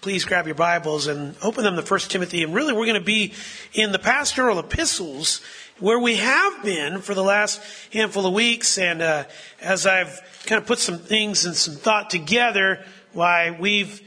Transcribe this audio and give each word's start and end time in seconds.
please 0.00 0.24
grab 0.24 0.46
your 0.46 0.54
Bibles 0.54 1.08
and 1.08 1.34
open 1.42 1.64
them 1.64 1.76
to 1.76 1.82
1 1.82 2.00
Timothy. 2.00 2.42
And 2.42 2.54
really, 2.54 2.72
we're 2.72 2.86
going 2.86 3.00
to 3.00 3.04
be 3.04 3.34
in 3.72 3.90
the 3.92 3.98
pastoral 3.98 4.58
epistles 4.58 5.40
where 5.80 5.98
we 5.98 6.16
have 6.16 6.62
been 6.62 7.00
for 7.00 7.14
the 7.14 7.22
last 7.22 7.60
handful 7.92 8.24
of 8.26 8.32
weeks. 8.32 8.78
And 8.78 9.02
uh, 9.02 9.24
as 9.60 9.86
I've 9.86 10.20
kind 10.46 10.60
of 10.60 10.66
put 10.66 10.78
some 10.78 10.98
things 10.98 11.44
and 11.46 11.54
some 11.54 11.74
thought 11.74 12.10
together, 12.10 12.84
why 13.12 13.56
we've 13.58 14.00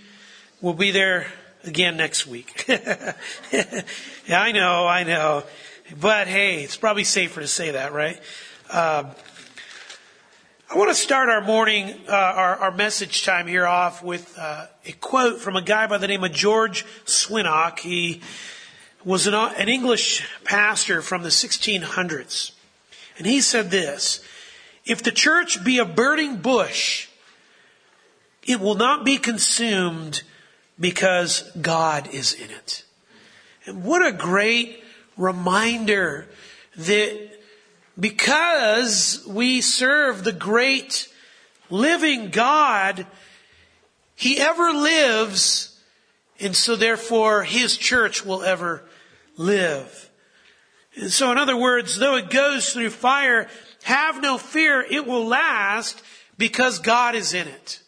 we'll 0.62 0.74
be 0.74 0.92
there 0.92 1.28
again 1.66 1.98
next 1.98 2.26
week. 2.26 2.66
yeah, 2.70 3.14
I 4.32 4.52
know, 4.52 4.88
I 4.88 5.04
know, 5.04 5.44
but 6.00 6.28
hey, 6.28 6.64
it's 6.64 6.78
probably 6.78 7.04
safer 7.04 7.42
to 7.42 7.48
say 7.48 7.72
that, 7.72 7.92
right? 7.94 8.20
Uh, 8.70 9.12
I 10.72 10.78
want 10.78 10.90
to 10.90 10.96
start 10.96 11.28
our 11.28 11.42
morning, 11.42 11.94
uh, 12.08 12.14
our, 12.14 12.56
our, 12.56 12.72
message 12.72 13.26
time 13.26 13.46
here 13.46 13.68
off 13.68 14.02
with 14.02 14.34
uh, 14.40 14.68
a 14.86 14.94
quote 14.94 15.42
from 15.42 15.58
a 15.58 15.62
guy 15.62 15.86
by 15.86 15.98
the 15.98 16.08
name 16.08 16.24
of 16.24 16.32
George 16.32 16.86
Swinnock. 17.04 17.80
He 17.80 18.22
was 19.04 19.28
an, 19.28 19.34
an 19.34 19.68
English 19.68 20.26
pastor 20.46 21.02
from 21.02 21.24
the 21.24 21.30
1600s. 21.30 22.52
And 23.18 23.28
he 23.28 23.42
said 23.42 23.70
this, 23.70 24.24
if 24.86 25.04
the 25.04 25.12
church 25.12 25.62
be 25.62 25.78
a 25.78 25.84
burning 25.84 26.38
bush, 26.38 27.10
it 28.44 28.62
will 28.62 28.76
not 28.76 29.04
be 29.04 29.18
consumed 29.18 30.24
because 30.80 31.52
God 31.60 32.08
is 32.14 32.32
in 32.32 32.50
it. 32.50 32.86
And 33.66 33.84
what 33.84 34.08
a 34.08 34.14
great 34.14 34.82
reminder 35.18 36.30
that 36.78 37.31
because 38.00 39.24
we 39.28 39.62
serve 39.62 40.24
the 40.24 40.32
great 40.32 41.08
living 41.70 42.30
God, 42.30 43.06
He 44.16 44.40
ever 44.40 44.72
lives, 44.72 45.80
and 46.40 46.56
so 46.56 46.76
therefore 46.76 47.44
His 47.44 47.78
church 47.78 48.26
will 48.26 48.44
ever 48.44 48.84
live. 49.38 50.10
And 50.96 51.12
so 51.12 51.32
in 51.32 51.38
other 51.38 51.58
words, 51.58 51.98
though 51.98 52.16
it 52.16 52.30
goes 52.30 52.72
through 52.72 52.90
fire, 52.90 53.48
have 53.84 54.22
no 54.22 54.38
fear, 54.38 54.82
it 54.82 55.06
will 55.06 55.26
last 55.26 56.02
because 56.38 56.80
God 56.80 57.16
is 57.16 57.34
in 57.34 57.48
it. 57.48 57.82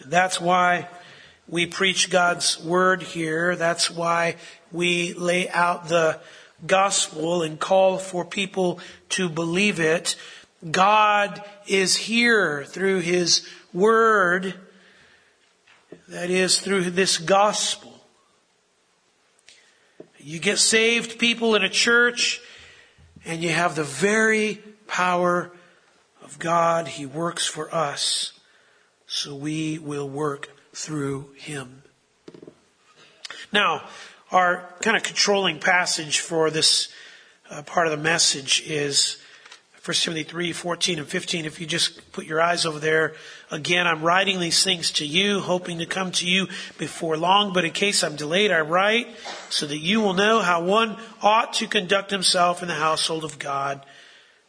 And 0.00 0.10
that's 0.10 0.40
why 0.40 0.88
we 1.48 1.66
preach 1.66 2.10
God's 2.10 2.62
word 2.62 3.02
here. 3.02 3.56
That's 3.56 3.90
why 3.90 4.36
we 4.70 5.14
lay 5.14 5.48
out 5.48 5.88
the 5.88 6.20
gospel 6.66 7.42
and 7.42 7.58
call 7.58 7.98
for 7.98 8.24
people 8.24 8.80
to 9.10 9.28
believe 9.28 9.80
it. 9.80 10.16
God 10.68 11.42
is 11.66 11.96
here 11.96 12.64
through 12.64 13.00
His 13.00 13.48
Word, 13.72 14.54
that 16.08 16.30
is, 16.30 16.60
through 16.60 16.90
this 16.90 17.18
gospel. 17.18 17.94
You 20.18 20.38
get 20.38 20.58
saved 20.58 21.18
people 21.18 21.54
in 21.54 21.62
a 21.62 21.68
church, 21.68 22.40
and 23.24 23.42
you 23.42 23.48
have 23.50 23.74
the 23.74 23.84
very 23.84 24.56
power 24.86 25.50
of 26.22 26.38
God. 26.38 26.88
He 26.88 27.06
works 27.06 27.46
for 27.46 27.74
us, 27.74 28.38
so 29.06 29.34
we 29.34 29.78
will 29.78 30.08
work 30.08 30.50
through 30.74 31.30
Him. 31.36 31.82
Now, 33.52 33.84
our 34.30 34.64
kind 34.80 34.96
of 34.96 35.02
controlling 35.02 35.58
passage 35.58 36.20
for 36.20 36.50
this 36.50 36.88
uh, 37.50 37.62
part 37.62 37.86
of 37.86 37.90
the 37.90 37.96
message 37.96 38.62
is 38.64 39.20
1 39.84 39.94
Timothy 39.94 40.22
3, 40.22 40.52
14 40.52 40.98
and 41.00 41.08
15. 41.08 41.44
If 41.46 41.60
you 41.60 41.66
just 41.66 42.12
put 42.12 42.26
your 42.26 42.40
eyes 42.40 42.64
over 42.64 42.78
there, 42.78 43.14
again, 43.50 43.86
I'm 43.86 44.02
writing 44.02 44.38
these 44.38 44.62
things 44.62 44.92
to 44.92 45.06
you, 45.06 45.40
hoping 45.40 45.78
to 45.78 45.86
come 45.86 46.12
to 46.12 46.28
you 46.28 46.46
before 46.78 47.16
long, 47.16 47.52
but 47.52 47.64
in 47.64 47.72
case 47.72 48.04
I'm 48.04 48.14
delayed, 48.14 48.52
I 48.52 48.60
write 48.60 49.08
so 49.48 49.66
that 49.66 49.78
you 49.78 50.00
will 50.00 50.14
know 50.14 50.42
how 50.42 50.62
one 50.62 50.96
ought 51.22 51.54
to 51.54 51.66
conduct 51.66 52.10
himself 52.10 52.62
in 52.62 52.68
the 52.68 52.74
household 52.74 53.24
of 53.24 53.38
God 53.38 53.84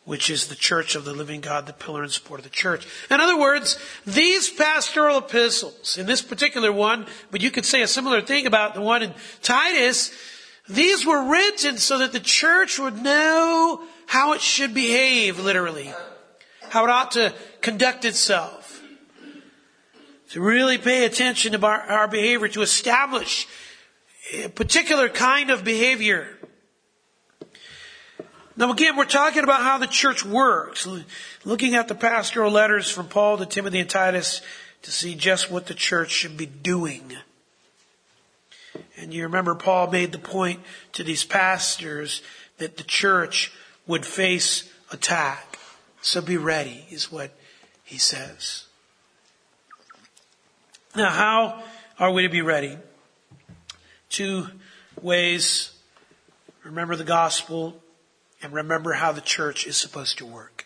which 0.04 0.30
is 0.30 0.48
the 0.48 0.56
church 0.56 0.96
of 0.96 1.06
the 1.06 1.14
living 1.14 1.42
God, 1.42 1.68
the 1.68 1.74
pillar 1.74 2.02
and 2.02 2.12
support 2.12 2.40
of 2.40 2.44
the 2.44 2.50
church. 2.50 2.88
In 3.10 3.22
other 3.22 3.38
words, 3.38 3.78
these 4.06 4.50
pastoral 4.50 5.20
epistles, 5.20 5.98
in 5.98 6.08
this 6.08 6.22
particular 6.22 6.72
one, 6.72 7.06
but 7.30 7.42
you 7.42 7.52
could 7.52 7.66
say 7.66 7.82
a 7.82 7.88
similar 7.88 8.22
thing 8.22 8.48
about 8.48 8.74
the 8.74 8.82
one 8.82 9.04
in 9.04 9.14
Titus, 9.42 10.12
these 10.68 11.06
were 11.06 11.30
written 11.30 11.78
so 11.78 12.00
that 12.00 12.14
the 12.14 12.20
church 12.20 12.80
would 12.80 13.02
know 13.02 13.84
how 14.08 14.34
it 14.34 14.42
should 14.42 14.74
behave, 14.74 15.40
literally. 15.40 15.94
How 16.70 16.84
it 16.84 16.90
ought 16.90 17.12
to 17.12 17.34
conduct 17.62 18.06
itself. 18.06 18.82
To 20.32 20.42
really 20.42 20.78
pay 20.78 21.06
attention 21.06 21.52
to 21.52 21.66
our, 21.66 22.08
behavior, 22.08 22.48
to 22.50 22.62
establish 22.62 23.48
a 24.34 24.48
particular 24.48 25.10
kind 25.10 25.50
of 25.50 25.64
behavior. 25.64 26.38
Now 28.62 28.72
again, 28.72 28.96
we're 28.96 29.06
talking 29.06 29.44
about 29.44 29.64
how 29.64 29.80
the 29.80 29.88
church 29.88 30.24
works, 30.24 30.88
looking 31.44 31.74
at 31.74 31.88
the 31.88 31.96
pastoral 31.96 32.52
letters 32.52 32.92
from 32.92 33.08
Paul 33.08 33.40
to 33.40 33.48
Timothy 33.48 33.80
and 33.80 33.90
Titus 33.90 34.44
to 34.84 34.92
see 34.92 35.16
just 35.16 35.50
what 35.50 35.66
the 35.66 35.74
church 35.74 36.12
should 36.12 36.38
be 36.38 36.46
doing. 36.46 37.12
And 38.98 39.12
you 39.12 39.24
remember 39.24 39.56
Paul 39.56 39.90
made 39.90 40.12
the 40.12 40.20
point 40.20 40.60
to 40.94 41.04
these 41.04 41.24
pastors 41.24 42.22
that 42.60 42.78
the 42.78 42.84
church 42.84 43.52
would 43.88 44.06
face 44.06 44.72
attack. 44.92 45.58
So 46.04 46.22
be 46.22 46.38
ready 46.38 46.86
is 46.92 47.12
what 47.12 47.32
he 47.84 47.98
says. 47.98 48.68
Now 50.96 51.10
how 51.10 51.64
are 51.98 52.12
we 52.12 52.22
to 52.22 52.30
be 52.30 52.44
ready? 52.44 52.78
Two 54.10 54.46
ways. 55.02 55.72
Remember 56.64 56.96
the 56.96 57.04
gospel 57.04 57.81
and 58.42 58.54
remember 58.54 58.94
how 58.94 59.12
the 59.12 59.22
church 59.22 59.68
is 59.68 59.78
supposed 59.78 60.18
to 60.18 60.26
work. 60.26 60.66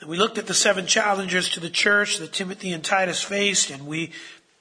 And 0.00 0.10
we 0.10 0.16
looked 0.16 0.38
at 0.38 0.46
the 0.46 0.54
seven 0.54 0.86
challenges 0.86 1.48
to 1.50 1.60
the 1.60 1.70
church 1.70 2.18
that 2.18 2.32
Timothy 2.32 2.72
and 2.72 2.84
Titus 2.84 3.22
faced, 3.22 3.70
and 3.70 3.86
we, 3.86 4.12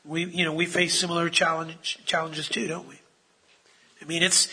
we, 0.06 0.26
you 0.26 0.46
know, 0.46 0.54
we 0.54 0.66
face 0.66 0.98
similar 0.98 1.30
challenge, 1.30 2.00
challenges 2.06 2.48
too, 2.48 2.68
don't 2.68 2.88
we? 2.88 3.00
I 4.02 4.06
mean, 4.06 4.22
it's, 4.22 4.50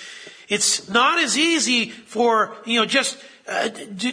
it's 0.49 0.89
not 0.89 1.19
as 1.19 1.37
easy 1.37 1.91
for, 1.91 2.55
you 2.65 2.79
know, 2.79 2.87
just 2.87 3.19
uh, 3.49 3.69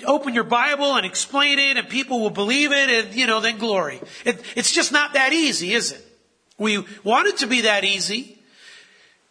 open 0.06 0.34
your 0.34 0.44
Bible 0.44 0.96
and 0.96 1.06
explain 1.06 1.60
it 1.60 1.78
and 1.78 1.88
people 1.88 2.20
will 2.20 2.32
believe 2.32 2.72
it 2.72 2.90
and, 2.90 3.14
you 3.14 3.28
know, 3.28 3.40
then 3.40 3.60
glory. 3.60 4.02
It, 4.26 4.42
it's 4.56 4.72
just 4.72 4.92
not 4.92 5.14
that 5.14 5.34
easy, 5.34 5.74
is 5.74 5.92
it? 5.92 6.04
We 6.58 6.84
want 7.04 7.28
it 7.28 7.38
to 7.38 7.48
be 7.48 7.62
that 7.62 7.84
easy. 7.84 8.40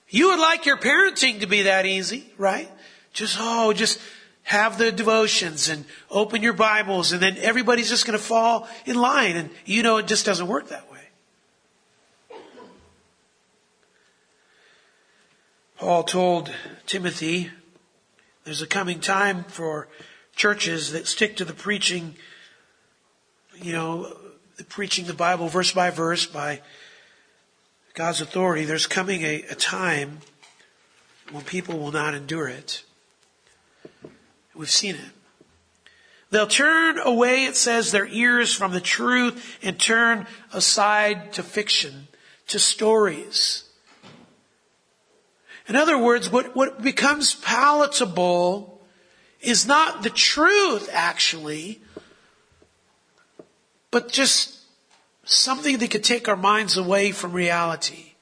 You 0.09 0.29
would 0.29 0.39
like 0.39 0.65
your 0.65 0.77
parenting 0.77 1.41
to 1.41 1.47
be 1.47 1.63
that 1.63 1.87
easy, 1.87 2.33
right? 2.39 2.71
Just, 3.17 3.39
oh, 3.41 3.73
just 3.73 3.99
have 4.43 4.77
the 4.77 4.93
devotions 4.93 5.71
and 5.71 5.87
open 6.11 6.43
your 6.43 6.53
Bibles 6.53 7.13
and 7.13 7.23
then 7.23 7.39
everybody's 7.39 7.89
just 7.89 8.07
going 8.07 8.17
to 8.17 8.23
fall 8.23 8.69
in 8.85 8.95
line. 8.95 9.37
And 9.37 9.49
you 9.65 9.83
know, 9.83 9.97
it 9.97 10.07
just 10.07 10.27
doesn't 10.27 10.47
work 10.47 10.69
that 10.69 10.85
way. 10.93 11.01
Paul 15.79 16.05
told 16.05 16.53
Timothy, 16.85 17.51
there's 18.45 18.61
a 18.61 18.67
coming 18.67 19.01
time 19.01 19.45
for 19.45 19.89
churches 20.35 20.93
that 20.93 21.07
stick 21.07 21.37
to 21.39 21.47
the 21.47 21.55
preaching, 21.55 22.17
you 23.63 23.73
know, 23.73 24.15
the 24.59 24.65
preaching 24.65 25.07
the 25.07 25.15
Bible 25.15 25.49
verse 25.49 25.73
by 25.73 25.89
verse 25.89 26.27
by 26.27 26.61
God's 27.95 28.21
authority. 28.21 28.67
There's 28.67 28.87
coming 28.87 29.23
a, 29.23 29.43
a 29.45 29.55
time 29.55 30.19
when 31.33 31.45
people 31.45 31.79
will 31.79 31.93
not 31.93 32.13
endure 32.13 32.49
it. 32.49 32.83
We've 34.57 34.71
seen 34.71 34.95
it. 34.95 35.11
They'll 36.31 36.47
turn 36.47 36.99
away, 36.99 37.45
it 37.45 37.57
says, 37.57 37.93
their 37.93 38.07
ears 38.07 38.53
from 38.53 38.73
the 38.73 38.81
truth 38.81 39.59
and 39.63 39.79
turn 39.79 40.27
aside 40.53 41.33
to 41.35 41.43
fiction, 41.43 42.09
to 42.49 42.59
stories. 42.59 43.65
In 45.69 45.77
other 45.77 45.99
words, 45.99 46.31
what, 46.31 46.57
what 46.57 46.83
becomes 46.83 47.35
palatable 47.35 48.81
is 49.41 49.67
not 49.67 50.03
the 50.03 50.11
truth, 50.11 50.89
actually, 50.93 51.81
but 53.91 54.11
just 54.11 54.61
something 55.25 55.79
that 55.79 55.91
could 55.91 56.05
take 56.05 56.29
our 56.29 56.37
minds 56.37 56.77
away 56.77 57.13
from 57.13 57.33
reality. 57.33 58.15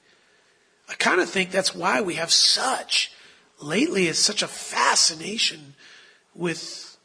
I 0.88 0.94
kind 0.94 1.20
of 1.20 1.28
think 1.28 1.50
that's 1.50 1.74
why 1.74 2.02
we 2.02 2.14
have 2.14 2.30
such, 2.30 3.12
lately, 3.60 4.08
it's 4.08 4.18
such 4.18 4.42
a 4.42 4.48
fascination 4.48 5.74
with 6.34 6.96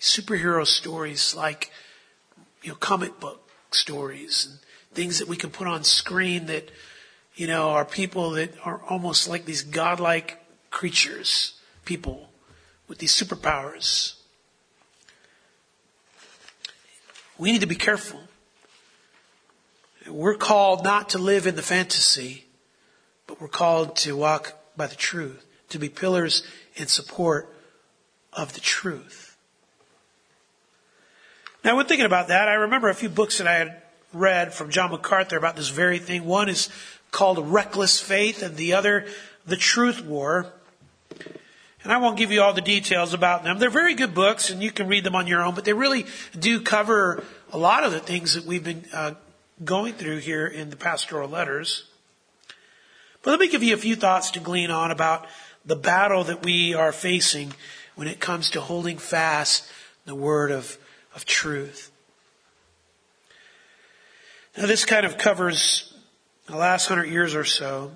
superhero 0.00 0.66
stories 0.66 1.34
like, 1.34 1.70
you 2.62 2.70
know, 2.70 2.76
comic 2.76 3.20
book 3.20 3.48
stories 3.70 4.46
and 4.48 4.58
things 4.94 5.18
that 5.18 5.28
we 5.28 5.36
can 5.36 5.50
put 5.50 5.66
on 5.66 5.84
screen 5.84 6.46
that, 6.46 6.70
you 7.34 7.46
know, 7.46 7.70
are 7.70 7.84
people 7.84 8.30
that 8.32 8.54
are 8.64 8.80
almost 8.88 9.28
like 9.28 9.44
these 9.44 9.62
godlike 9.62 10.42
creatures, 10.70 11.54
people 11.84 12.28
with 12.88 12.98
these 12.98 13.12
superpowers. 13.12 14.14
We 17.36 17.52
need 17.52 17.60
to 17.60 17.66
be 17.66 17.76
careful. 17.76 18.20
we're 20.08 20.34
called 20.34 20.84
not 20.84 21.10
to 21.10 21.18
live 21.18 21.46
in 21.46 21.54
the 21.54 21.62
fantasy, 21.62 22.46
but 23.26 23.40
we're 23.40 23.48
called 23.48 23.94
to 23.96 24.16
walk 24.16 24.54
by 24.76 24.86
the 24.86 24.96
truth, 24.96 25.44
to 25.68 25.78
be 25.78 25.88
pillars 25.88 26.42
in 26.76 26.86
support 26.86 27.54
of 28.32 28.52
the 28.52 28.60
truth. 28.60 29.36
Now, 31.64 31.76
when 31.76 31.86
thinking 31.86 32.06
about 32.06 32.28
that, 32.28 32.48
I 32.48 32.54
remember 32.54 32.88
a 32.88 32.94
few 32.94 33.08
books 33.08 33.38
that 33.38 33.46
I 33.46 33.54
had 33.54 33.82
read 34.12 34.54
from 34.54 34.70
John 34.70 34.90
MacArthur 34.90 35.36
about 35.36 35.56
this 35.56 35.68
very 35.68 35.98
thing. 35.98 36.24
One 36.24 36.48
is 36.48 36.68
called 37.10 37.38
Reckless 37.50 38.00
Faith, 38.00 38.42
and 38.42 38.56
the 38.56 38.74
other, 38.74 39.06
The 39.46 39.56
Truth 39.56 40.04
War. 40.04 40.52
And 41.82 41.92
I 41.92 41.98
won't 41.98 42.16
give 42.16 42.30
you 42.30 42.42
all 42.42 42.52
the 42.52 42.60
details 42.60 43.14
about 43.14 43.44
them. 43.44 43.58
They're 43.58 43.70
very 43.70 43.94
good 43.94 44.14
books, 44.14 44.50
and 44.50 44.62
you 44.62 44.70
can 44.70 44.88
read 44.88 45.04
them 45.04 45.16
on 45.16 45.26
your 45.26 45.42
own, 45.42 45.54
but 45.54 45.64
they 45.64 45.72
really 45.72 46.06
do 46.38 46.60
cover 46.60 47.24
a 47.52 47.58
lot 47.58 47.84
of 47.84 47.92
the 47.92 48.00
things 48.00 48.34
that 48.34 48.44
we've 48.44 48.64
been 48.64 48.84
uh, 48.92 49.14
going 49.64 49.94
through 49.94 50.18
here 50.18 50.46
in 50.46 50.70
the 50.70 50.76
pastoral 50.76 51.28
letters. 51.28 51.84
But 53.22 53.32
let 53.32 53.40
me 53.40 53.48
give 53.48 53.62
you 53.62 53.74
a 53.74 53.78
few 53.78 53.96
thoughts 53.96 54.30
to 54.32 54.40
glean 54.40 54.70
on 54.70 54.90
about 54.90 55.26
the 55.64 55.76
battle 55.76 56.24
that 56.24 56.44
we 56.44 56.74
are 56.74 56.92
facing 56.92 57.52
when 57.98 58.06
it 58.06 58.20
comes 58.20 58.50
to 58.50 58.60
holding 58.60 58.96
fast 58.96 59.68
the 60.04 60.14
word 60.14 60.52
of, 60.52 60.78
of 61.16 61.24
truth. 61.24 61.90
Now, 64.56 64.66
this 64.66 64.84
kind 64.84 65.04
of 65.04 65.18
covers 65.18 65.92
the 66.46 66.56
last 66.56 66.86
hundred 66.86 67.06
years 67.06 67.34
or 67.34 67.42
so. 67.42 67.90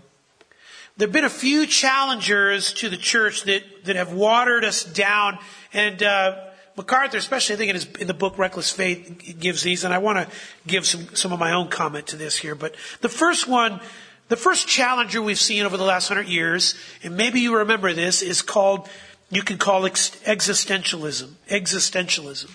There 0.97 1.07
have 1.07 1.13
been 1.13 1.25
a 1.25 1.31
few 1.31 1.69
challengers 1.69 2.73
to 2.75 2.89
the 2.89 2.97
church 2.97 3.45
that, 3.45 3.63
that 3.85 3.95
have 3.95 4.13
watered 4.13 4.65
us 4.65 4.83
down. 4.83 5.39
And 5.73 6.03
uh, 6.03 6.47
MacArthur, 6.77 7.19
especially 7.19 7.55
I 7.55 7.59
think 7.59 7.69
in, 7.69 7.77
his, 7.77 7.87
in 8.01 8.09
the 8.09 8.13
book 8.13 8.39
Reckless 8.39 8.73
Faith, 8.73 9.37
gives 9.39 9.63
these. 9.63 9.85
And 9.85 9.95
I 9.95 9.99
want 9.99 10.19
to 10.19 10.37
give 10.67 10.85
some, 10.85 11.15
some 11.15 11.33
of 11.33 11.39
my 11.39 11.53
own 11.53 11.69
comment 11.69 12.09
to 12.09 12.17
this 12.17 12.37
here. 12.37 12.57
But 12.57 12.75
the 13.03 13.09
first 13.09 13.47
one, 13.47 13.81
the 14.27 14.37
first 14.37 14.67
challenger 14.67 15.23
we've 15.23 15.39
seen 15.39 15.65
over 15.65 15.77
the 15.77 15.85
last 15.85 16.09
hundred 16.09 16.27
years, 16.27 16.75
and 17.05 17.17
maybe 17.17 17.39
you 17.39 17.59
remember 17.59 17.93
this, 17.93 18.21
is 18.21 18.43
called, 18.43 18.89
you 19.33 19.43
can 19.43 19.59
call 19.59 19.83
existentialism. 19.83 21.33
Existentialism. 21.49 22.51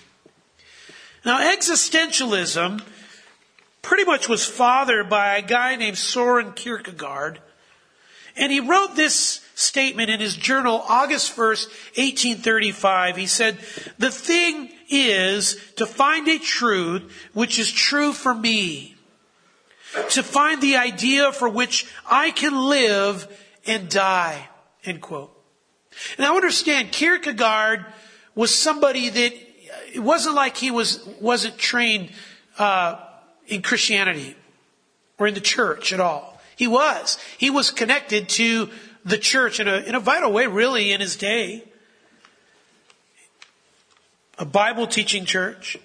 Now, 1.26 1.40
existentialism 1.40 2.82
pretty 3.82 4.04
much 4.04 4.28
was 4.28 4.46
fathered 4.46 5.10
by 5.10 5.36
a 5.36 5.42
guy 5.42 5.76
named 5.76 5.98
Soren 5.98 6.52
Kierkegaard 6.52 7.40
and 8.38 8.52
he 8.52 8.60
wrote 8.60 8.94
this 8.94 9.44
statement 9.54 10.10
in 10.10 10.20
his 10.20 10.36
journal, 10.36 10.82
August 10.88 11.36
1st, 11.36 11.66
1835. 11.98 13.16
He 13.16 13.26
said, 13.26 13.58
the 13.98 14.12
thing 14.12 14.70
is 14.88 15.56
to 15.76 15.86
find 15.86 16.28
a 16.28 16.38
truth 16.38 17.28
which 17.34 17.58
is 17.58 17.70
true 17.70 18.12
for 18.12 18.32
me. 18.32 18.94
To 20.10 20.22
find 20.22 20.62
the 20.62 20.76
idea 20.76 21.32
for 21.32 21.48
which 21.48 21.86
I 22.08 22.30
can 22.30 22.68
live 22.68 23.26
and 23.66 23.88
die. 23.88 24.48
End 24.84 25.00
quote. 25.00 25.34
And 26.16 26.26
I 26.26 26.34
understand 26.34 26.92
Kierkegaard 26.92 27.86
was 28.34 28.54
somebody 28.54 29.08
that 29.08 29.32
it 29.94 30.00
wasn't 30.00 30.34
like 30.34 30.56
he 30.56 30.70
was 30.70 31.04
wasn't 31.20 31.58
trained 31.58 32.10
uh, 32.58 32.96
in 33.46 33.62
Christianity 33.62 34.36
or 35.18 35.26
in 35.26 35.34
the 35.34 35.40
church 35.40 35.92
at 35.92 36.00
all. 36.00 36.40
He 36.56 36.66
was. 36.66 37.18
He 37.36 37.50
was 37.50 37.70
connected 37.70 38.28
to 38.30 38.70
the 39.04 39.18
church 39.18 39.60
in 39.60 39.68
a, 39.68 39.78
in 39.78 39.94
a 39.94 40.00
vital 40.00 40.32
way, 40.32 40.46
really, 40.46 40.92
in 40.92 41.00
his 41.00 41.16
day. 41.16 41.64
A 44.38 44.44
Bible 44.44 44.86
teaching 44.86 45.24
church. 45.24 45.76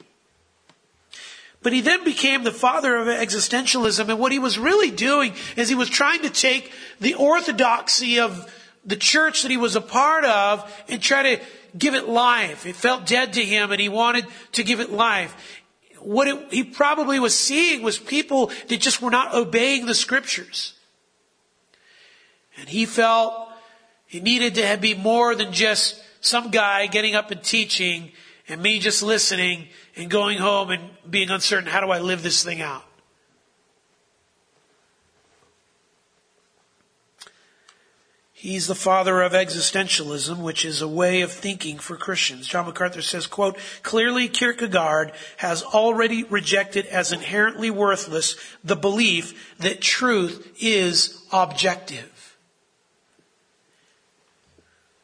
But 1.61 1.71
he 1.71 1.81
then 1.81 2.03
became 2.03 2.43
the 2.43 2.51
father 2.51 2.97
of 2.97 3.07
existentialism, 3.07 4.09
and 4.09 4.19
what 4.19 4.33
he 4.33 4.39
was 4.39 4.59
really 4.59 4.91
doing 4.91 5.33
is 5.55 5.69
he 5.69 5.75
was 5.75 5.89
trying 5.89 6.21
to 6.23 6.29
take 6.29 6.71
the 6.99 7.13
orthodoxy 7.13 8.19
of 8.19 8.52
the 8.85 8.95
church 8.95 9.43
that 9.43 9.51
he 9.51 9.57
was 9.57 9.75
a 9.75 9.81
part 9.81 10.25
of 10.25 10.83
and 10.89 11.01
try 11.01 11.35
to 11.35 11.43
give 11.77 11.93
it 11.93 12.07
life. 12.07 12.65
It 12.65 12.75
felt 12.75 13.05
dead 13.05 13.33
to 13.33 13.43
him, 13.43 13.71
and 13.71 13.79
he 13.79 13.89
wanted 13.89 14.25
to 14.53 14.63
give 14.63 14.79
it 14.79 14.91
life 14.91 15.35
what 16.03 16.27
it, 16.27 16.51
he 16.51 16.63
probably 16.63 17.19
was 17.19 17.37
seeing 17.37 17.81
was 17.81 17.97
people 17.97 18.51
that 18.67 18.79
just 18.79 19.01
were 19.01 19.11
not 19.11 19.33
obeying 19.33 19.85
the 19.85 19.95
scriptures. 19.95 20.73
And 22.57 22.69
he 22.69 22.85
felt 22.85 23.49
he 24.05 24.19
needed 24.19 24.55
to 24.55 24.77
be 24.79 24.93
more 24.93 25.35
than 25.35 25.53
just 25.53 26.01
some 26.21 26.51
guy 26.51 26.87
getting 26.87 27.15
up 27.15 27.31
and 27.31 27.43
teaching 27.43 28.11
and 28.47 28.61
me 28.61 28.79
just 28.79 29.01
listening 29.01 29.67
and 29.95 30.09
going 30.09 30.37
home 30.37 30.69
and 30.69 30.89
being 31.09 31.29
uncertain, 31.29 31.67
how 31.67 31.81
do 31.81 31.89
I 31.89 31.99
live 31.99 32.21
this 32.21 32.43
thing 32.43 32.61
out? 32.61 32.83
He's 38.43 38.67
the 38.67 38.75
father 38.75 39.21
of 39.21 39.31
existentialism, 39.31 40.37
which 40.39 40.65
is 40.65 40.81
a 40.81 40.87
way 40.87 41.21
of 41.21 41.31
thinking 41.31 41.79
for 41.79 41.95
Christians. 41.95 42.45
John 42.45 42.65
MacArthur 42.65 43.01
says, 43.01 43.25
quote, 43.25 43.57
clearly 43.83 44.27
Kierkegaard 44.27 45.13
has 45.37 45.63
already 45.63 46.25
rejected 46.25 46.85
as 46.87 47.13
inherently 47.13 47.69
worthless 47.69 48.35
the 48.61 48.75
belief 48.75 49.55
that 49.59 49.79
truth 49.79 50.57
is 50.59 51.23
objective. 51.31 52.35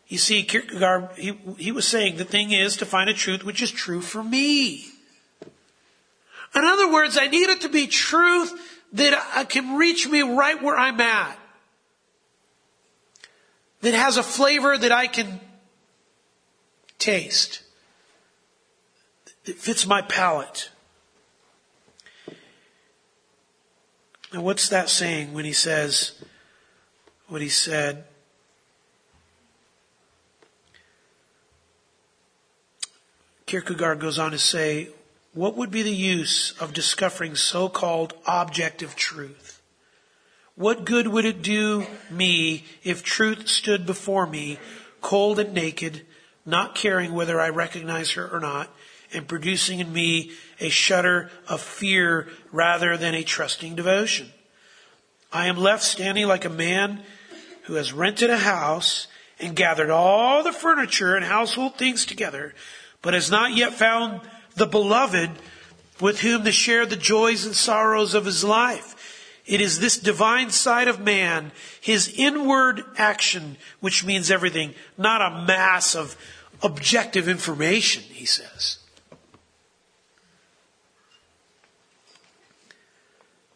You 0.09 0.17
see, 0.17 0.43
Kierkegaard, 0.43 1.11
he, 1.15 1.39
he 1.57 1.71
was 1.71 1.87
saying 1.87 2.17
the 2.17 2.25
thing 2.25 2.51
is 2.51 2.75
to 2.75 2.85
find 2.85 3.09
a 3.09 3.13
truth 3.13 3.45
which 3.45 3.61
is 3.61 3.71
true 3.71 4.01
for 4.01 4.21
me. 4.21 4.83
In 6.53 6.65
other 6.65 6.91
words, 6.91 7.17
I 7.17 7.27
need 7.27 7.49
it 7.49 7.61
to 7.61 7.69
be 7.69 7.87
truth 7.87 8.51
that 8.91 9.47
can 9.47 9.77
reach 9.77 10.09
me 10.09 10.23
right 10.23 10.61
where 10.61 10.75
I'm 10.75 10.99
at 10.99 11.38
that 13.81 13.93
has 13.93 14.17
a 14.17 14.23
flavor 14.23 14.77
that 14.77 14.91
I 14.91 15.07
can 15.07 15.39
taste, 16.97 17.63
that 19.45 19.55
fits 19.55 19.85
my 19.85 20.01
palate. 20.01 20.69
Now, 24.33 24.41
what's 24.41 24.69
that 24.69 24.89
saying 24.89 25.33
when 25.33 25.45
he 25.45 25.53
says 25.53 26.21
what 27.27 27.41
he 27.41 27.49
said? 27.49 28.03
Kierkegaard 33.49 33.99
goes 33.99 34.19
on 34.19 34.29
to 34.29 34.37
say, 34.37 34.89
What 35.33 35.55
would 35.55 35.71
be 35.71 35.81
the 35.81 35.89
use 35.89 36.53
of 36.59 36.71
discovering 36.71 37.35
so 37.35 37.67
called 37.67 38.13
objective 38.27 38.95
truth? 38.95 39.48
What 40.59 40.83
good 40.83 41.07
would 41.07 41.23
it 41.23 41.41
do 41.41 41.85
me 42.11 42.65
if 42.83 43.01
truth 43.01 43.47
stood 43.47 43.85
before 43.85 44.27
me, 44.27 44.59
cold 44.99 45.39
and 45.39 45.53
naked, 45.53 46.05
not 46.45 46.75
caring 46.75 47.13
whether 47.13 47.39
I 47.39 47.47
recognize 47.47 48.11
her 48.11 48.27
or 48.27 48.41
not, 48.41 48.69
and 49.13 49.25
producing 49.25 49.79
in 49.79 49.93
me 49.93 50.33
a 50.59 50.67
shudder 50.67 51.31
of 51.47 51.61
fear 51.61 52.27
rather 52.51 52.97
than 52.97 53.15
a 53.15 53.23
trusting 53.23 53.75
devotion? 53.75 54.33
I 55.31 55.47
am 55.47 55.55
left 55.55 55.81
standing 55.81 56.27
like 56.27 56.43
a 56.43 56.49
man 56.49 57.03
who 57.63 57.75
has 57.75 57.93
rented 57.93 58.29
a 58.29 58.39
house 58.39 59.07
and 59.39 59.55
gathered 59.55 59.89
all 59.89 60.43
the 60.43 60.51
furniture 60.51 61.15
and 61.15 61.23
household 61.23 61.77
things 61.77 62.05
together, 62.05 62.53
but 63.01 63.13
has 63.13 63.31
not 63.31 63.55
yet 63.55 63.75
found 63.75 64.19
the 64.55 64.67
beloved 64.67 65.29
with 66.01 66.19
whom 66.19 66.43
to 66.43 66.51
share 66.51 66.85
the 66.85 66.97
joys 66.97 67.45
and 67.45 67.55
sorrows 67.55 68.13
of 68.13 68.25
his 68.25 68.43
life. 68.43 68.97
It 69.49 69.61
is 69.61 69.79
this 69.79 69.97
divine 69.97 70.51
side 70.51 70.87
of 70.87 70.99
man, 70.99 71.51
his 71.81 72.13
inward 72.15 72.83
action, 72.97 73.57
which 73.79 74.05
means 74.05 74.29
everything, 74.29 74.75
not 74.95 75.23
a 75.23 75.43
mass 75.43 75.95
of 75.95 76.15
objective 76.61 77.27
information, 77.27 78.03
he 78.03 78.25
says. 78.25 78.77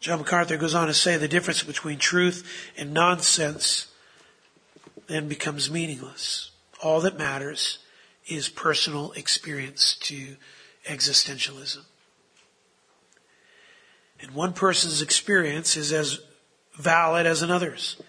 John 0.00 0.18
MacArthur 0.18 0.56
goes 0.56 0.74
on 0.74 0.88
to 0.88 0.94
say 0.94 1.16
the 1.16 1.28
difference 1.28 1.62
between 1.62 2.00
truth 2.00 2.72
and 2.76 2.92
nonsense 2.92 3.86
then 5.06 5.28
becomes 5.28 5.70
meaningless. 5.70 6.50
All 6.82 7.00
that 7.02 7.16
matters 7.16 7.78
is 8.26 8.48
personal 8.48 9.12
experience 9.12 9.94
to 10.00 10.36
existentialism. 10.88 11.84
And 14.20 14.32
one 14.32 14.52
person's 14.52 15.02
experience 15.02 15.76
is 15.76 15.92
as 15.92 16.20
valid 16.78 17.26
as 17.26 17.42
another's. 17.42 18.00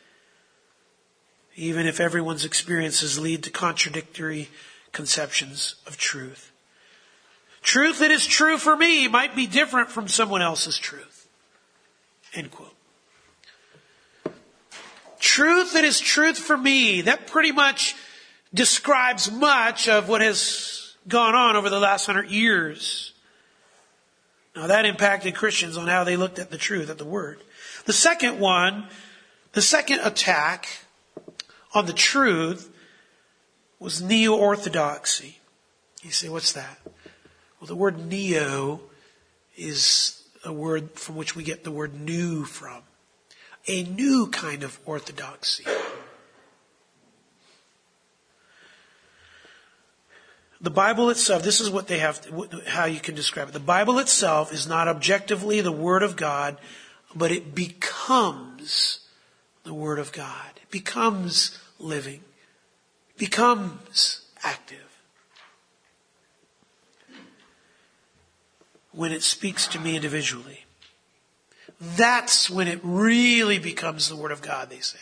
Even 1.56 1.88
if 1.88 2.00
everyone's 2.00 2.46
experiences 2.46 3.20
lead 3.20 3.44
to 3.44 3.50
contradictory 3.50 4.50
conceptions 4.92 5.76
of 5.88 5.98
truth. 5.98 6.52
Truth 7.62 8.00
that 8.00 8.12
is 8.12 8.26
true 8.26 8.58
for 8.58 8.76
me 8.76 9.08
might 9.08 9.36
be 9.36 9.48
different 9.48 9.90
from 9.90 10.08
someone 10.08 10.42
else's 10.42 10.78
truth. 10.78 11.28
End 12.34 12.52
quote. 12.52 12.76
Truth 15.20 15.74
that 15.74 15.84
is 15.84 16.00
truth 16.00 16.38
for 16.38 16.56
me, 16.56 17.02
that 17.02 17.28
pretty 17.28 17.52
much 17.52 17.96
describes 18.54 19.32
much 19.32 19.90
of 19.90 20.08
what 20.08 20.22
has 20.22 20.96
gone 21.08 21.36
on 21.36 21.56
over 21.56 21.70
the 21.70 21.80
last 21.80 22.06
hundred 22.06 22.30
years. 22.30 23.12
Now 24.56 24.68
that 24.68 24.86
impacted 24.86 25.36
Christians 25.36 25.78
on 25.78 25.88
how 25.88 26.04
they 26.04 26.16
looked 26.16 26.40
at 26.40 26.50
the 26.50 26.58
truth, 26.58 26.90
at 26.90 26.98
the 26.98 27.06
word. 27.06 27.42
The 27.86 27.94
second 27.94 28.40
one, 28.40 28.88
the 29.52 29.62
second 29.62 30.00
attack 30.00 30.68
on 31.74 31.86
the 31.86 31.94
truth 31.94 32.72
was 33.80 34.02
neo-orthodoxy. 34.02 35.40
You 36.02 36.12
say, 36.12 36.30
what's 36.30 36.54
that? 36.54 36.80
Well, 37.60 37.68
the 37.68 37.76
word 37.76 38.06
neo 38.06 38.80
is 39.58 40.24
a 40.46 40.54
word 40.54 40.92
from 40.92 41.16
which 41.16 41.36
we 41.36 41.44
get 41.44 41.64
the 41.64 41.72
word 41.72 42.00
new 42.00 42.46
from. 42.46 42.84
A 43.68 43.84
new 43.84 44.28
kind 44.28 44.64
of 44.64 44.80
orthodoxy. 44.86 45.66
The 50.62 50.70
Bible 50.70 51.10
itself, 51.10 51.44
this 51.44 51.60
is 51.60 51.70
what 51.70 51.88
they 51.88 52.00
have, 52.00 52.26
how 52.68 52.86
you 52.86 53.00
can 53.00 53.14
describe 53.14 53.50
it. 53.50 53.54
The 53.54 53.60
Bible 53.60 54.00
itself 54.00 54.54
is 54.54 54.68
not 54.68 54.88
objectively 54.88 55.62
the 55.62 55.72
Word 55.72 56.02
of 56.02 56.16
God, 56.16 56.58
but 57.14 57.32
it 57.32 57.54
becomes 57.54 59.02
the 59.64 59.74
Word 59.74 60.00
of 60.00 60.12
God. 60.12 60.52
It 60.56 60.72
becomes 60.72 61.58
living. 61.78 62.22
Becomes 63.18 64.22
active. 64.44 64.80
When 68.92 69.12
it 69.12 69.24
speaks 69.24 69.68
to 69.68 69.80
me 69.80 69.96
individually. 69.96 70.66
That's 71.82 72.50
when 72.50 72.70
it 72.70 72.80
really 72.82 73.60
becomes 73.60 74.08
the 74.08 74.16
Word 74.16 74.32
of 74.32 74.42
God, 74.42 74.70
they 74.70 74.80
say. 74.80 75.00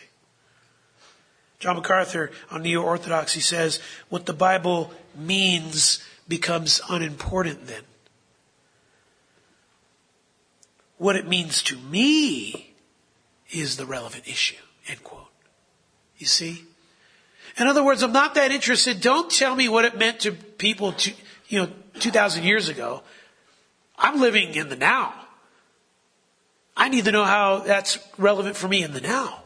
John 1.63 1.77
MacArthur 1.77 2.29
on 2.51 2.62
Neo-Orthodoxy 2.62 3.39
says, 3.39 3.79
what 4.10 4.25
the 4.25 4.34
Bible 4.34 4.91
means 5.15 6.03
becomes 6.27 6.82
unimportant 6.89 7.67
then. 7.67 7.84
What 10.98 11.15
it 11.15 11.25
means 11.25 11.63
to 11.63 11.77
me 11.77 12.74
is 13.50 13.77
the 13.77 13.86
relevant 13.86 14.27
issue, 14.27 14.62
end 14.89 15.05
quote. 15.05 15.32
You 16.17 16.25
see? 16.25 16.65
In 17.58 17.67
other 17.67 17.82
words, 17.82 18.03
I'm 18.03 18.12
not 18.12 18.36
that 18.36 18.51
interested. 18.51 19.00
Don't 19.00 19.32
tell 19.32 19.55
me 19.55 19.70
what 19.70 19.86
it 19.86 19.98
meant 19.98 20.20
to 20.22 20.34
people, 20.34 20.91
to, 20.91 21.13
you 21.48 21.62
know, 21.62 21.70
2,000 22.01 22.43
years 22.43 22.67
ago. 22.67 23.03
I'm 23.98 24.20
living 24.20 24.55
in 24.55 24.67
the 24.67 24.75
now. 24.75 25.13
I 26.75 26.89
need 26.89 27.05
to 27.05 27.13
know 27.13 27.24
how 27.24 27.60
that's 27.60 28.00
relevant 28.17 28.58
for 28.58 28.67
me 28.67 28.84
in 28.84 28.91
the 28.91 29.00
now 29.00 29.43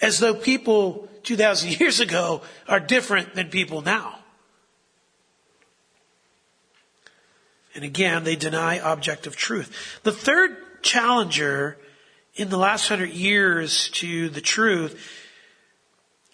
as 0.00 0.18
though 0.18 0.34
people 0.34 1.08
2,000 1.22 1.80
years 1.80 2.00
ago 2.00 2.42
are 2.68 2.80
different 2.80 3.34
than 3.34 3.48
people 3.48 3.82
now. 3.82 4.18
And 7.74 7.84
again, 7.84 8.24
they 8.24 8.36
deny 8.36 8.74
objective 8.76 9.36
truth. 9.36 10.00
The 10.02 10.12
third 10.12 10.56
challenger 10.82 11.78
in 12.34 12.48
the 12.48 12.58
last 12.58 12.88
hundred 12.88 13.10
years 13.10 13.88
to 13.90 14.28
the 14.28 14.40
truth 14.40 15.00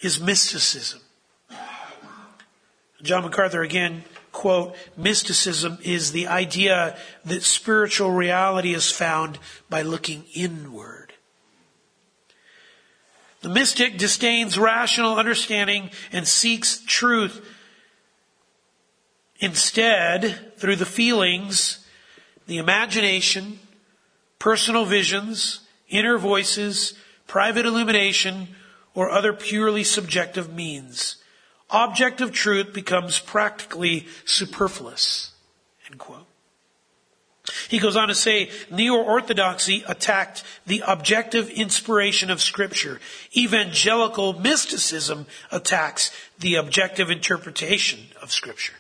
is 0.01 0.21
mysticism. 0.21 1.01
John 3.03 3.25
MacArthur 3.25 3.63
again, 3.63 4.05
quote, 4.33 4.77
mysticism 4.97 5.79
is 5.83 6.13
the 6.13 6.27
idea 6.27 6.97
that 7.25 7.43
spiritual 7.43 8.11
reality 8.11 8.75
is 8.75 8.91
found 8.91 9.39
by 9.69 9.83
looking 9.83 10.25
inward. 10.35 11.06
The 13.47 13.55
mystic 13.55 13.97
disdains 13.97 14.59
rational 14.59 15.19
understanding 15.19 15.91
and 16.11 16.27
seeks 16.27 16.83
truth. 16.85 17.47
Instead, 19.39 20.59
through 20.59 20.75
the 20.75 20.85
feelings, 20.85 21.87
the 22.49 22.59
imagination, 22.59 23.61
personal 24.41 24.85
visions, 24.85 25.61
inner 25.89 26.19
voices, 26.19 26.95
private 27.29 27.67
illumination, 27.67 28.49
or 28.95 29.11
other 29.11 29.33
purely 29.33 29.85
subjective 29.85 30.53
means, 30.53 31.15
objective 31.71 32.33
truth 32.33 32.73
becomes 32.73 33.21
practically 33.21 34.09
superfluous. 34.25 35.31
End 35.89 36.01
quote. 36.01 36.26
He 37.69 37.79
goes 37.79 37.97
on 37.97 38.09
to 38.09 38.15
say, 38.15 38.51
Neo-Orthodoxy 38.71 39.85
attacked 39.87 40.43
the 40.67 40.83
objective 40.87 41.49
inspiration 41.51 42.31
of 42.31 42.41
scripture. 42.41 43.01
Evangelical 43.37 44.33
mysticism 44.39 45.27
attacks 45.51 46.11
the 46.39 46.57
objective 46.57 47.11
interpretation 47.11 48.01
of 48.21 48.33
scripture. 48.33 48.75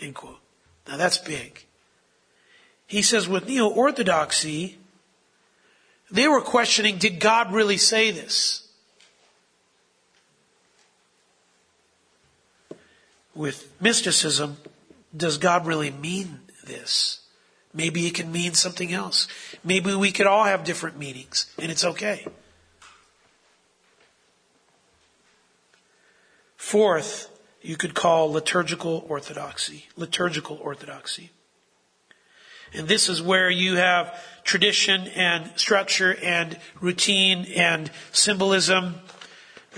End 0.00 0.14
quote. 0.14 0.38
Now 0.88 0.96
that's 0.96 1.18
big. 1.18 1.64
He 2.86 3.02
says 3.02 3.28
with 3.28 3.48
Neo-Orthodoxy, 3.48 4.78
they 6.10 6.28
were 6.28 6.42
questioning, 6.42 6.98
did 6.98 7.18
God 7.18 7.52
really 7.52 7.78
say 7.78 8.10
this? 8.10 8.68
With 13.34 13.72
mysticism, 13.80 14.58
does 15.16 15.38
God 15.38 15.66
really 15.66 15.90
mean 15.90 16.40
this? 16.64 17.23
Maybe 17.74 18.06
it 18.06 18.14
can 18.14 18.30
mean 18.30 18.54
something 18.54 18.92
else. 18.92 19.26
Maybe 19.64 19.94
we 19.94 20.12
could 20.12 20.26
all 20.26 20.44
have 20.44 20.62
different 20.62 20.96
meanings, 20.96 21.52
and 21.58 21.72
it's 21.72 21.84
okay. 21.84 22.26
Fourth, 26.56 27.28
you 27.60 27.76
could 27.76 27.94
call 27.94 28.30
liturgical 28.30 29.04
orthodoxy. 29.08 29.86
Liturgical 29.96 30.58
orthodoxy. 30.62 31.30
And 32.72 32.88
this 32.88 33.08
is 33.08 33.20
where 33.20 33.50
you 33.50 33.76
have 33.76 34.20
tradition 34.44 35.08
and 35.08 35.50
structure 35.56 36.16
and 36.22 36.58
routine 36.80 37.46
and 37.54 37.90
symbolism. 38.12 38.96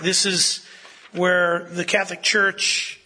This 0.02 0.26
is 0.26 0.64
where 1.12 1.64
the 1.70 1.84
Catholic 1.84 2.22
Church 2.22 3.00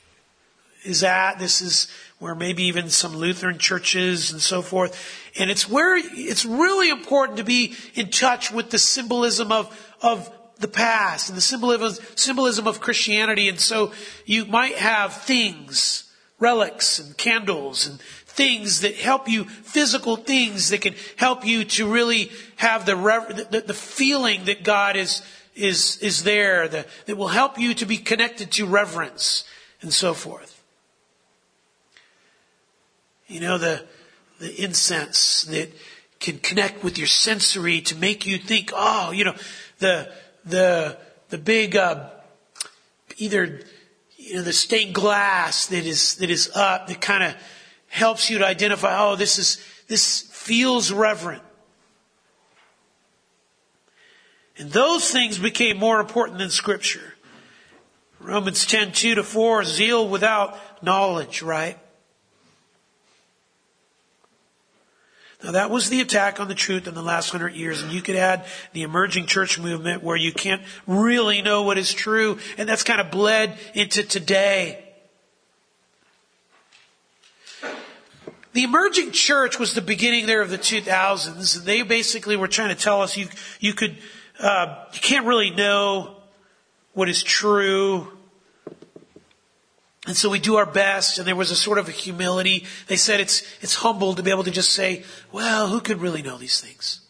is 0.85 1.03
at. 1.03 1.39
This 1.39 1.61
is 1.61 1.89
where 2.21 2.35
maybe 2.35 2.65
even 2.65 2.91
some 2.91 3.17
Lutheran 3.17 3.59
churches 3.59 4.31
and 4.31 4.41
so 4.41 4.63
forth. 4.63 4.97
And 5.39 5.51
it's 5.51 5.69
where 5.69 5.97
it's 5.97 6.45
really 6.45 6.91
important 6.91 7.39
to 7.39 7.45
be 7.45 7.75
in 7.95 8.11
touch 8.11 8.53
with 8.53 8.71
the 8.71 8.79
symbolism 8.79 9.51
of, 9.51 9.97
of 10.03 10.31
the 10.59 10.69
past 10.69 11.31
and 11.31 11.37
the 11.37 11.43
symbolism, 11.43 12.05
symbolism 12.15 12.69
of 12.69 12.81
Christianity. 12.81 13.49
And 13.49 13.59
so 13.59 13.93
you 14.27 14.45
might 14.45 14.77
have 14.77 15.15
things, 15.15 16.13
relics 16.39 16.99
and 16.99 17.17
candles 17.17 17.87
and 17.87 17.99
things 18.01 18.83
that 18.83 18.97
help 18.97 19.27
you, 19.27 19.45
physical 19.45 20.17
things 20.17 20.69
that 20.69 20.83
can 20.83 20.95
help 21.17 21.47
you 21.47 21.65
to 21.65 21.91
really 21.91 22.31
have 22.57 22.85
the, 22.85 23.49
the, 23.51 23.63
the 23.63 23.75
feeling 23.75 24.45
that 24.45 24.63
God 24.63 24.95
is, 24.95 25.23
is, 25.57 25.97
is 26.03 26.23
there, 26.23 26.69
the, 26.69 26.87
that 27.07 27.17
will 27.17 27.29
help 27.29 27.59
you 27.59 27.73
to 27.75 27.87
be 27.87 27.97
connected 27.97 28.51
to 28.53 28.67
reverence 28.67 29.45
and 29.81 29.91
so 29.91 30.13
forth. 30.13 30.50
You 33.31 33.39
know, 33.39 33.59
the, 33.59 33.85
the 34.41 34.61
incense 34.61 35.43
that 35.43 35.71
can 36.19 36.39
connect 36.39 36.83
with 36.83 36.99
your 36.99 37.07
sensory 37.07 37.81
to 37.83 37.95
make 37.95 38.27
you 38.27 38.39
think, 38.39 38.73
oh, 38.75 39.13
you 39.13 39.25
know, 39.25 39.37
the, 39.79 40.13
the, 40.45 40.99
the 41.29 41.39
big, 41.39 41.77
uh, 41.77 42.11
either, 43.19 43.61
you 44.17 44.35
know, 44.35 44.43
the 44.43 44.53
stained 44.53 44.97
glass 44.97 45.67
that 45.69 45.87
is, 45.87 46.17
that 46.17 46.29
is 46.29 46.51
up 46.57 46.89
that 46.89 47.01
kind 47.01 47.23
of 47.23 47.37
helps 47.87 48.29
you 48.29 48.39
to 48.39 48.47
identify, 48.47 48.99
oh, 48.99 49.15
this 49.15 49.39
is, 49.39 49.65
this 49.87 50.23
feels 50.33 50.91
reverent. 50.91 51.45
And 54.59 54.73
those 54.73 55.09
things 55.09 55.39
became 55.39 55.77
more 55.79 56.01
important 56.01 56.39
than 56.39 56.51
scripture. 56.51 57.15
Romans 58.19 58.67
10, 58.67 58.91
2 58.91 59.15
to 59.15 59.23
4, 59.23 59.63
zeal 59.63 60.09
without 60.09 60.59
knowledge, 60.83 61.43
right? 61.43 61.79
Now 65.43 65.53
that 65.53 65.71
was 65.71 65.89
the 65.89 66.01
attack 66.01 66.39
on 66.39 66.49
the 66.49 66.55
truth 66.55 66.87
in 66.87 66.95
the 66.95 67.03
last 67.03 67.31
hundred 67.31 67.55
years, 67.55 67.83
and 67.83 67.93
you 67.93 68.03
could 68.03 68.17
add 68.17 68.45
the 68.73 68.83
emerging 68.83 69.27
church 69.27 69.59
movement 69.59 70.03
where 70.03 70.17
you 70.17 70.33
can't 70.33 70.63
really 70.87 71.41
know 71.41 71.63
what 71.63 71.79
is 71.79 71.93
true, 71.95 72.39
and 72.59 72.69
that's 72.69 72.83
kind 72.83 73.01
of 73.01 73.11
bled 73.11 73.59
into 73.75 74.03
today. 74.03 74.85
The 78.53 78.65
emerging 78.65 79.13
church 79.13 79.59
was 79.59 79.75
the 79.75 79.81
beginning 79.81 80.27
there 80.27 80.43
of 80.43 80.51
the 80.51 80.59
2000s. 80.59 81.57
and 81.57 81.67
They 81.67 81.83
basically 81.83 82.37
were 82.37 82.49
trying 82.49 82.75
to 82.75 82.81
tell 82.81 83.01
us 83.01 83.17
you, 83.17 83.29
you 83.61 83.75
could, 83.75 83.97
uh, 84.41 84.85
you 84.93 85.01
can't 85.01 85.25
really 85.25 85.51
know 85.51 86.17
what 86.93 87.09
is 87.09 87.23
true 87.23 88.09
and 90.11 90.17
so 90.17 90.29
we 90.29 90.41
do 90.41 90.57
our 90.57 90.67
best, 90.67 91.19
and 91.19 91.29
there 91.29 91.37
was 91.37 91.53
a 91.53 91.55
sort 91.55 91.79
of 91.79 91.87
a 91.87 91.93
humility. 91.93 92.67
They 92.89 92.97
said 92.97 93.21
it's, 93.21 93.45
it's 93.61 93.77
humble 93.77 94.17
to 94.17 94.25
be 94.25 94.33
able 94.33 94.43
to 94.43 94.51
just 94.51 94.73
say, 94.73 95.05
well, 95.31 95.69
who 95.69 95.81
could 95.81 96.01
really 96.01 96.21
know 96.21 96.37
these 96.37 96.61
things? 96.61 97.03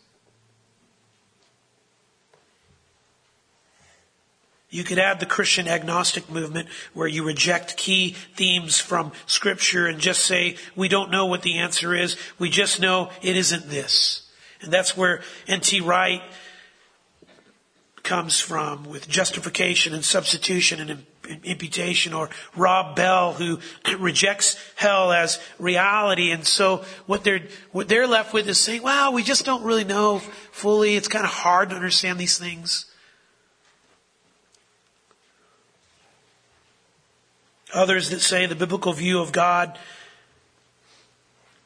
You 4.69 4.85
could 4.85 4.99
add 4.99 5.19
the 5.19 5.25
Christian 5.25 5.67
agnostic 5.67 6.29
movement 6.29 6.69
where 6.93 7.09
you 7.09 7.25
reject 7.25 7.79
key 7.79 8.17
themes 8.37 8.79
from 8.79 9.13
scripture 9.25 9.87
and 9.87 9.99
just 9.99 10.27
say, 10.27 10.59
we 10.77 10.89
don't 10.89 11.11
know 11.11 11.25
what 11.25 11.41
the 11.41 11.57
answer 11.57 11.95
is. 11.95 12.19
We 12.39 12.51
just 12.51 12.83
know 12.83 13.09
it 13.23 13.35
isn't 13.35 13.71
this. 13.71 14.31
And 14.61 14.71
that's 14.71 14.95
where 14.95 15.23
N.T. 15.49 15.81
Wright 15.81 16.21
comes 18.03 18.41
from 18.41 18.85
with 18.85 19.09
justification 19.09 19.95
and 19.95 20.05
substitution 20.05 20.81
and 20.81 20.91
imputation 21.45 22.13
or 22.13 22.31
Rob 22.57 22.97
Bell 22.97 23.33
who 23.33 23.59
rejects 23.99 24.57
hell 24.77 25.13
as 25.13 25.41
reality. 25.59 26.31
And 26.31 26.47
so 26.47 26.85
what 27.07 27.25
they're, 27.25 27.43
what 27.73 27.89
they're 27.89 28.07
left 28.07 28.33
with 28.33 28.49
is 28.49 28.59
saying, 28.59 28.83
wow, 28.83 29.11
we 29.11 29.23
just 29.23 29.45
don't 29.45 29.63
really 29.63 29.85
know 29.85 30.19
fully. 30.19 30.97
It's 30.97 31.09
kind 31.09 31.25
of 31.25 31.31
hard 31.31 31.71
to 31.71 31.77
understand 31.77 32.19
these 32.19 32.39
things. 32.39 32.87
Others 37.73 38.11
that 38.11 38.21
say 38.21 38.47
the 38.47 38.57
biblical 38.57 38.93
view 38.93 39.21
of 39.21 39.31
God 39.31 39.79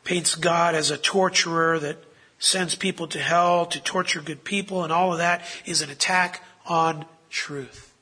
paints 0.04 0.34
God 0.34 0.74
as 0.74 0.90
a 0.90 0.98
torturer 0.98 1.78
that 1.78 1.96
sends 2.38 2.74
people 2.74 3.06
to 3.08 3.18
hell 3.18 3.64
to 3.66 3.80
torture 3.80 4.20
good 4.20 4.44
people, 4.44 4.84
and 4.84 4.92
all 4.92 5.12
of 5.12 5.18
that 5.18 5.42
is 5.64 5.80
an 5.80 5.88
attack 5.88 6.42
on 6.66 7.06
truth. 7.30 7.93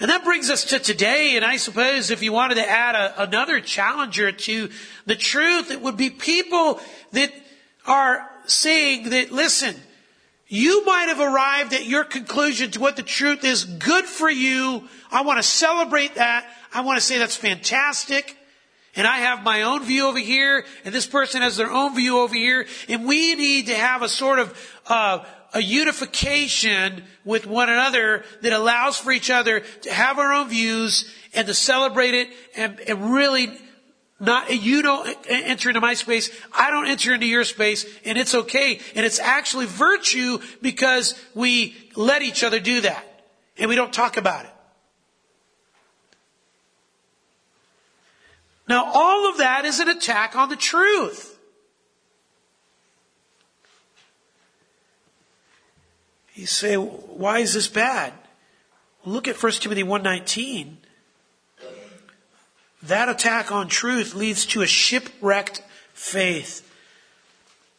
And 0.00 0.10
that 0.10 0.24
brings 0.24 0.50
us 0.50 0.64
to 0.66 0.80
today, 0.80 1.36
and 1.36 1.44
I 1.44 1.56
suppose 1.56 2.10
if 2.10 2.22
you 2.22 2.32
wanted 2.32 2.56
to 2.56 2.68
add 2.68 2.96
a, 2.96 3.22
another 3.22 3.60
challenger 3.60 4.32
to 4.32 4.70
the 5.06 5.14
truth, 5.14 5.70
it 5.70 5.80
would 5.80 5.96
be 5.96 6.10
people 6.10 6.80
that 7.12 7.32
are 7.86 8.28
saying 8.46 9.10
that, 9.10 9.30
listen, 9.30 9.76
you 10.48 10.84
might 10.84 11.08
have 11.08 11.20
arrived 11.20 11.72
at 11.74 11.86
your 11.86 12.04
conclusion 12.04 12.72
to 12.72 12.80
what 12.80 12.96
the 12.96 13.02
truth 13.02 13.44
is 13.44 13.64
good 13.64 14.04
for 14.04 14.28
you. 14.28 14.88
I 15.12 15.22
want 15.22 15.38
to 15.38 15.42
celebrate 15.42 16.16
that. 16.16 16.46
I 16.72 16.80
want 16.80 16.98
to 16.98 17.04
say 17.04 17.18
that's 17.18 17.36
fantastic. 17.36 18.36
And 18.96 19.06
I 19.06 19.18
have 19.18 19.42
my 19.42 19.62
own 19.62 19.84
view 19.84 20.06
over 20.06 20.18
here, 20.18 20.64
and 20.84 20.94
this 20.94 21.06
person 21.06 21.42
has 21.42 21.56
their 21.56 21.70
own 21.70 21.96
view 21.96 22.20
over 22.20 22.34
here, 22.34 22.66
and 22.88 23.06
we 23.06 23.34
need 23.34 23.66
to 23.66 23.74
have 23.74 24.02
a 24.02 24.08
sort 24.08 24.38
of 24.38 24.80
uh, 24.86 25.24
a 25.54 25.62
unification 25.62 27.04
with 27.24 27.46
one 27.46 27.70
another 27.70 28.24
that 28.42 28.52
allows 28.52 28.98
for 28.98 29.12
each 29.12 29.30
other 29.30 29.60
to 29.60 29.92
have 29.92 30.18
our 30.18 30.32
own 30.32 30.48
views 30.48 31.10
and 31.32 31.46
to 31.46 31.54
celebrate 31.54 32.12
it 32.12 32.28
and, 32.56 32.80
and 32.80 33.12
really 33.12 33.56
not, 34.20 34.50
you 34.50 34.82
don't 34.82 35.16
enter 35.28 35.70
into 35.70 35.80
my 35.80 35.94
space, 35.94 36.30
I 36.52 36.70
don't 36.70 36.86
enter 36.86 37.14
into 37.14 37.26
your 37.26 37.44
space, 37.44 37.86
and 38.04 38.18
it's 38.18 38.34
okay. 38.34 38.80
And 38.94 39.06
it's 39.06 39.18
actually 39.18 39.66
virtue 39.66 40.38
because 40.60 41.14
we 41.34 41.74
let 41.94 42.22
each 42.22 42.42
other 42.42 42.60
do 42.60 42.80
that. 42.82 43.04
And 43.58 43.68
we 43.68 43.76
don't 43.76 43.92
talk 43.92 44.16
about 44.16 44.44
it. 44.44 44.50
Now, 48.68 48.90
all 48.92 49.30
of 49.30 49.38
that 49.38 49.64
is 49.64 49.78
an 49.80 49.88
attack 49.88 50.36
on 50.36 50.48
the 50.48 50.56
truth. 50.56 51.33
You 56.34 56.46
say, 56.46 56.74
why 56.76 57.38
is 57.38 57.54
this 57.54 57.68
bad? 57.68 58.12
look 59.06 59.28
at 59.28 59.42
1 59.42 59.52
Timothy 59.52 59.82
119. 59.82 60.78
That 62.84 63.08
attack 63.08 63.52
on 63.52 63.68
truth 63.68 64.14
leads 64.14 64.46
to 64.46 64.62
a 64.62 64.66
shipwrecked 64.66 65.62
faith. 65.92 66.70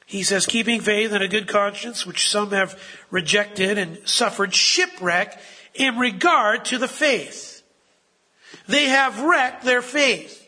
He 0.06 0.24
says, 0.24 0.46
keeping 0.46 0.82
faith 0.82 1.12
and 1.12 1.24
a 1.24 1.28
good 1.28 1.48
conscience, 1.48 2.06
which 2.06 2.30
some 2.30 2.52
have 2.52 2.80
rejected 3.10 3.78
and 3.78 3.98
suffered 4.08 4.54
shipwreck 4.54 5.40
in 5.74 5.98
regard 5.98 6.66
to 6.66 6.78
the 6.78 6.88
faith. 6.88 7.64
They 8.68 8.86
have 8.86 9.22
wrecked 9.22 9.64
their 9.64 9.82
faith. 9.82 10.42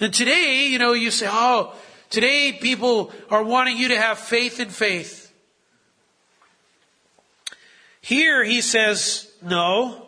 And 0.00 0.12
today, 0.12 0.68
you 0.68 0.78
know, 0.78 0.92
you 0.92 1.10
say, 1.10 1.26
oh, 1.28 1.74
today 2.10 2.52
people 2.52 3.12
are 3.30 3.42
wanting 3.42 3.76
you 3.76 3.88
to 3.88 3.96
have 3.96 4.18
faith 4.18 4.58
in 4.58 4.68
faith. 4.68 5.21
Here 8.02 8.44
he 8.44 8.60
says, 8.60 9.32
no, 9.40 10.06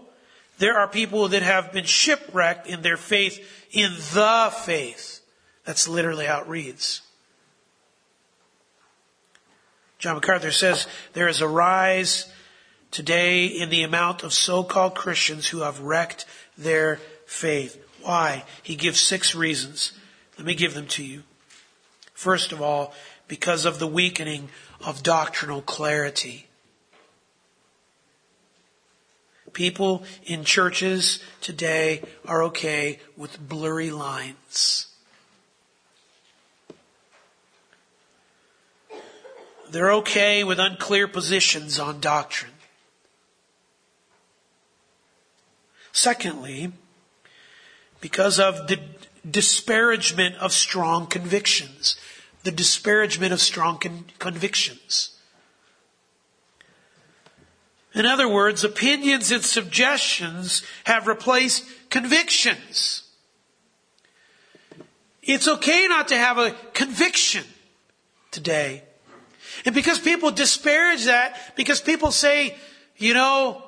there 0.59 0.77
are 0.77 0.89
people 0.89 1.29
that 1.29 1.43
have 1.43 1.73
been 1.73 1.85
shipwrecked 1.85 2.67
in 2.67 2.83
their 2.83 2.97
faith 2.97 3.41
in 3.73 3.93
the 4.13 4.53
faith. 4.65 5.21
That's 5.65 5.89
literally 5.89 6.27
how 6.27 6.43
it 6.43 6.49
reads. 6.49 7.01
John 9.99 10.17
MacArthur 10.17 10.51
says 10.51 10.87
there 11.15 11.29
is 11.29 11.41
a 11.41 11.49
rise 11.49 12.31
today 12.91 13.47
in 13.47 13.71
the 13.71 13.83
amount 13.83 14.23
of 14.23 14.33
so-called 14.33 14.95
Christians 14.95 15.49
who 15.49 15.63
have 15.63 15.81
wrecked 15.81 16.27
their 16.59 16.97
faith. 17.27 17.83
Why? 18.03 18.45
He 18.63 18.77
gives 18.77 19.01
six 19.01 19.35
reasons. 19.35 19.93
Let 20.37 20.47
me 20.47 20.55
give 20.55 20.75
them 20.75 20.87
to 20.89 21.03
you. 21.03 21.23
First 22.13 22.53
of 22.53 22.61
all, 22.61 22.93
because 23.29 23.65
of 23.65 23.79
the 23.79 23.87
weakening 23.87 24.51
of 24.85 25.03
doctrinal 25.03 25.63
clarity. 25.63 26.49
People 29.55 30.05
in 30.25 30.45
churches 30.45 31.21
today 31.41 32.03
are 32.27 32.43
okay 32.45 32.99
with 33.17 33.41
blurry 33.41 33.91
lines. 33.91 34.89
They're 39.71 39.93
okay 39.95 40.45
with 40.45 40.59
unclear 40.59 41.09
positions 41.09 41.79
on 41.79 42.01
doctrine. 42.01 42.53
Secondly, 45.93 46.73
because 48.01 48.39
of 48.39 48.67
the 48.67 48.79
disparagement 49.29 50.37
of 50.37 50.53
strong 50.53 51.07
convictions. 51.07 51.97
The 52.43 52.51
disparagement 52.51 53.33
of 53.33 53.41
strong 53.41 53.79
con- 53.79 54.05
convictions. 54.19 55.14
In 57.95 58.07
other 58.07 58.29
words, 58.29 58.65
opinions 58.65 59.31
and 59.31 59.45
suggestions 59.45 60.63
have 60.85 61.07
replaced 61.07 61.65
convictions. 61.91 63.03
It's 65.23 65.49
okay 65.49 65.87
not 65.89 66.09
to 66.09 66.17
have 66.17 66.39
a 66.39 66.51
conviction 66.73 67.45
today. 68.31 68.83
And 69.65 69.75
because 69.75 69.99
people 69.99 70.31
disparage 70.31 71.05
that, 71.05 71.55
because 71.57 71.81
people 71.81 72.11
say, 72.11 72.57
you 72.97 73.15
know, 73.15 73.63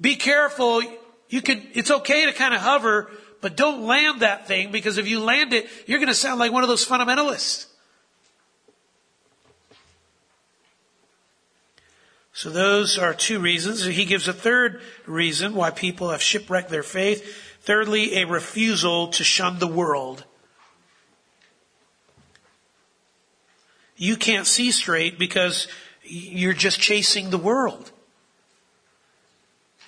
be 0.00 0.14
careful, 0.14 0.82
you 1.28 1.42
can, 1.42 1.66
it's 1.74 1.90
okay 1.90 2.26
to 2.26 2.32
kind 2.32 2.54
of 2.54 2.60
hover, 2.60 3.10
but 3.40 3.56
don't 3.56 3.82
land 3.82 4.20
that 4.20 4.46
thing 4.46 4.70
because 4.70 4.98
if 4.98 5.08
you 5.08 5.20
land 5.20 5.52
it, 5.52 5.66
you're 5.86 5.98
going 5.98 6.08
to 6.08 6.14
sound 6.14 6.38
like 6.38 6.52
one 6.52 6.62
of 6.62 6.68
those 6.68 6.86
fundamentalists. 6.86 7.66
So 12.38 12.50
those 12.50 12.98
are 12.98 13.14
two 13.14 13.40
reasons. 13.40 13.84
He 13.84 14.04
gives 14.04 14.28
a 14.28 14.32
third 14.32 14.80
reason 15.06 15.56
why 15.56 15.70
people 15.70 16.10
have 16.10 16.22
shipwrecked 16.22 16.70
their 16.70 16.84
faith. 16.84 17.26
Thirdly, 17.62 18.14
a 18.14 18.26
refusal 18.26 19.08
to 19.08 19.24
shun 19.24 19.58
the 19.58 19.66
world. 19.66 20.22
You 23.96 24.14
can't 24.14 24.46
see 24.46 24.70
straight 24.70 25.18
because 25.18 25.66
you're 26.04 26.52
just 26.52 26.78
chasing 26.78 27.30
the 27.30 27.38
world. 27.38 27.90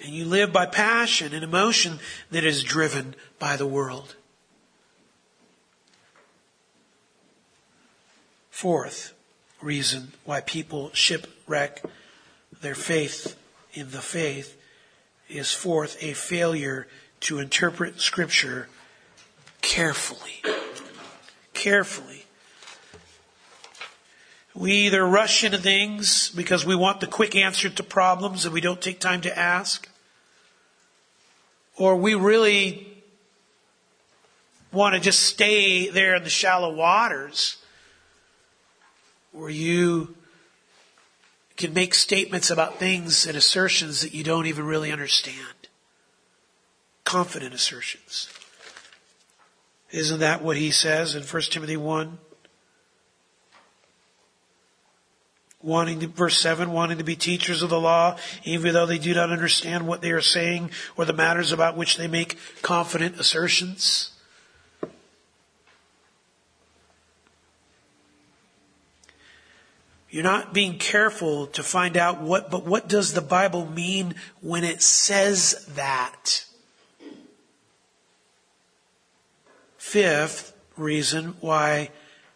And 0.03 0.13
you 0.13 0.25
live 0.25 0.53
by 0.53 0.67
passion 0.67 1.33
and 1.33 1.45
emotion 1.45 2.01
that 2.33 2.43
is 2.43 2.65
driven 2.65 3.15
by 3.39 3.55
the 3.55 3.67
world. 3.67 4.17
Fourth 8.51 9.15
reason 9.63 10.15
why 10.25 10.41
people 10.41 10.91
shipwreck 10.93 11.85
their 12.61 12.75
faith 12.75 13.37
in 13.73 13.91
the 13.91 14.01
faith 14.01 14.57
is 15.29 15.53
fourth, 15.53 16.03
a 16.03 16.13
failure 16.13 16.87
to 17.21 17.39
interpret 17.39 18.01
scripture 18.01 18.69
carefully. 19.63 20.43
Carefully. 21.55 22.25
We 24.55 24.73
either 24.73 25.07
rush 25.07 25.45
into 25.45 25.59
things 25.59 26.31
because 26.31 26.67
we 26.67 26.75
want 26.75 27.01
the 27.01 27.07
quick 27.07 27.37
answer 27.37 27.71
to 27.71 27.83
problems 27.83 28.45
and 28.45 28.53
we 28.53 28.61
don't 28.61 28.81
take 28.81 28.99
time 28.99 29.21
to 29.23 29.39
ask, 29.39 29.89
or 31.77 31.97
we 31.97 32.15
really 32.15 32.87
want 34.73 34.95
to 34.95 35.01
just 35.01 35.21
stay 35.21 35.89
there 35.89 36.17
in 36.17 36.25
the 36.25 36.31
shallow 36.31 36.75
waters 36.75 37.57
where 39.33 39.51
you 39.51 40.17
can 41.61 41.75
make 41.75 41.95
statements 41.95 42.51
about 42.51 42.79
things 42.79 43.27
and 43.27 43.37
assertions 43.37 44.01
that 44.01 44.15
you 44.15 44.25
don't 44.25 44.47
even 44.47 44.65
really 44.65 44.91
understand. 44.91 45.69
Confident 47.05 47.55
assertions. 47.55 48.29
Isn't 49.91 50.21
that 50.21 50.43
what 50.43 50.57
he 50.57 50.71
says 50.71 51.15
in 51.15 51.23
1 51.23 51.43
Timothy 51.43 51.77
1? 51.77 52.19
wanting 55.63 56.01
to, 56.01 56.07
verse 56.07 56.39
7, 56.39 56.73
wanting 56.73 56.99
to 56.99 57.05
be 57.05 57.17
teachers 57.17 57.63
of 57.63 57.71
the 57.71 57.79
law, 57.79 58.17
even 58.45 58.73
though 58.73 58.87
they 58.87 58.99
do 58.99 59.15
not 59.15 59.31
understand 59.31 59.87
what 59.87 60.01
they 60.01 60.11
are 60.11 60.21
saying 60.21 60.71
or 60.97 61.05
the 61.05 61.13
matters 61.13 61.53
about 61.53 61.77
which 61.77 61.97
they 61.97 62.07
make 62.07 62.39
confident 62.63 63.21
assertions. 63.21 64.13
You're 70.11 70.25
not 70.25 70.53
being 70.53 70.79
careful 70.79 71.47
to 71.49 71.63
find 71.63 71.97
out 71.97 72.21
what, 72.21 72.51
but 72.51 72.67
what 72.67 72.89
does 72.89 73.13
the 73.13 73.21
Bible 73.21 73.65
mean 73.65 74.15
when 74.41 74.65
it 74.65 74.83
says 74.83 75.65
that? 75.77 76.45
Fifth 79.79 80.53
reason 80.77 81.37
why 81.41 81.91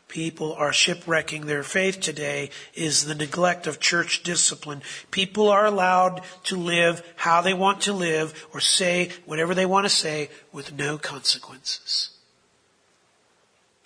people 0.06 0.52
are 0.52 0.72
shipwrecking 0.72 1.46
their 1.46 1.64
faith 1.64 1.98
today 1.98 2.50
is 2.74 3.04
the 3.04 3.14
neglect 3.14 3.66
of 3.66 3.80
church 3.80 4.22
discipline. 4.22 4.80
People 5.10 5.48
are 5.48 5.66
allowed 5.66 6.22
to 6.44 6.56
live 6.56 7.02
how 7.16 7.40
they 7.40 7.54
want 7.54 7.80
to 7.80 7.92
live 7.92 8.46
or 8.54 8.60
say 8.60 9.10
whatever 9.26 9.54
they 9.54 9.66
want 9.66 9.84
to 9.84 9.90
say 9.90 10.30
with 10.52 10.72
no 10.72 10.96
consequences. 10.96 12.10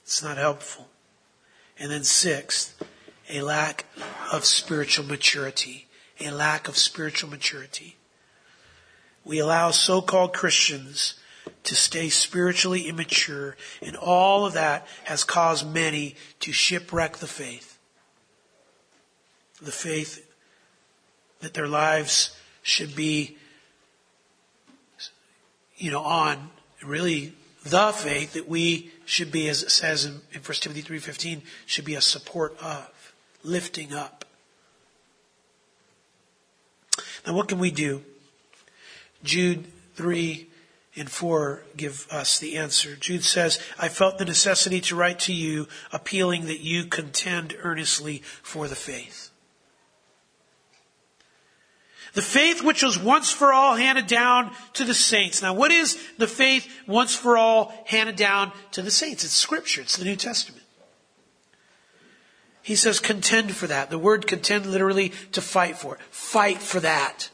It's 0.03 0.23
not 0.23 0.37
helpful. 0.37 0.89
And 1.79 1.91
then 1.91 2.05
sixth, 2.05 2.83
a 3.29 3.43
lack 3.43 3.85
of 4.33 4.45
spiritual 4.45 5.05
maturity. 5.05 5.87
A 6.21 6.31
lack 6.31 6.69
of 6.69 6.77
spiritual 6.77 7.31
maturity. 7.31 7.97
We 9.25 9.39
allow 9.39 9.71
so-called 9.71 10.33
Christians 10.33 11.15
to 11.65 11.75
stay 11.75 12.09
spiritually 12.09 12.89
immature, 12.89 13.57
and 13.83 13.97
all 13.97 14.47
of 14.47 14.55
that 14.55 14.87
has 15.05 15.23
caused 15.25 15.71
many 15.73 16.17
to 16.41 16.53
shipwreck 16.53 17.19
the 17.19 17.27
faith. 17.27 17.79
The 19.61 19.73
faith 19.73 20.27
that 21.41 21.55
their 21.55 21.69
lives 21.69 22.37
should 22.63 22.97
be, 22.97 23.37
you 25.77 25.91
know, 25.91 26.03
on, 26.03 26.51
really 26.85 27.35
the 27.65 27.93
faith 27.93 28.33
that 28.33 28.49
we 28.49 28.91
should 29.05 29.31
be, 29.31 29.49
as 29.49 29.63
it 29.63 29.71
says 29.71 30.05
in, 30.05 30.21
in 30.33 30.41
1 30.41 30.55
Timothy 30.61 30.83
3.15, 30.83 31.43
should 31.67 31.85
be 31.85 31.95
a 31.95 32.01
support 32.01 32.57
of 32.63 32.91
lifting 33.43 33.93
up. 33.93 34.25
Now, 37.27 37.35
what 37.35 37.49
can 37.49 37.59
we 37.59 37.71
do? 37.71 38.03
Jude 39.23 39.67
3 39.95 40.49
and 40.97 41.11
4 41.11 41.63
give 41.77 42.07
us 42.11 42.39
the 42.39 42.57
answer. 42.57 42.97
Jude 42.97 43.25
says, 43.25 43.61
I 43.79 43.89
felt 43.89 44.19
the 44.19 44.25
necessity 44.25 44.81
to 44.83 44.97
write 44.97 45.19
to 45.21 45.33
you, 45.33 45.69
appealing 45.93 46.47
that 46.47 46.61
you 46.61 46.87
contend 46.87 47.57
earnestly 47.63 48.23
for 48.43 48.69
the 48.69 48.77
faith. 48.77 49.31
The 52.15 52.23
faith 52.23 52.65
which 52.65 52.83
was 52.83 52.99
once 52.99 53.31
for 53.31 53.53
all 53.53 53.77
handed 53.77 54.07
down 54.07 54.53
to 54.73 54.85
the 54.85 54.95
saints. 54.95 55.43
Now, 55.43 55.55
what 55.55 55.71
is 55.71 55.99
the 56.17 56.27
faith 56.27 56.67
once 56.87 57.15
for 57.15 57.37
all 57.37 57.73
handed 57.87 58.17
down 58.17 58.53
to 58.73 58.83
the 58.83 58.91
saints? 58.91 59.25
It's 59.25 59.35
Scripture, 59.35 59.83
it's 59.83 59.97
the 59.97 60.05
New 60.05 60.17
Testament. 60.17 60.58
He 62.63 62.77
says 62.77 63.01
contend 63.01 63.55
for 63.57 63.67
that. 63.67 63.91
The 63.91 63.99
word 63.99 64.27
contend 64.27 64.67
literally 64.67 65.11
to 65.33 65.41
fight 65.41 65.79
for. 65.79 65.99
Fight 66.11 66.59
for 66.59 66.81
that. 66.81 67.31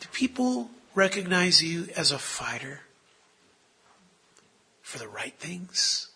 Do 0.00 0.08
people 0.12 0.70
recognize 0.94 1.62
you 1.62 1.88
as 1.96 2.12
a 2.12 2.18
fighter 2.18 2.80
for 4.82 4.98
the 4.98 5.08
right 5.08 5.34
things? 5.38 6.08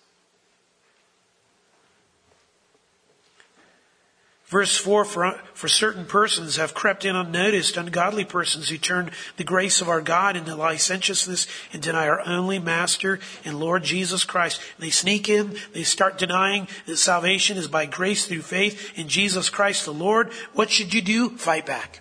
Verse 4.48 4.78
4, 4.78 5.04
for, 5.04 5.32
for 5.52 5.68
certain 5.68 6.06
persons 6.06 6.56
have 6.56 6.72
crept 6.72 7.04
in 7.04 7.14
unnoticed, 7.14 7.76
ungodly 7.76 8.24
persons 8.24 8.70
who 8.70 8.78
turn 8.78 9.11
the 9.37 9.44
grace 9.44 9.82
of 9.82 9.90
our 9.90 10.00
God 10.00 10.37
into 10.37 10.56
licentiousness 10.56 11.46
and 11.70 11.82
deny 11.82 12.08
our 12.08 12.26
only 12.26 12.58
Master 12.58 13.20
and 13.44 13.61
Lord 13.61 13.84
Jesus 13.84 14.24
Christ. 14.24 14.58
And 14.76 14.87
they 14.87 14.90
sneak 14.90 15.28
in, 15.28 15.58
they 15.74 15.82
start 15.82 16.16
denying 16.16 16.66
that 16.87 16.96
salvation 16.96 17.58
is 17.58 17.68
by 17.68 17.84
grace 17.84 18.26
through 18.26 18.40
faith 18.40 18.98
in 18.98 19.08
Jesus 19.08 19.50
Christ 19.50 19.84
the 19.84 19.92
Lord. 19.92 20.32
What 20.54 20.70
should 20.70 20.94
you 20.94 21.02
do? 21.02 21.28
Fight 21.37 21.66
back. 21.66 22.00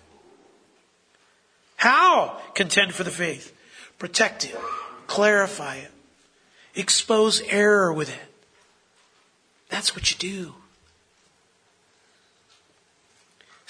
How? 1.76 2.40
Contend 2.54 2.94
for 2.94 3.04
the 3.04 3.10
faith. 3.10 3.54
Protect 3.98 4.46
it. 4.46 4.56
Clarify 5.06 5.76
it. 5.76 5.90
Expose 6.74 7.42
error 7.42 7.92
with 7.92 8.08
it. 8.08 8.34
That's 9.68 9.94
what 9.94 10.10
you 10.10 10.16
do. 10.16 10.54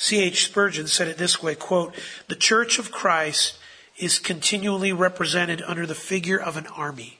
C.H. 0.01 0.45
Spurgeon 0.45 0.87
said 0.87 1.09
it 1.09 1.19
this 1.19 1.43
way, 1.43 1.57
quote, 1.57 1.93
the 2.29 2.37
church 2.37 2.79
of 2.79 2.93
Christ 2.93 3.59
is 3.99 4.21
continually 4.21 4.93
represented 4.93 5.61
under 5.67 5.87
the 5.87 5.95
figure 5.95 6.41
of 6.41 6.57
an 6.57 6.69
army. 6.69 7.19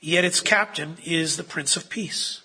Yet 0.00 0.26
its 0.26 0.42
captain 0.42 0.98
is 1.02 1.38
the 1.38 1.44
Prince 1.44 1.78
of 1.78 1.88
Peace. 1.88 2.42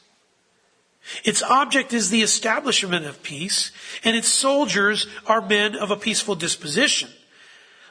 Its 1.25 1.43
object 1.43 1.91
is 1.91 2.09
the 2.09 2.21
establishment 2.21 3.05
of 3.05 3.21
peace, 3.21 3.73
and 4.01 4.15
its 4.15 4.29
soldiers 4.29 5.07
are 5.25 5.41
men 5.41 5.75
of 5.75 5.91
a 5.91 5.97
peaceful 5.97 6.35
disposition. 6.35 7.09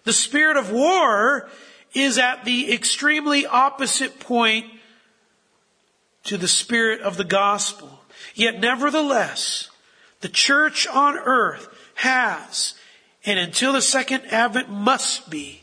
The 0.05 0.15
spirit 0.15 0.57
of 0.57 0.73
war 0.73 1.51
is 1.93 2.17
at 2.17 2.47
the 2.47 2.73
extremely 2.73 3.45
opposite 3.45 4.19
point 4.19 4.65
to 6.25 6.39
the 6.39 6.49
spirit 6.49 7.03
of 7.03 7.19
the 7.19 7.25
gospel. 7.25 8.01
Yet 8.35 8.59
nevertheless, 8.59 9.69
the 10.23 10.29
church 10.29 10.87
on 10.87 11.19
earth 11.19 11.69
has, 11.97 12.75
and 13.27 13.39
until 13.39 13.75
the 13.75 13.83
second 13.83 14.23
advent 14.27 14.71
must 14.71 15.29
be, 15.29 15.61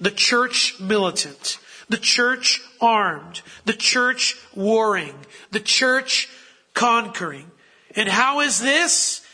the 0.00 0.10
church 0.10 0.80
militant, 0.80 1.58
the 1.88 1.98
church 1.98 2.60
armed, 2.80 3.42
the 3.64 3.72
church 3.72 4.36
warring, 4.54 5.14
the 5.50 5.60
church 5.60 6.28
conquering. 6.74 7.50
And 7.94 8.08
how 8.08 8.40
is 8.40 8.60
this? 8.60 9.25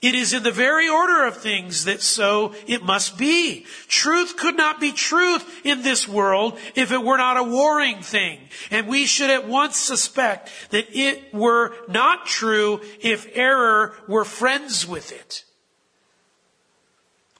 It 0.00 0.14
is 0.14 0.32
in 0.32 0.44
the 0.44 0.52
very 0.52 0.88
order 0.88 1.26
of 1.26 1.38
things 1.38 1.84
that 1.86 2.00
so 2.00 2.54
it 2.68 2.84
must 2.84 3.18
be. 3.18 3.66
Truth 3.88 4.36
could 4.36 4.56
not 4.56 4.78
be 4.78 4.92
truth 4.92 5.66
in 5.66 5.82
this 5.82 6.06
world 6.06 6.56
if 6.76 6.92
it 6.92 7.02
were 7.02 7.16
not 7.16 7.36
a 7.36 7.42
warring 7.42 8.02
thing. 8.02 8.38
And 8.70 8.86
we 8.86 9.06
should 9.06 9.30
at 9.30 9.48
once 9.48 9.76
suspect 9.76 10.50
that 10.70 10.86
it 10.96 11.34
were 11.34 11.74
not 11.88 12.26
true 12.26 12.80
if 13.00 13.28
error 13.34 13.92
were 14.06 14.24
friends 14.24 14.86
with 14.86 15.10
it. 15.10 15.44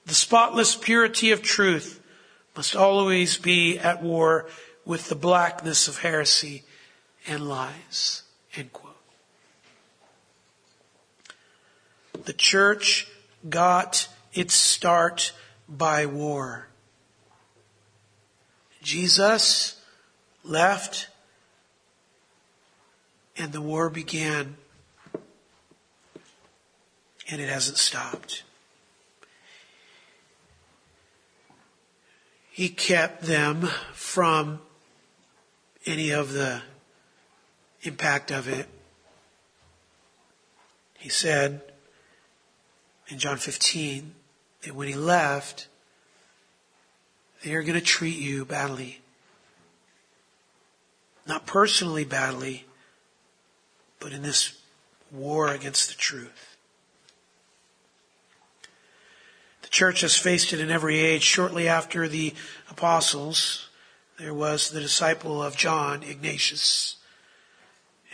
The 0.05 0.15
spotless 0.15 0.75
purity 0.75 1.31
of 1.31 1.41
truth 1.41 2.01
must 2.57 2.75
always 2.75 3.37
be 3.37 3.79
at 3.79 4.03
war 4.03 4.47
with 4.83 5.07
the 5.07 5.15
blackness 5.15 5.87
of 5.87 5.99
heresy 5.99 6.63
and 7.25 7.47
lies. 7.47 8.23
End 8.55 8.73
quote. 8.73 8.88
The 12.29 12.33
church 12.33 13.07
got 13.49 14.07
its 14.35 14.53
start 14.53 15.33
by 15.67 16.05
war. 16.05 16.67
Jesus 18.83 19.81
left 20.43 21.07
and 23.35 23.51
the 23.51 23.61
war 23.61 23.89
began 23.89 24.57
and 27.27 27.41
it 27.41 27.49
hasn't 27.49 27.77
stopped. 27.79 28.43
He 32.51 32.69
kept 32.69 33.23
them 33.23 33.69
from 33.93 34.61
any 35.83 36.11
of 36.11 36.33
the 36.33 36.61
impact 37.81 38.29
of 38.29 38.47
it. 38.47 38.67
He 40.99 41.09
said, 41.09 41.63
in 43.09 43.17
John 43.19 43.37
15 43.37 44.13
that 44.61 44.75
when 44.75 44.87
he 44.87 44.93
left, 44.93 45.67
they 47.43 47.53
are 47.53 47.63
going 47.63 47.79
to 47.79 47.81
treat 47.81 48.17
you 48.17 48.45
badly. 48.45 49.01
Not 51.27 51.45
personally 51.45 52.05
badly, 52.05 52.65
but 53.99 54.11
in 54.11 54.21
this 54.21 54.59
war 55.11 55.49
against 55.49 55.89
the 55.89 55.95
truth. 55.95 56.57
The 59.61 59.69
church 59.69 60.01
has 60.01 60.17
faced 60.17 60.53
it 60.53 60.59
in 60.59 60.71
every 60.71 60.99
age. 60.99 61.23
Shortly 61.23 61.67
after 61.67 62.07
the 62.07 62.33
apostles, 62.69 63.69
there 64.17 64.33
was 64.33 64.69
the 64.69 64.79
disciple 64.79 65.41
of 65.41 65.55
John, 65.55 66.03
Ignatius. 66.03 66.95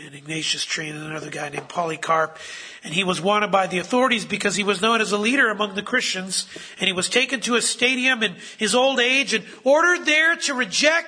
And 0.03 0.13
Ignatius 0.13 0.65
trained 0.65 0.97
and 0.97 1.05
another 1.05 1.29
guy 1.29 1.47
named 1.47 1.69
Polycarp. 1.69 2.38
And 2.84 2.93
he 2.93 3.05
was 3.05 3.21
wanted 3.21 3.49
by 3.49 3.67
the 3.67 3.79
authorities 3.79 4.25
because 4.25 4.55
he 4.55 4.63
was 4.63 4.81
known 4.81 4.99
as 4.99 5.13
a 5.13 5.17
leader 5.17 5.49
among 5.49 5.75
the 5.75 5.81
Christians. 5.81 6.47
And 6.79 6.88
he 6.88 6.93
was 6.93 7.10
taken 7.10 7.39
to 7.41 7.55
a 7.55 7.62
stadium 7.62 8.21
in 8.21 8.36
his 8.58 8.75
old 8.75 8.99
age 8.99 9.34
and 9.34 9.45
ordered 9.63 10.05
there 10.05 10.36
to 10.36 10.53
reject 10.53 11.08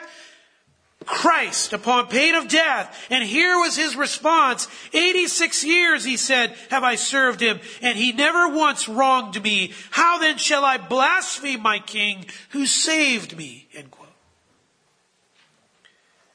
Christ 1.05 1.73
upon 1.73 2.07
pain 2.07 2.35
of 2.35 2.47
death. 2.47 3.07
And 3.09 3.23
here 3.23 3.57
was 3.57 3.75
his 3.75 3.95
response. 3.95 4.67
86 4.93 5.63
years, 5.65 6.03
he 6.03 6.17
said, 6.17 6.55
have 6.69 6.83
I 6.83 6.95
served 6.95 7.41
him, 7.41 7.59
and 7.81 7.97
he 7.97 8.11
never 8.11 8.49
once 8.49 8.87
wronged 8.87 9.41
me. 9.43 9.73
How 9.91 10.19
then 10.19 10.37
shall 10.37 10.65
I 10.65 10.77
blaspheme 10.77 11.61
my 11.61 11.79
king 11.79 12.25
who 12.49 12.65
saved 12.65 13.37
me? 13.37 13.67
End 13.73 13.89
quote. 13.91 14.07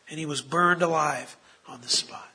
And 0.09 0.19
he 0.19 0.27
was 0.27 0.43
burned 0.43 0.83
alive 0.83 1.37
on 1.67 1.81
the 1.81 1.89
spot. 1.89 2.32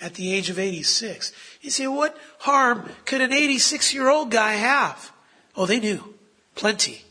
At 0.00 0.14
the 0.14 0.34
age 0.34 0.50
of 0.50 0.58
86. 0.58 1.32
You 1.62 1.70
say, 1.70 1.86
what 1.86 2.16
harm 2.40 2.88
could 3.04 3.20
an 3.20 3.32
86 3.32 3.94
year 3.94 4.08
old 4.08 4.30
guy 4.30 4.52
have? 4.52 5.12
Oh, 5.56 5.66
they 5.66 5.80
knew. 5.80 6.14
Plenty. 6.54 7.02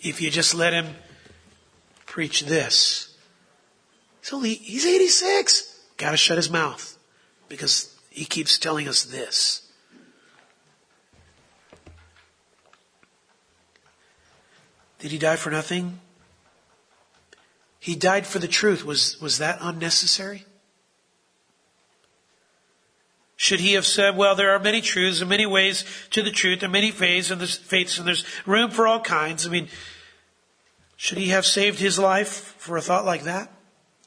If 0.00 0.20
you 0.20 0.30
just 0.30 0.54
let 0.54 0.72
him 0.72 0.96
preach 2.04 2.42
this. 2.42 3.14
He's 4.20 4.32
only, 4.32 4.54
he's 4.54 4.86
86. 4.86 5.80
Gotta 5.96 6.16
shut 6.16 6.36
his 6.36 6.50
mouth 6.50 6.98
because 7.48 7.96
he 8.10 8.24
keeps 8.24 8.58
telling 8.58 8.88
us 8.88 9.04
this. 9.04 9.62
Did 14.98 15.10
he 15.10 15.18
die 15.18 15.36
for 15.36 15.50
nothing? 15.50 16.00
He 17.78 17.94
died 17.94 18.26
for 18.26 18.38
the 18.38 18.48
truth. 18.48 18.84
Was, 18.84 19.20
was 19.20 19.38
that 19.38 19.58
unnecessary? 19.60 20.44
Should 23.36 23.60
he 23.60 23.74
have 23.74 23.84
said, 23.84 24.16
well, 24.16 24.34
there 24.34 24.52
are 24.52 24.58
many 24.58 24.80
truths 24.80 25.20
and 25.20 25.28
many 25.28 25.44
ways 25.44 25.84
to 26.10 26.22
the 26.22 26.30
truth 26.30 26.62
and 26.62 26.72
many 26.72 26.90
faiths 26.90 27.30
and 27.30 27.40
there's 27.40 27.56
faiths 27.56 27.98
and 27.98 28.06
there's 28.06 28.24
room 28.46 28.70
for 28.70 28.86
all 28.86 29.00
kinds. 29.00 29.46
I 29.46 29.50
mean, 29.50 29.68
should 30.96 31.18
he 31.18 31.28
have 31.28 31.44
saved 31.44 31.78
his 31.78 31.98
life 31.98 32.54
for 32.58 32.76
a 32.76 32.80
thought 32.80 33.04
like 33.04 33.24
that? 33.24 33.52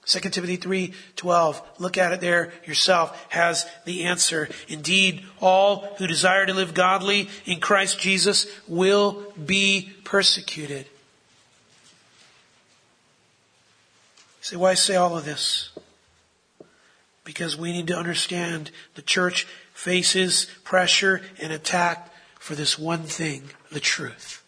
2 0.09 0.19
Timothy 0.31 0.57
3:12 0.57 1.61
look 1.77 1.95
at 1.95 2.11
it 2.11 2.19
there 2.19 2.51
yourself 2.65 3.27
has 3.29 3.67
the 3.85 4.05
answer 4.05 4.49
indeed 4.67 5.23
all 5.39 5.93
who 5.97 6.07
desire 6.07 6.47
to 6.47 6.53
live 6.53 6.73
godly 6.73 7.29
in 7.45 7.59
Christ 7.59 7.99
Jesus 7.99 8.47
will 8.67 9.23
be 9.33 9.91
persecuted 10.03 10.87
say 14.41 14.55
why 14.55 14.73
say 14.73 14.95
all 14.95 15.15
of 15.15 15.25
this 15.25 15.69
because 17.29 17.55
we 17.55 17.71
need 17.71 17.85
to 17.85 17.95
understand 17.95 18.71
the 18.95 19.03
church 19.03 19.45
faces 19.71 20.47
pressure 20.63 21.21
and 21.39 21.53
attack 21.53 22.11
for 22.39 22.55
this 22.55 22.79
one 22.79 23.03
thing 23.03 23.43
the 23.71 23.79
truth 23.79 24.43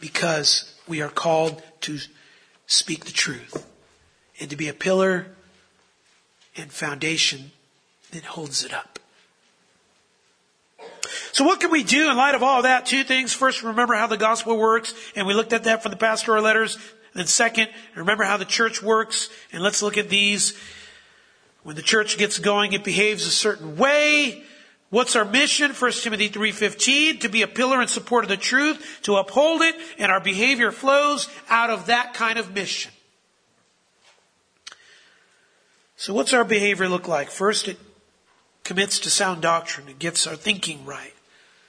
because 0.00 0.74
we 0.88 1.00
are 1.00 1.08
called 1.08 1.62
to 1.80 1.98
speak 2.66 3.04
the 3.04 3.12
truth 3.12 3.64
and 4.40 4.50
to 4.50 4.56
be 4.56 4.66
a 4.66 4.72
pillar 4.74 5.28
and 6.56 6.72
foundation 6.72 7.52
that 8.10 8.24
holds 8.24 8.64
it 8.64 8.74
up. 8.74 8.98
So 11.30 11.44
what 11.44 11.60
can 11.60 11.70
we 11.70 11.84
do 11.84 12.10
in 12.10 12.16
light 12.16 12.34
of 12.34 12.42
all 12.42 12.62
that? 12.62 12.86
Two 12.86 13.04
things. 13.04 13.32
First, 13.32 13.62
remember 13.62 13.94
how 13.94 14.08
the 14.08 14.16
gospel 14.16 14.58
works, 14.58 14.94
and 15.14 15.28
we 15.28 15.34
looked 15.34 15.52
at 15.52 15.62
that 15.62 15.80
from 15.84 15.90
the 15.90 15.96
pastoral 15.96 16.42
letters. 16.42 16.76
Then 17.14 17.26
second, 17.26 17.68
remember 17.94 18.24
how 18.24 18.36
the 18.36 18.44
church 18.44 18.82
works, 18.82 19.30
and 19.52 19.62
let's 19.62 19.80
look 19.80 19.96
at 19.96 20.08
these. 20.08 20.58
When 21.64 21.76
the 21.76 21.82
church 21.82 22.18
gets 22.18 22.38
going, 22.38 22.72
it 22.72 22.84
behaves 22.84 23.26
a 23.26 23.30
certain 23.30 23.76
way. 23.76 24.44
What's 24.90 25.16
our 25.16 25.24
mission? 25.24 25.72
1 25.72 25.92
Timothy 25.92 26.28
3.15, 26.28 27.20
to 27.22 27.28
be 27.28 27.42
a 27.42 27.48
pillar 27.48 27.82
in 27.82 27.88
support 27.88 28.24
of 28.24 28.28
the 28.28 28.36
truth, 28.36 29.00
to 29.02 29.16
uphold 29.16 29.62
it, 29.62 29.74
and 29.98 30.12
our 30.12 30.20
behavior 30.20 30.70
flows 30.70 31.26
out 31.48 31.70
of 31.70 31.86
that 31.86 32.14
kind 32.14 32.38
of 32.38 32.54
mission. 32.54 32.92
So 35.96 36.12
what's 36.12 36.34
our 36.34 36.44
behavior 36.44 36.86
look 36.86 37.08
like? 37.08 37.30
First, 37.30 37.66
it 37.66 37.78
commits 38.62 38.98
to 39.00 39.10
sound 39.10 39.40
doctrine. 39.40 39.88
It 39.88 39.98
gets 39.98 40.26
our 40.26 40.36
thinking 40.36 40.84
right. 40.84 41.13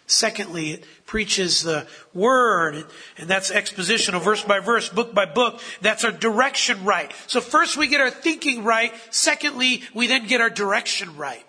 Secondly, 0.07 0.71
it 0.71 0.83
preaches 1.05 1.63
the 1.63 1.87
word, 2.13 2.85
and 3.17 3.27
that's 3.27 3.51
expositional, 3.51 4.21
verse 4.21 4.43
by 4.43 4.59
verse, 4.59 4.87
book 4.87 5.15
by 5.15 5.25
book. 5.25 5.59
That's 5.81 6.03
our 6.03 6.11
direction 6.11 6.85
right. 6.85 7.11
So 7.27 7.41
first 7.41 7.75
we 7.75 7.87
get 7.87 8.01
our 8.01 8.11
thinking 8.11 8.63
right. 8.63 8.93
Secondly, 9.09 9.81
we 9.95 10.07
then 10.07 10.27
get 10.27 10.41
our 10.41 10.49
direction 10.51 11.17
right. 11.17 11.43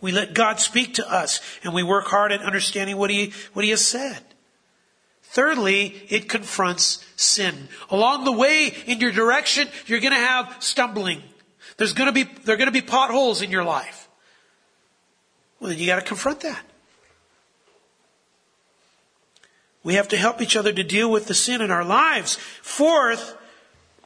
We 0.00 0.12
let 0.12 0.34
God 0.34 0.60
speak 0.60 0.94
to 0.94 1.10
us 1.10 1.40
and 1.64 1.74
we 1.74 1.82
work 1.82 2.06
hard 2.06 2.30
at 2.32 2.40
understanding 2.40 2.96
what 2.96 3.10
he, 3.10 3.32
what 3.52 3.64
he 3.64 3.70
has 3.70 3.84
said. 3.84 4.22
Thirdly, 5.22 6.02
it 6.08 6.28
confronts 6.28 7.04
sin. 7.16 7.68
Along 7.90 8.24
the 8.24 8.32
way 8.32 8.72
in 8.86 9.00
your 9.00 9.12
direction, 9.12 9.68
you're 9.86 10.00
to 10.12 10.18
have 10.18 10.56
stumbling. 10.60 11.22
There's 11.76 11.92
to 12.06 12.12
be, 12.12 12.22
there 12.22 12.54
are 12.54 12.58
to 12.66 12.72
be 12.72 12.80
potholes 12.80 13.42
in 13.42 13.50
your 13.50 13.64
life. 13.64 14.07
Well, 15.60 15.70
then 15.70 15.78
you 15.78 15.86
got 15.86 15.96
to 15.96 16.02
confront 16.02 16.40
that. 16.40 16.64
We 19.82 19.94
have 19.94 20.08
to 20.08 20.16
help 20.16 20.42
each 20.42 20.56
other 20.56 20.72
to 20.72 20.84
deal 20.84 21.10
with 21.10 21.26
the 21.26 21.34
sin 21.34 21.62
in 21.62 21.70
our 21.70 21.84
lives. 21.84 22.36
Fourth, 22.62 23.36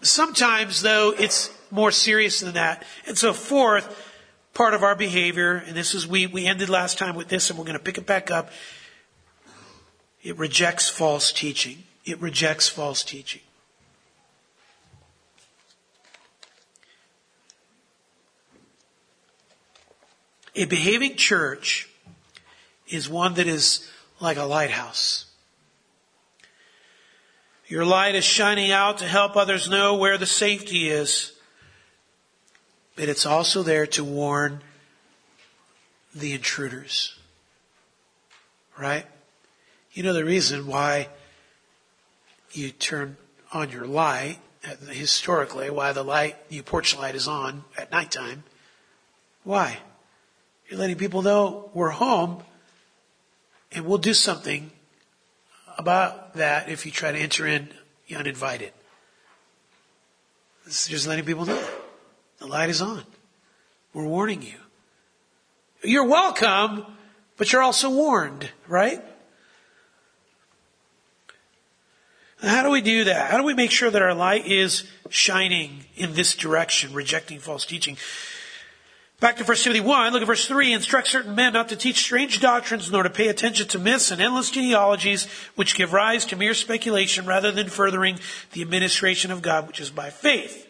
sometimes 0.00 0.82
though, 0.82 1.12
it's 1.18 1.50
more 1.70 1.90
serious 1.90 2.40
than 2.40 2.54
that. 2.54 2.84
And 3.06 3.18
so 3.18 3.32
fourth, 3.32 4.10
part 4.54 4.74
of 4.74 4.82
our 4.82 4.94
behavior, 4.94 5.62
and 5.66 5.76
this 5.76 5.94
is, 5.94 6.06
we, 6.06 6.26
we 6.26 6.46
ended 6.46 6.68
last 6.68 6.98
time 6.98 7.16
with 7.16 7.28
this 7.28 7.50
and 7.50 7.58
we're 7.58 7.64
going 7.64 7.78
to 7.78 7.82
pick 7.82 7.98
it 7.98 8.06
back 8.06 8.30
up. 8.30 8.50
It 10.22 10.38
rejects 10.38 10.88
false 10.88 11.32
teaching. 11.32 11.84
It 12.04 12.20
rejects 12.20 12.68
false 12.68 13.02
teaching. 13.02 13.42
A 20.54 20.64
behaving 20.64 21.16
church 21.16 21.88
is 22.88 23.08
one 23.08 23.34
that 23.34 23.46
is 23.46 23.90
like 24.20 24.36
a 24.36 24.44
lighthouse. 24.44 25.26
Your 27.66 27.84
light 27.84 28.14
is 28.14 28.24
shining 28.24 28.70
out 28.70 28.98
to 28.98 29.06
help 29.06 29.36
others 29.36 29.68
know 29.68 29.96
where 29.96 30.18
the 30.18 30.26
safety 30.26 30.88
is 30.88 31.32
but 32.96 33.08
it's 33.08 33.26
also 33.26 33.62
there 33.62 33.86
to 33.86 34.04
warn 34.04 34.60
the 36.14 36.32
intruders. 36.32 37.18
Right? 38.78 39.06
You 39.92 40.02
know 40.02 40.12
the 40.12 40.24
reason 40.24 40.66
why 40.66 41.08
you 42.52 42.70
turn 42.70 43.16
on 43.52 43.70
your 43.70 43.86
light, 43.86 44.38
uh, 44.66 44.74
historically, 44.90 45.70
why 45.70 45.92
the 45.92 46.02
light, 46.02 46.36
your 46.48 46.62
porch 46.62 46.96
light 46.96 47.14
is 47.14 47.28
on 47.28 47.64
at 47.76 47.90
nighttime. 47.90 48.44
Why? 49.44 49.78
You're 50.72 50.80
letting 50.80 50.96
people 50.96 51.20
know 51.20 51.68
we're 51.74 51.90
home 51.90 52.42
and 53.72 53.84
we'll 53.84 53.98
do 53.98 54.14
something 54.14 54.70
about 55.76 56.36
that 56.36 56.70
if 56.70 56.86
you 56.86 56.92
try 56.92 57.12
to 57.12 57.18
enter 57.18 57.46
in 57.46 57.68
uninvited. 58.16 58.72
This 60.64 60.84
is 60.84 60.88
just 60.88 61.06
letting 61.06 61.26
people 61.26 61.44
know. 61.44 61.62
The 62.38 62.46
light 62.46 62.70
is 62.70 62.80
on. 62.80 63.04
We're 63.92 64.06
warning 64.06 64.40
you. 64.40 64.54
You're 65.82 66.06
welcome, 66.06 66.86
but 67.36 67.52
you're 67.52 67.60
also 67.60 67.90
warned, 67.90 68.48
right? 68.66 69.02
How 72.40 72.62
do 72.62 72.70
we 72.70 72.80
do 72.80 73.04
that? 73.04 73.30
How 73.30 73.36
do 73.36 73.44
we 73.44 73.52
make 73.52 73.72
sure 73.72 73.90
that 73.90 74.00
our 74.00 74.14
light 74.14 74.46
is 74.46 74.84
shining 75.10 75.84
in 75.96 76.14
this 76.14 76.34
direction, 76.34 76.94
rejecting 76.94 77.40
false 77.40 77.66
teaching? 77.66 77.98
Back 79.22 79.36
to 79.36 79.44
1 79.44 79.56
Timothy 79.58 79.80
1, 79.80 80.12
look 80.12 80.22
at 80.22 80.26
verse 80.26 80.48
3. 80.48 80.72
Instruct 80.72 81.06
certain 81.06 81.36
men 81.36 81.52
not 81.52 81.68
to 81.68 81.76
teach 81.76 81.98
strange 81.98 82.40
doctrines 82.40 82.90
nor 82.90 83.04
to 83.04 83.08
pay 83.08 83.28
attention 83.28 83.68
to 83.68 83.78
myths 83.78 84.10
and 84.10 84.20
endless 84.20 84.50
genealogies 84.50 85.28
which 85.54 85.76
give 85.76 85.92
rise 85.92 86.26
to 86.26 86.34
mere 86.34 86.54
speculation 86.54 87.24
rather 87.24 87.52
than 87.52 87.68
furthering 87.68 88.18
the 88.50 88.62
administration 88.62 89.30
of 89.30 89.40
God 89.40 89.68
which 89.68 89.78
is 89.78 89.90
by 89.90 90.10
faith. 90.10 90.66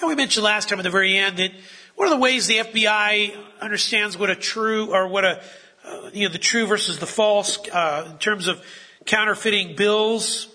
And 0.00 0.08
we 0.08 0.16
mentioned 0.16 0.42
last 0.42 0.68
time 0.68 0.80
at 0.80 0.82
the 0.82 0.90
very 0.90 1.16
end 1.16 1.36
that 1.36 1.52
one 1.94 2.08
of 2.08 2.12
the 2.12 2.20
ways 2.20 2.48
the 2.48 2.56
FBI 2.56 3.36
understands 3.60 4.18
what 4.18 4.30
a 4.30 4.34
true 4.34 4.92
or 4.92 5.06
what 5.06 5.24
a 5.24 5.40
uh, 5.86 6.10
you 6.12 6.26
know 6.26 6.32
the 6.32 6.38
true 6.38 6.66
versus 6.66 6.98
the 6.98 7.06
false 7.06 7.60
uh, 7.68 8.08
in 8.10 8.18
terms 8.18 8.48
of 8.48 8.60
counterfeiting 9.04 9.76
bills. 9.76 10.48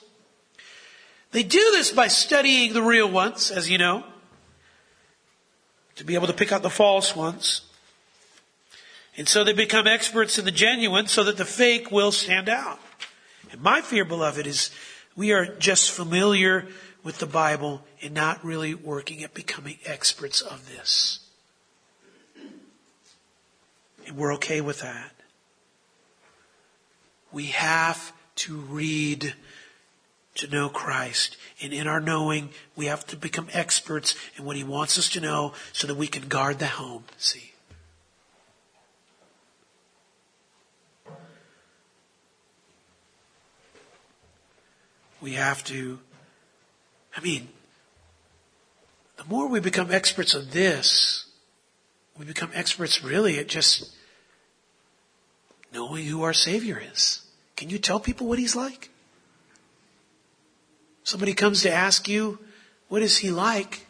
They 1.32 1.44
do 1.44 1.72
this 1.72 1.94
by 1.94 2.10
studying 2.10 2.74
the 2.74 2.82
real 2.82 3.10
ones, 3.10 3.50
as 3.50 3.70
you 3.70 3.78
know, 3.78 4.04
to 5.96 6.04
be 6.04 6.16
able 6.16 6.28
to 6.28 6.34
pick 6.34 6.52
out 6.52 6.62
the 6.62 6.70
false 6.70 7.16
ones. 7.16 7.62
And 9.18 9.28
so 9.28 9.44
they 9.44 9.54
become 9.54 9.88
experts 9.88 10.38
in 10.38 10.46
the 10.46 10.52
genuine 10.52 11.08
so 11.08 11.24
that 11.24 11.38
the 11.38 11.46
fake 11.46 11.92
will 11.92 12.12
stand 12.12 12.50
out. 12.50 12.80
And 13.52 13.62
my 13.62 13.82
fear, 13.82 14.04
beloved, 14.04 14.46
is 14.46 14.72
we 15.16 15.32
are 15.32 15.46
just 15.46 15.92
familiar 15.92 16.68
with 17.04 17.20
the 17.20 17.26
Bible 17.26 17.84
and 18.02 18.14
not 18.14 18.44
really 18.44 18.74
working 18.74 19.24
at 19.24 19.34
becoming 19.34 19.78
experts 19.86 20.42
of 20.42 20.68
this. 20.68 21.20
And 24.06 24.18
we're 24.18 24.34
okay 24.36 24.60
with 24.60 24.82
that. 24.82 25.14
We 27.32 27.48
have 27.48 28.12
to 28.36 28.58
read 28.58 29.34
to 30.36 30.48
know 30.48 30.70
Christ. 30.70 31.38
And 31.62 31.72
in 31.74 31.88
our 31.88 32.02
knowing, 32.02 32.50
we 32.76 32.88
have 32.88 33.06
to 33.08 33.16
become 33.16 33.48
experts 33.54 34.16
in 34.38 34.44
what 34.44 34.58
He 34.58 34.64
wants 34.64 34.98
us 34.98 35.10
to 35.10 35.22
know 35.22 35.54
so 35.72 35.88
that 35.88 35.96
we 35.96 36.08
can 36.08 36.28
guard 36.28 36.60
the 36.60 36.68
home. 36.68 37.06
See? 37.18 37.54
We 45.22 45.34
have 45.34 45.64
to, 45.66 46.00
I 47.16 47.22
mean, 47.22 47.48
the 49.18 49.24
more 49.24 49.48
we 49.48 49.60
become 49.60 49.92
experts 49.92 50.36
on 50.36 50.50
this, 50.52 51.26
we 52.18 52.26
become 52.26 52.52
experts 52.54 53.04
really 53.04 53.40
at 53.40 53.48
just 53.48 53.96
knowing 55.74 56.06
who 56.06 56.24
our 56.24 56.34
Savior 56.34 56.82
is. 56.94 57.22
Can 57.56 57.70
you 57.70 57.80
tell 57.80 58.00
people 58.00 58.28
what 58.28 58.40
He's 58.40 58.56
like? 58.56 58.90
Somebody 61.06 61.36
comes 61.36 61.62
to 61.62 61.72
ask 61.72 62.10
you, 62.10 62.40
what 62.90 63.04
is 63.04 63.20
He 63.20 63.30
like? 63.30 63.86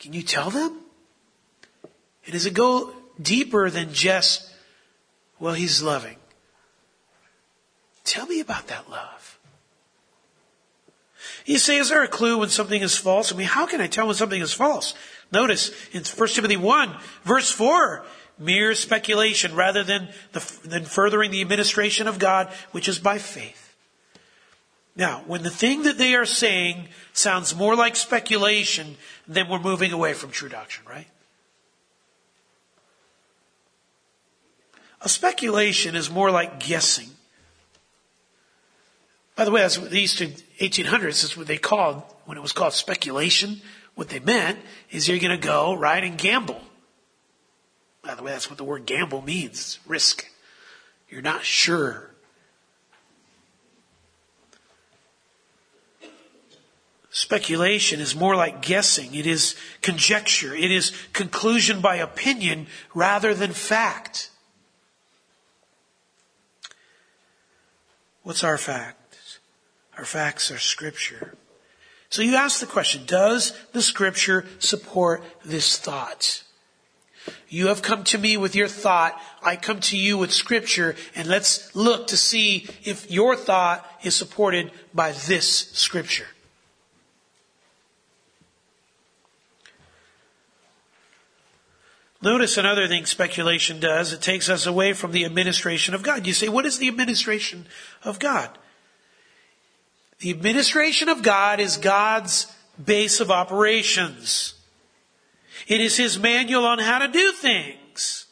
Can 0.00 0.12
you 0.12 0.22
tell 0.22 0.50
them? 0.50 0.80
And 2.24 2.32
does 2.32 2.46
it 2.46 2.52
go 2.52 2.92
deeper 3.20 3.70
than 3.70 3.92
just, 3.92 4.52
well, 5.38 5.54
He's 5.54 5.80
loving? 5.80 6.16
Tell 8.02 8.26
me 8.26 8.40
about 8.40 8.66
that 8.66 8.90
love. 8.90 9.38
You 11.46 11.58
say, 11.58 11.76
is 11.76 11.90
there 11.90 12.02
a 12.02 12.08
clue 12.08 12.38
when 12.38 12.48
something 12.48 12.82
is 12.82 12.96
false? 12.96 13.32
I 13.32 13.36
mean, 13.36 13.46
how 13.46 13.66
can 13.66 13.80
I 13.80 13.86
tell 13.86 14.08
when 14.08 14.16
something 14.16 14.42
is 14.42 14.52
false? 14.52 14.94
Notice 15.30 15.70
in 15.92 16.02
1 16.02 16.28
Timothy 16.30 16.56
1, 16.56 16.96
verse 17.22 17.52
4, 17.52 18.04
mere 18.40 18.74
speculation 18.74 19.54
rather 19.54 19.84
than, 19.84 20.08
the, 20.32 20.58
than 20.64 20.84
furthering 20.86 21.30
the 21.30 21.40
administration 21.40 22.08
of 22.08 22.18
God, 22.18 22.48
which 22.72 22.88
is 22.88 22.98
by 22.98 23.18
faith. 23.18 23.61
Now, 24.94 25.22
when 25.26 25.42
the 25.42 25.50
thing 25.50 25.84
that 25.84 25.96
they 25.96 26.14
are 26.14 26.26
saying 26.26 26.88
sounds 27.12 27.54
more 27.54 27.74
like 27.74 27.96
speculation, 27.96 28.96
then 29.26 29.48
we're 29.48 29.58
moving 29.58 29.92
away 29.92 30.12
from 30.12 30.30
true 30.30 30.50
doctrine, 30.50 30.86
right? 30.86 31.06
A 35.00 35.08
speculation 35.08 35.96
is 35.96 36.10
more 36.10 36.30
like 36.30 36.60
guessing. 36.60 37.08
By 39.34 39.46
the 39.46 39.50
way, 39.50 39.62
that's 39.62 39.78
what 39.78 39.90
the 39.90 39.98
Eastern 39.98 40.32
1800s 40.60 41.24
is 41.24 41.36
what 41.36 41.46
they 41.46 41.58
called, 41.58 42.02
when 42.26 42.36
it 42.36 42.42
was 42.42 42.52
called 42.52 42.74
speculation, 42.74 43.62
what 43.94 44.10
they 44.10 44.20
meant 44.20 44.58
is 44.90 45.08
you're 45.08 45.18
going 45.18 45.38
to 45.38 45.46
go, 45.46 45.74
right, 45.74 46.04
and 46.04 46.18
gamble. 46.18 46.60
By 48.02 48.14
the 48.14 48.22
way, 48.22 48.32
that's 48.32 48.50
what 48.50 48.58
the 48.58 48.64
word 48.64 48.84
gamble 48.84 49.22
means 49.22 49.78
risk. 49.86 50.26
You're 51.08 51.22
not 51.22 51.44
sure. 51.44 52.11
Speculation 57.14 58.00
is 58.00 58.16
more 58.16 58.34
like 58.34 58.62
guessing. 58.62 59.14
It 59.14 59.26
is 59.26 59.54
conjecture. 59.82 60.54
It 60.54 60.70
is 60.70 60.94
conclusion 61.12 61.82
by 61.82 61.96
opinion 61.96 62.68
rather 62.94 63.34
than 63.34 63.52
fact. 63.52 64.30
What's 68.22 68.42
our 68.42 68.56
fact? 68.56 69.18
Our 69.98 70.06
facts 70.06 70.50
are 70.50 70.58
scripture. 70.58 71.36
So 72.08 72.22
you 72.22 72.34
ask 72.34 72.60
the 72.60 72.66
question, 72.66 73.02
does 73.04 73.52
the 73.72 73.82
scripture 73.82 74.46
support 74.58 75.22
this 75.44 75.76
thought? 75.76 76.42
You 77.46 77.66
have 77.66 77.82
come 77.82 78.04
to 78.04 78.16
me 78.16 78.38
with 78.38 78.56
your 78.56 78.68
thought. 78.68 79.20
I 79.42 79.56
come 79.56 79.80
to 79.80 79.98
you 79.98 80.16
with 80.16 80.32
scripture 80.32 80.96
and 81.14 81.28
let's 81.28 81.76
look 81.76 82.06
to 82.06 82.16
see 82.16 82.68
if 82.84 83.10
your 83.10 83.36
thought 83.36 83.86
is 84.02 84.16
supported 84.16 84.70
by 84.94 85.12
this 85.12 85.70
scripture. 85.72 86.28
Notice 92.22 92.56
another 92.56 92.86
thing 92.86 93.04
speculation 93.04 93.80
does. 93.80 94.12
It 94.12 94.22
takes 94.22 94.48
us 94.48 94.64
away 94.64 94.92
from 94.92 95.10
the 95.10 95.24
administration 95.24 95.92
of 95.92 96.04
God. 96.04 96.26
You 96.26 96.32
say, 96.32 96.48
what 96.48 96.66
is 96.66 96.78
the 96.78 96.86
administration 96.86 97.66
of 98.04 98.20
God? 98.20 98.50
The 100.20 100.30
administration 100.30 101.08
of 101.08 101.22
God 101.22 101.58
is 101.58 101.76
God's 101.76 102.46
base 102.82 103.18
of 103.18 103.32
operations. 103.32 104.54
It 105.66 105.80
is 105.80 105.96
His 105.96 106.16
manual 106.16 106.64
on 106.64 106.78
how 106.78 106.98
to 106.98 107.08
do 107.08 107.32
things. 107.32 108.26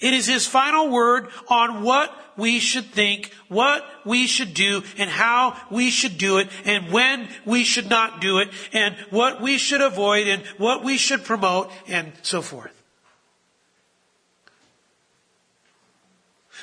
It 0.00 0.14
is 0.14 0.26
His 0.26 0.46
final 0.46 0.88
word 0.90 1.28
on 1.48 1.84
what 1.84 2.12
we 2.36 2.58
should 2.58 2.86
think, 2.86 3.32
what 3.48 3.84
we 4.04 4.26
should 4.26 4.54
do, 4.54 4.82
and 4.96 5.08
how 5.08 5.56
we 5.70 5.90
should 5.90 6.18
do 6.18 6.38
it, 6.38 6.48
and 6.64 6.92
when 6.92 7.28
we 7.44 7.62
should 7.62 7.88
not 7.88 8.20
do 8.20 8.38
it, 8.38 8.48
and 8.72 8.96
what 9.10 9.40
we 9.40 9.58
should 9.58 9.80
avoid, 9.80 10.26
and 10.26 10.44
what 10.56 10.82
we 10.82 10.98
should 10.98 11.24
promote, 11.24 11.70
and 11.86 12.12
so 12.22 12.42
forth. 12.42 12.77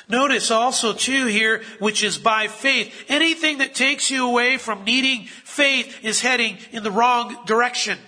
Notice 0.08 0.50
also 0.50 0.92
too 0.92 1.26
here, 1.26 1.62
which 1.80 2.04
is 2.04 2.16
by 2.16 2.46
faith. 2.46 2.94
Anything 3.08 3.58
that 3.58 3.74
takes 3.74 4.10
you 4.10 4.28
away 4.28 4.56
from 4.56 4.84
needing 4.84 5.24
faith 5.24 6.04
is 6.04 6.20
heading 6.20 6.58
in 6.70 6.84
the 6.84 6.92
wrong 6.92 7.36
direction. 7.44 7.98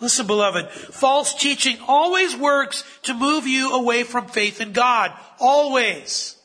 Listen, 0.00 0.26
beloved, 0.26 0.70
false 0.70 1.34
teaching 1.34 1.76
always 1.86 2.34
works 2.34 2.84
to 3.02 3.12
move 3.12 3.46
you 3.46 3.74
away 3.74 4.02
from 4.02 4.26
faith 4.26 4.62
in 4.62 4.72
God. 4.72 5.12
Always. 5.38 6.36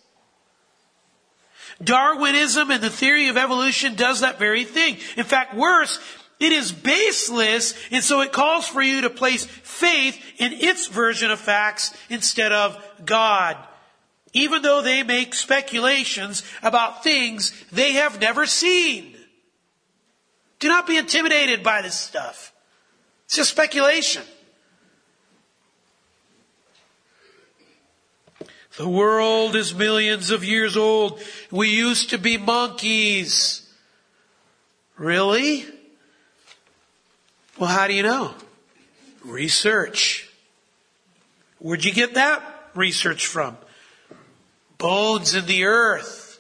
Darwinism 1.82 2.72
and 2.72 2.84
the 2.84 2.90
theory 2.90 3.30
of 3.30 3.38
evolution 3.38 3.96
does 3.96 4.20
that 4.22 4.40
very 4.40 4.66
thing. 4.66 4.98
In 5.16 5.24
fact, 5.24 5.56
worse, 5.56 6.00
it 6.40 6.52
is 6.52 6.72
baseless, 6.72 7.74
and 7.92 8.04
so 8.04 8.22
it 8.22 8.34
calls 8.34 8.68
for 8.68 8.82
you 8.82 9.02
to 9.02 9.10
place 9.10 9.46
faith 9.46 10.22
in 10.38 10.52
its 10.54 10.88
version 10.88 11.32
of 11.32 11.40
facts 11.40 11.96
instead 12.10 12.52
of 12.52 12.78
God. 13.06 13.58
Even 14.34 14.62
though 14.62 14.82
they 14.82 15.02
make 15.04 15.34
speculations 15.34 16.44
about 16.62 17.04
things 17.04 17.54
they 17.72 17.94
have 17.94 18.20
never 18.20 18.46
seen. 18.46 19.16
Do 20.60 20.68
not 20.68 20.88
be 20.88 20.98
intimidated 20.98 21.64
by 21.64 21.82
this 21.82 21.98
stuff. 21.98 22.54
It's 23.26 23.38
just 23.38 23.52
speculation. 23.52 24.24
The 28.78 28.90
world 28.90 29.56
is 29.56 29.74
millions 29.74 30.32
of 30.32 30.44
years 30.44 30.76
old. 30.76 31.22
We 31.50 31.70
used 31.70 32.10
to 32.10 32.18
be 32.18 32.38
monkeys. 32.38 33.62
Really? 34.98 35.66
Well, 37.58 37.70
how 37.70 37.88
do 37.88 37.94
you 37.94 38.04
know? 38.04 38.34
Research. 39.24 40.30
Where'd 41.60 41.86
you 41.86 41.94
get 41.94 42.16
that 42.16 42.70
research 42.76 43.26
from? 43.26 43.58
Bones 44.78 45.34
in 45.34 45.46
the 45.46 45.64
earth. 45.64 46.40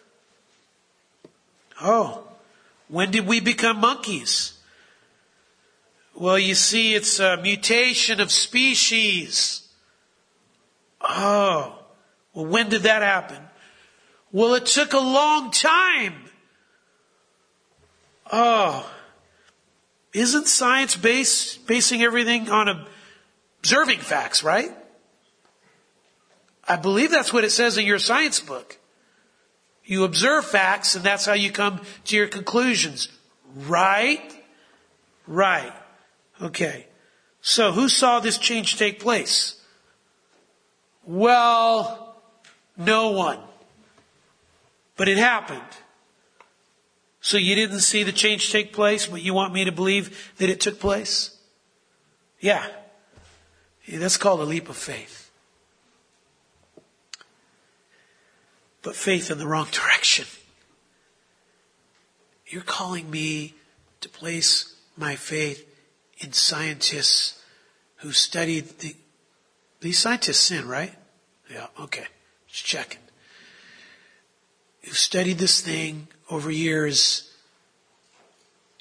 Oh, 1.82 2.24
when 2.88 3.12
did 3.12 3.26
we 3.26 3.40
become 3.40 3.78
monkeys? 3.80 4.54
Well, 6.14 6.40
you 6.40 6.56
see, 6.56 6.94
it's 6.94 7.20
a 7.20 7.38
mutation 7.38 8.22
of 8.22 8.32
species. 8.32 9.68
Oh, 11.02 11.80
well, 12.34 12.46
when 12.46 12.70
did 12.70 12.84
that 12.84 13.02
happen? 13.02 13.42
Well, 14.32 14.54
it 14.54 14.66
took 14.66 14.94
a 14.94 15.00
long 15.00 15.52
time. 15.52 16.16
Oh, 18.32 18.90
isn't 20.16 20.48
science 20.48 20.96
based, 20.96 21.68
basing 21.68 22.02
everything 22.02 22.50
on 22.50 22.88
observing 23.60 24.00
facts, 24.00 24.44
right? 24.44 24.72
I 26.68 26.78
believe 26.78 27.12
that's 27.12 27.34
what 27.34 27.44
it 27.44 27.52
says 27.52 27.78
in 27.78 27.86
your 27.86 28.00
science 28.00 28.40
book. 28.40 28.78
You 29.84 30.04
observe 30.04 30.46
facts 30.46 30.96
and 30.96 31.04
that's 31.04 31.26
how 31.26 31.34
you 31.34 31.52
come 31.52 31.82
to 32.06 32.16
your 32.16 32.28
conclusions. 32.28 33.10
Right? 33.68 34.34
Right. 35.28 35.74
Okay. 36.42 36.88
So 37.42 37.72
who 37.72 37.90
saw 37.90 38.20
this 38.20 38.38
change 38.38 38.78
take 38.78 39.00
place? 39.00 39.62
Well, 41.06 42.16
no 42.78 43.12
one. 43.12 43.40
But 44.96 45.10
it 45.10 45.18
happened. 45.18 45.62
So 47.26 47.38
you 47.38 47.56
didn't 47.56 47.80
see 47.80 48.04
the 48.04 48.12
change 48.12 48.52
take 48.52 48.72
place, 48.72 49.08
but 49.08 49.20
you 49.20 49.34
want 49.34 49.52
me 49.52 49.66
to 49.66 49.72
believe 49.72 50.32
that 50.38 50.48
it 50.48 50.62
took 50.62 50.80
place? 50.80 51.36
Yeah. 52.40 52.64
yeah 53.86 53.98
that's 53.98 54.18
called 54.18 54.42
a 54.42 54.44
leap 54.44 54.70
of 54.70 54.78
faith. 54.78 55.32
But 58.84 58.96
faith 58.96 59.32
in 59.32 59.40
the 59.40 59.48
wrong 59.48 59.68
direction. 59.72 60.26
You're 62.46 62.62
calling 62.62 63.10
me 63.10 63.56
to 64.02 64.08
place 64.08 64.76
my 64.96 65.16
faith 65.16 65.68
in 66.20 66.32
scientists 66.32 67.44
who 67.98 68.12
studied 68.12 68.78
the, 68.78 68.96
these 69.82 69.98
scientists 69.98 70.42
sin, 70.42 70.68
right? 70.68 70.94
Yeah, 71.52 71.66
okay. 71.80 72.06
Just 72.48 72.66
checking. 72.66 73.02
You've 74.84 74.96
studied 74.96 75.40
this 75.40 75.60
thing 75.60 76.08
over 76.30 76.50
years, 76.52 77.32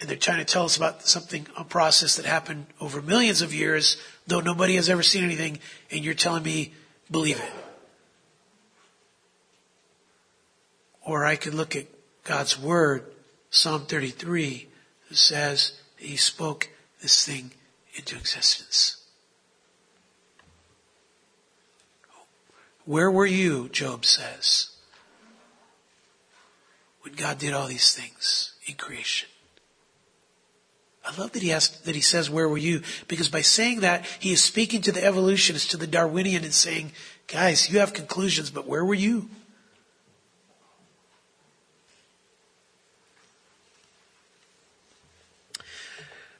and 0.00 0.08
they're 0.08 0.16
trying 0.16 0.38
to 0.38 0.44
tell 0.44 0.64
us 0.64 0.76
about 0.76 1.06
something, 1.06 1.46
a 1.56 1.64
process 1.64 2.16
that 2.16 2.26
happened 2.26 2.66
over 2.80 3.02
millions 3.02 3.42
of 3.42 3.54
years, 3.54 3.96
though 4.26 4.40
nobody 4.40 4.76
has 4.76 4.88
ever 4.88 5.02
seen 5.02 5.24
anything, 5.24 5.58
and 5.90 6.04
you're 6.04 6.14
telling 6.14 6.42
me, 6.42 6.72
believe 7.10 7.38
it. 7.38 7.52
Or 11.02 11.24
I 11.24 11.36
could 11.36 11.54
look 11.54 11.76
at 11.76 11.86
God's 12.24 12.58
Word, 12.58 13.04
Psalm 13.50 13.82
33, 13.86 14.68
that 15.08 15.16
says 15.16 15.72
He 15.96 16.16
spoke 16.16 16.70
this 17.02 17.26
thing 17.26 17.52
into 17.94 18.16
existence. 18.16 18.96
Where 22.86 23.10
were 23.10 23.26
you, 23.26 23.68
Job 23.70 24.04
says, 24.04 24.73
when 27.04 27.14
God 27.14 27.38
did 27.38 27.52
all 27.52 27.68
these 27.68 27.94
things 27.94 28.54
in 28.66 28.74
creation? 28.74 29.28
I 31.04 31.14
love 31.20 31.32
that 31.32 31.42
he 31.42 31.52
asked, 31.52 31.84
that 31.84 31.94
he 31.94 32.00
says, 32.00 32.30
where 32.30 32.48
were 32.48 32.56
you? 32.56 32.80
Because 33.08 33.28
by 33.28 33.42
saying 33.42 33.80
that, 33.80 34.06
he 34.20 34.32
is 34.32 34.42
speaking 34.42 34.80
to 34.82 34.92
the 34.92 35.04
evolutionists, 35.04 35.70
to 35.72 35.76
the 35.76 35.86
Darwinian 35.86 36.44
and 36.44 36.54
saying, 36.54 36.92
guys, 37.26 37.70
you 37.70 37.78
have 37.78 37.92
conclusions, 37.92 38.50
but 38.50 38.66
where 38.66 38.82
were 38.82 38.94
you? 38.94 39.28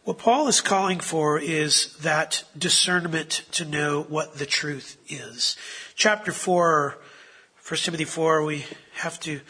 What 0.05 0.19
Paul 0.19 0.49
is 0.49 0.62
calling 0.62 1.01
for 1.01 1.39
is 1.39 1.97
that 1.99 2.45
discernment 2.57 3.43
to 3.53 3.67
know 3.67 4.03
what 4.03 4.37
the 4.37 4.47
truth 4.47 4.97
is. 5.09 5.57
Chapter 5.95 6.33
4, 6.33 6.99
1 7.69 7.79
Timothy 7.79 8.05
4, 8.05 8.45
we 8.45 8.65
have 8.95 9.21
to 9.21 9.41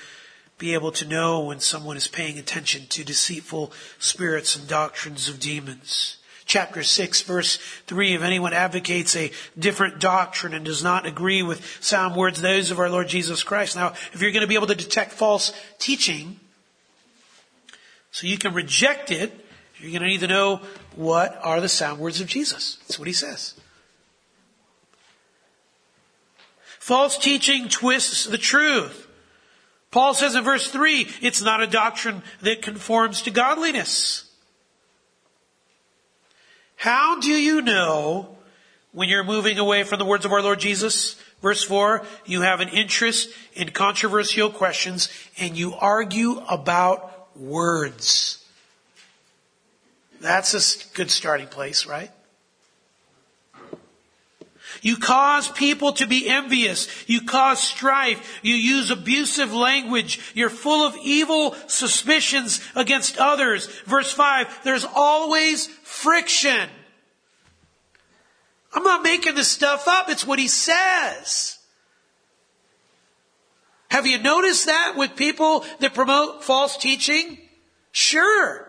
be 0.58 0.74
able 0.74 0.92
to 0.92 1.04
know 1.04 1.40
when 1.40 1.60
someone 1.60 1.96
is 1.96 2.08
paying 2.08 2.38
attention 2.38 2.86
to 2.88 3.04
deceitful 3.04 3.72
spirits 3.98 4.56
and 4.56 4.68
doctrines 4.68 5.28
of 5.28 5.40
demons. 5.40 6.18
Chapter 6.46 6.82
6 6.82 7.22
verse 7.22 7.56
3, 7.86 8.14
if 8.14 8.22
anyone 8.22 8.52
advocates 8.52 9.16
a 9.16 9.32
different 9.58 9.98
doctrine 9.98 10.54
and 10.54 10.64
does 10.64 10.84
not 10.84 11.06
agree 11.06 11.42
with 11.42 11.82
sound 11.82 12.14
words, 12.14 12.40
those 12.40 12.70
of 12.70 12.78
our 12.78 12.90
Lord 12.90 13.08
Jesus 13.08 13.42
Christ. 13.42 13.76
Now, 13.76 13.94
if 14.12 14.20
you're 14.20 14.30
going 14.30 14.42
to 14.42 14.48
be 14.48 14.54
able 14.54 14.66
to 14.66 14.74
detect 14.74 15.12
false 15.12 15.52
teaching, 15.78 16.38
so 18.10 18.26
you 18.26 18.38
can 18.38 18.54
reject 18.54 19.10
it, 19.10 19.32
you're 19.78 19.90
going 19.90 20.02
to 20.02 20.08
need 20.08 20.20
to 20.20 20.28
know 20.28 20.60
what 20.94 21.38
are 21.42 21.60
the 21.60 21.68
sound 21.68 21.98
words 21.98 22.20
of 22.20 22.28
Jesus. 22.28 22.76
That's 22.82 22.98
what 22.98 23.08
he 23.08 23.14
says. 23.14 23.54
False 26.78 27.18
teaching 27.18 27.68
twists 27.68 28.24
the 28.24 28.38
truth. 28.38 29.03
Paul 29.94 30.12
says 30.12 30.34
in 30.34 30.42
verse 30.42 30.66
3, 30.66 31.06
it's 31.20 31.40
not 31.40 31.62
a 31.62 31.68
doctrine 31.68 32.24
that 32.42 32.62
conforms 32.62 33.22
to 33.22 33.30
godliness. 33.30 34.28
How 36.74 37.20
do 37.20 37.30
you 37.30 37.62
know 37.62 38.36
when 38.90 39.08
you're 39.08 39.22
moving 39.22 39.56
away 39.56 39.84
from 39.84 40.00
the 40.00 40.04
words 40.04 40.24
of 40.24 40.32
our 40.32 40.42
Lord 40.42 40.58
Jesus? 40.58 41.14
Verse 41.40 41.62
4, 41.62 42.04
you 42.24 42.40
have 42.40 42.58
an 42.58 42.70
interest 42.70 43.28
in 43.52 43.68
controversial 43.70 44.50
questions 44.50 45.10
and 45.38 45.56
you 45.56 45.74
argue 45.74 46.42
about 46.50 47.28
words. 47.38 48.44
That's 50.20 50.54
a 50.54 50.96
good 50.96 51.12
starting 51.12 51.46
place, 51.46 51.86
right? 51.86 52.10
You 54.84 54.98
cause 54.98 55.50
people 55.50 55.94
to 55.94 56.06
be 56.06 56.28
envious. 56.28 57.08
You 57.08 57.22
cause 57.22 57.58
strife. 57.58 58.40
You 58.42 58.54
use 58.54 58.90
abusive 58.90 59.50
language. 59.54 60.20
You're 60.34 60.50
full 60.50 60.86
of 60.86 60.94
evil 61.02 61.56
suspicions 61.68 62.60
against 62.76 63.16
others. 63.16 63.66
Verse 63.86 64.12
5, 64.12 64.60
there's 64.62 64.84
always 64.84 65.68
friction. 65.68 66.68
I'm 68.74 68.82
not 68.82 69.02
making 69.02 69.36
this 69.36 69.50
stuff 69.50 69.88
up. 69.88 70.10
It's 70.10 70.26
what 70.26 70.38
he 70.38 70.48
says. 70.48 71.58
Have 73.90 74.06
you 74.06 74.18
noticed 74.18 74.66
that 74.66 74.96
with 74.98 75.16
people 75.16 75.64
that 75.80 75.94
promote 75.94 76.44
false 76.44 76.76
teaching? 76.76 77.38
Sure. 77.90 78.68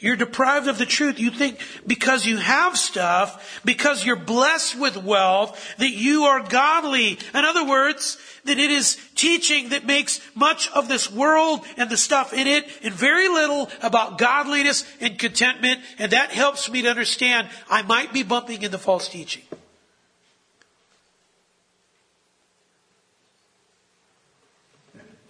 You're 0.00 0.16
deprived 0.16 0.66
of 0.66 0.78
the 0.78 0.86
truth. 0.86 1.20
You 1.20 1.30
think 1.30 1.58
because 1.86 2.24
you 2.24 2.38
have 2.38 2.76
stuff, 2.76 3.60
because 3.64 4.04
you're 4.04 4.16
blessed 4.16 4.78
with 4.80 4.96
wealth, 4.96 5.76
that 5.78 5.90
you 5.90 6.24
are 6.24 6.40
godly. 6.42 7.18
In 7.34 7.44
other 7.44 7.66
words, 7.66 8.18
that 8.44 8.58
it 8.58 8.70
is 8.70 8.96
teaching 9.14 9.68
that 9.68 9.84
makes 9.84 10.20
much 10.34 10.70
of 10.72 10.88
this 10.88 11.12
world 11.12 11.60
and 11.76 11.90
the 11.90 11.98
stuff 11.98 12.32
in 12.32 12.46
it 12.46 12.66
and 12.82 12.94
very 12.94 13.28
little 13.28 13.68
about 13.82 14.16
godliness 14.16 14.84
and 15.00 15.18
contentment. 15.18 15.80
And 15.98 16.12
that 16.12 16.30
helps 16.30 16.70
me 16.70 16.82
to 16.82 16.88
understand 16.88 17.48
I 17.68 17.82
might 17.82 18.12
be 18.12 18.22
bumping 18.22 18.62
into 18.62 18.78
false 18.78 19.08
teaching. 19.08 19.42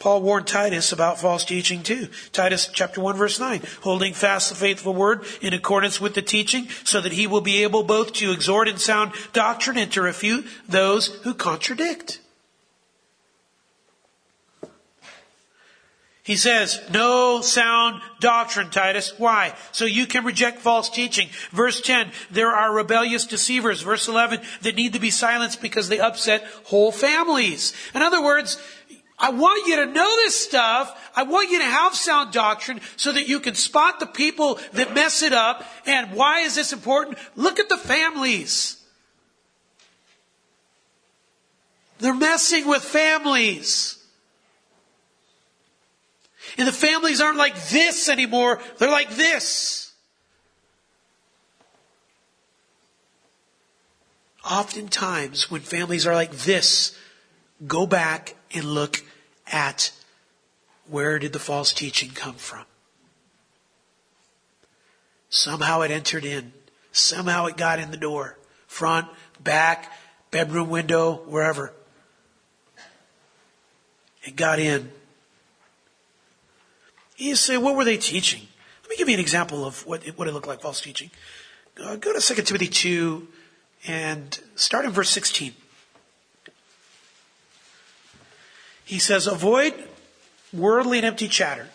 Paul 0.01 0.23
warned 0.23 0.47
Titus 0.47 0.93
about 0.93 1.21
false 1.21 1.45
teaching 1.45 1.83
too. 1.83 2.09
Titus 2.33 2.71
chapter 2.73 3.03
1 3.03 3.17
verse 3.17 3.39
9, 3.39 3.63
holding 3.83 4.15
fast 4.15 4.49
the 4.49 4.55
faithful 4.55 4.95
word 4.95 5.25
in 5.43 5.53
accordance 5.53 6.01
with 6.01 6.15
the 6.15 6.23
teaching 6.23 6.69
so 6.85 7.03
that 7.03 7.13
he 7.13 7.27
will 7.27 7.43
be 7.43 7.63
able 7.63 7.83
both 7.83 8.15
to 8.15 8.33
exhort 8.33 8.67
in 8.67 8.79
sound 8.79 9.13
doctrine 9.35 9.77
and 9.77 9.93
to 9.93 10.01
refute 10.01 10.47
those 10.67 11.09
who 11.23 11.35
contradict. 11.35 12.19
He 16.23 16.37
says, 16.37 16.81
no 16.93 17.41
sound 17.41 18.01
doctrine, 18.21 18.71
Titus. 18.71 19.19
Why? 19.19 19.55
So 19.73 19.85
you 19.85 20.07
can 20.07 20.25
reject 20.25 20.59
false 20.59 20.89
teaching. 20.89 21.29
Verse 21.51 21.81
10, 21.81 22.13
there 22.31 22.51
are 22.51 22.73
rebellious 22.73 23.27
deceivers. 23.27 23.83
Verse 23.83 24.07
11, 24.07 24.41
that 24.63 24.77
need 24.77 24.93
to 24.93 25.01
be 25.01 25.11
silenced 25.11 25.61
because 25.61 25.89
they 25.89 25.99
upset 25.99 26.45
whole 26.65 26.93
families. 26.93 27.75
In 27.95 28.03
other 28.03 28.23
words, 28.23 28.63
I 29.21 29.31
want 29.31 29.67
you 29.69 29.77
to 29.77 29.87
know 29.87 30.17
this 30.17 30.41
stuff. 30.41 31.11
I 31.15 31.25
want 31.25 31.51
you 31.51 31.59
to 31.59 31.65
have 31.65 31.95
sound 31.95 32.33
doctrine 32.33 32.81
so 32.97 33.13
that 33.13 33.29
you 33.29 33.39
can 33.39 33.55
spot 33.55 34.01
the 34.01 34.07
people 34.07 34.59
that 34.73 34.95
mess 34.95 35.23
it 35.23 35.35
up. 35.35 35.63
And 35.87 36.13
why 36.13 36.41
is 36.41 36.55
this 36.55 36.73
important? 36.73 37.19
Look 37.37 37.59
at 37.59 37.69
the 37.69 37.77
families. 37.77 38.83
They're 41.99 42.15
messing 42.15 42.67
with 42.67 42.83
families. 42.83 44.03
And 46.57 46.67
the 46.67 46.73
families 46.73 47.21
aren't 47.21 47.37
like 47.37 47.63
this 47.69 48.09
anymore. 48.09 48.59
They're 48.79 48.91
like 48.91 49.11
this. 49.11 49.93
Oftentimes, 54.51 55.51
when 55.51 55.61
families 55.61 56.07
are 56.07 56.15
like 56.15 56.33
this, 56.33 56.97
go 57.67 57.87
back 57.87 58.35
and 58.55 58.65
look 58.65 59.03
at 59.51 59.93
where 60.89 61.19
did 61.19 61.33
the 61.33 61.39
false 61.39 61.73
teaching 61.73 62.11
come 62.11 62.35
from. 62.35 62.65
Somehow 65.29 65.83
it 65.83 65.91
entered 65.91 66.25
in. 66.25 66.53
Somehow 66.93 67.47
it 67.47 67.57
got 67.57 67.79
in 67.79 67.91
the 67.93 67.97
door. 67.97 68.37
Front, 68.67 69.07
back, 69.43 69.93
bedroom 70.31 70.69
window, 70.69 71.23
wherever. 71.27 71.73
It 74.25 74.37
got 74.37 74.59
in. 74.59 74.91
You 77.17 77.37
say, 77.37 77.57
what 77.57 77.77
were 77.77 77.85
they 77.85 77.97
teaching? 77.97 78.49
Let 78.83 78.91
me 78.91 78.97
give 78.97 79.09
you 79.09 79.15
an 79.15 79.21
example 79.21 79.65
of 79.65 79.87
what 79.87 80.07
it, 80.07 80.19
what 80.19 80.27
it 80.27 80.33
looked 80.33 80.49
like 80.49 80.61
false 80.61 80.81
teaching. 80.81 81.11
Uh, 81.83 81.97
go 81.97 82.13
to 82.13 82.21
2 82.21 82.43
Timothy 82.43 82.67
2 82.67 83.29
and 83.87 84.41
start 84.57 84.85
in 84.85 84.91
verse 84.91 85.11
16. 85.11 85.55
He 88.91 88.99
says, 88.99 89.29
avoid 89.29 89.73
worldly 90.53 90.99
and 90.99 91.07
empty 91.07 91.29
chatter. 91.29 91.69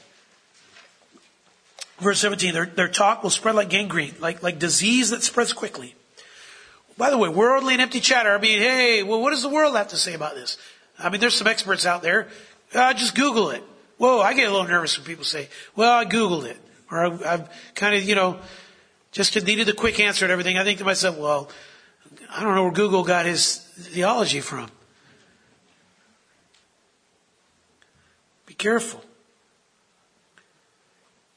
Verse 1.97 2.19
17, 2.19 2.53
their, 2.53 2.65
their 2.65 2.89
talk 2.89 3.23
will 3.23 3.29
spread 3.29 3.55
like 3.55 3.69
gangrene, 3.69 4.15
like, 4.19 4.43
like 4.43 4.59
disease 4.59 5.11
that 5.11 5.23
spreads 5.23 5.53
quickly. 5.53 5.95
By 6.97 7.11
the 7.11 7.17
way, 7.17 7.29
worldly 7.29 7.71
and 7.71 7.81
empty 7.81 8.01
chatter, 8.01 8.35
I 8.35 8.37
mean, 8.37 8.59
hey, 8.59 9.01
well, 9.01 9.21
what 9.21 9.29
does 9.29 9.43
the 9.43 9.47
world 9.47 9.77
have 9.77 9.87
to 9.89 9.95
say 9.95 10.13
about 10.13 10.35
this? 10.35 10.57
I 10.99 11.09
mean, 11.09 11.21
there's 11.21 11.35
some 11.35 11.47
experts 11.47 11.85
out 11.85 12.01
there. 12.01 12.27
Uh, 12.73 12.93
just 12.93 13.15
Google 13.15 13.49
it. 13.51 13.63
Whoa, 13.97 14.19
I 14.19 14.33
get 14.33 14.49
a 14.49 14.51
little 14.51 14.67
nervous 14.67 14.97
when 14.97 15.07
people 15.07 15.23
say, 15.23 15.47
well, 15.73 15.93
I 15.93 16.03
Googled 16.03 16.43
it. 16.43 16.57
Or 16.91 16.99
I, 16.99 17.33
I've 17.33 17.49
kind 17.75 17.95
of, 17.95 18.03
you 18.03 18.15
know, 18.15 18.39
just 19.13 19.41
needed 19.41 19.69
a 19.69 19.73
quick 19.73 20.01
answer 20.01 20.25
and 20.25 20.33
everything. 20.33 20.57
I 20.57 20.65
think 20.65 20.79
to 20.79 20.83
myself, 20.83 21.17
well, 21.17 21.49
I 22.29 22.43
don't 22.43 22.55
know 22.55 22.63
where 22.63 22.73
Google 22.73 23.05
got 23.05 23.25
his 23.25 23.55
theology 23.55 24.41
from. 24.41 24.69
Careful. 28.55 29.03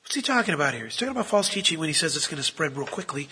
What's 0.03 0.15
he 0.15 0.23
talking 0.23 0.55
about 0.55 0.73
here? 0.73 0.85
He's 0.85 0.97
talking 0.97 1.11
about 1.11 1.27
false 1.27 1.51
teaching 1.51 1.79
when 1.79 1.89
he 1.89 1.93
says 1.93 2.17
it's 2.17 2.27
going 2.27 2.39
to 2.39 2.43
spread 2.43 2.77
real 2.77 2.87
quickly. 2.87 3.29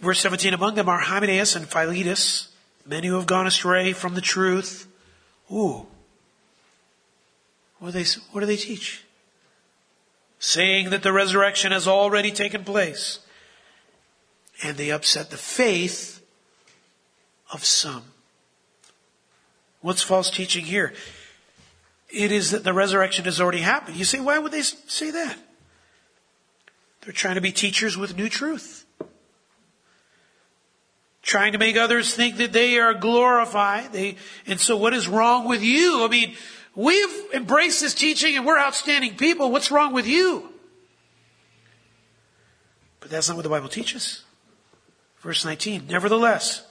Verse 0.00 0.20
17, 0.20 0.54
among 0.54 0.76
them 0.76 0.88
are 0.88 0.98
Hymenaeus 0.98 1.56
and 1.56 1.66
Philetus, 1.66 2.48
men 2.86 3.02
who 3.02 3.14
have 3.14 3.26
gone 3.26 3.46
astray 3.46 3.92
from 3.92 4.14
the 4.14 4.20
truth. 4.20 4.86
Ooh. 5.50 5.86
What 7.78 7.92
do 7.92 8.02
they, 8.02 8.08
what 8.30 8.40
do 8.40 8.46
they 8.46 8.56
teach? 8.56 9.04
Saying 10.38 10.90
that 10.90 11.02
the 11.02 11.12
resurrection 11.12 11.72
has 11.72 11.88
already 11.88 12.30
taken 12.30 12.64
place. 12.64 13.18
And 14.62 14.76
they 14.76 14.90
upset 14.90 15.30
the 15.30 15.36
faith 15.36 16.22
of 17.52 17.64
some. 17.64 18.04
What's 19.80 20.02
false 20.02 20.30
teaching 20.30 20.64
here? 20.64 20.94
It 22.14 22.30
is 22.30 22.52
that 22.52 22.62
the 22.62 22.72
resurrection 22.72 23.24
has 23.24 23.40
already 23.40 23.58
happened. 23.58 23.96
You 23.96 24.04
say, 24.04 24.20
why 24.20 24.38
would 24.38 24.52
they 24.52 24.62
say 24.62 25.10
that? 25.10 25.36
They're 27.02 27.12
trying 27.12 27.34
to 27.34 27.40
be 27.40 27.52
teachers 27.52 27.96
with 27.96 28.16
new 28.16 28.28
truth. 28.28 28.86
Trying 31.22 31.52
to 31.52 31.58
make 31.58 31.76
others 31.76 32.14
think 32.14 32.36
that 32.36 32.52
they 32.52 32.78
are 32.78 32.94
glorified. 32.94 33.92
They, 33.92 34.16
and 34.46 34.60
so 34.60 34.76
what 34.76 34.94
is 34.94 35.08
wrong 35.08 35.48
with 35.48 35.62
you? 35.62 36.04
I 36.04 36.08
mean, 36.08 36.34
we've 36.74 37.32
embraced 37.34 37.80
this 37.80 37.94
teaching 37.94 38.36
and 38.36 38.46
we're 38.46 38.58
outstanding 38.58 39.16
people. 39.16 39.50
What's 39.50 39.70
wrong 39.70 39.92
with 39.92 40.06
you? 40.06 40.50
But 43.00 43.10
that's 43.10 43.28
not 43.28 43.36
what 43.36 43.42
the 43.42 43.48
Bible 43.48 43.68
teaches. 43.68 44.22
Verse 45.20 45.44
19. 45.44 45.88
Nevertheless, 45.88 46.63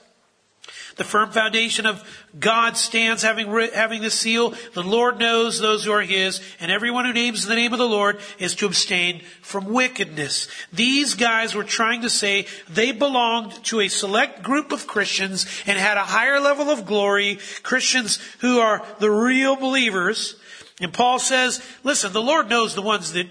the 0.96 1.04
firm 1.04 1.30
foundation 1.30 1.86
of 1.86 2.02
God 2.38 2.76
stands 2.76 3.22
having, 3.22 3.48
having 3.72 4.02
the 4.02 4.10
seal. 4.10 4.54
The 4.74 4.82
Lord 4.82 5.18
knows 5.18 5.58
those 5.58 5.84
who 5.84 5.92
are 5.92 6.02
His, 6.02 6.40
and 6.60 6.70
everyone 6.70 7.04
who 7.04 7.12
names 7.12 7.46
the 7.46 7.54
name 7.54 7.72
of 7.72 7.78
the 7.78 7.88
Lord 7.88 8.18
is 8.38 8.54
to 8.56 8.66
abstain 8.66 9.22
from 9.42 9.66
wickedness. 9.66 10.48
These 10.72 11.14
guys 11.14 11.54
were 11.54 11.64
trying 11.64 12.02
to 12.02 12.10
say 12.10 12.46
they 12.68 12.92
belonged 12.92 13.52
to 13.64 13.80
a 13.80 13.88
select 13.88 14.42
group 14.42 14.72
of 14.72 14.86
Christians 14.86 15.46
and 15.66 15.78
had 15.78 15.96
a 15.96 16.04
higher 16.04 16.40
level 16.40 16.70
of 16.70 16.86
glory, 16.86 17.38
Christians 17.62 18.18
who 18.38 18.60
are 18.60 18.84
the 18.98 19.10
real 19.10 19.56
believers. 19.56 20.36
And 20.80 20.92
Paul 20.92 21.18
says, 21.18 21.64
listen, 21.82 22.12
the 22.12 22.22
Lord 22.22 22.48
knows 22.48 22.74
the 22.74 22.82
ones 22.82 23.12
that, 23.12 23.28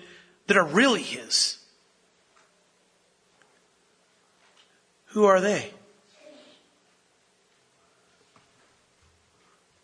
that 0.48 0.58
are 0.58 0.66
really 0.66 1.04
His. 1.04 1.58
Who 5.08 5.26
are 5.26 5.40
they? 5.40 5.72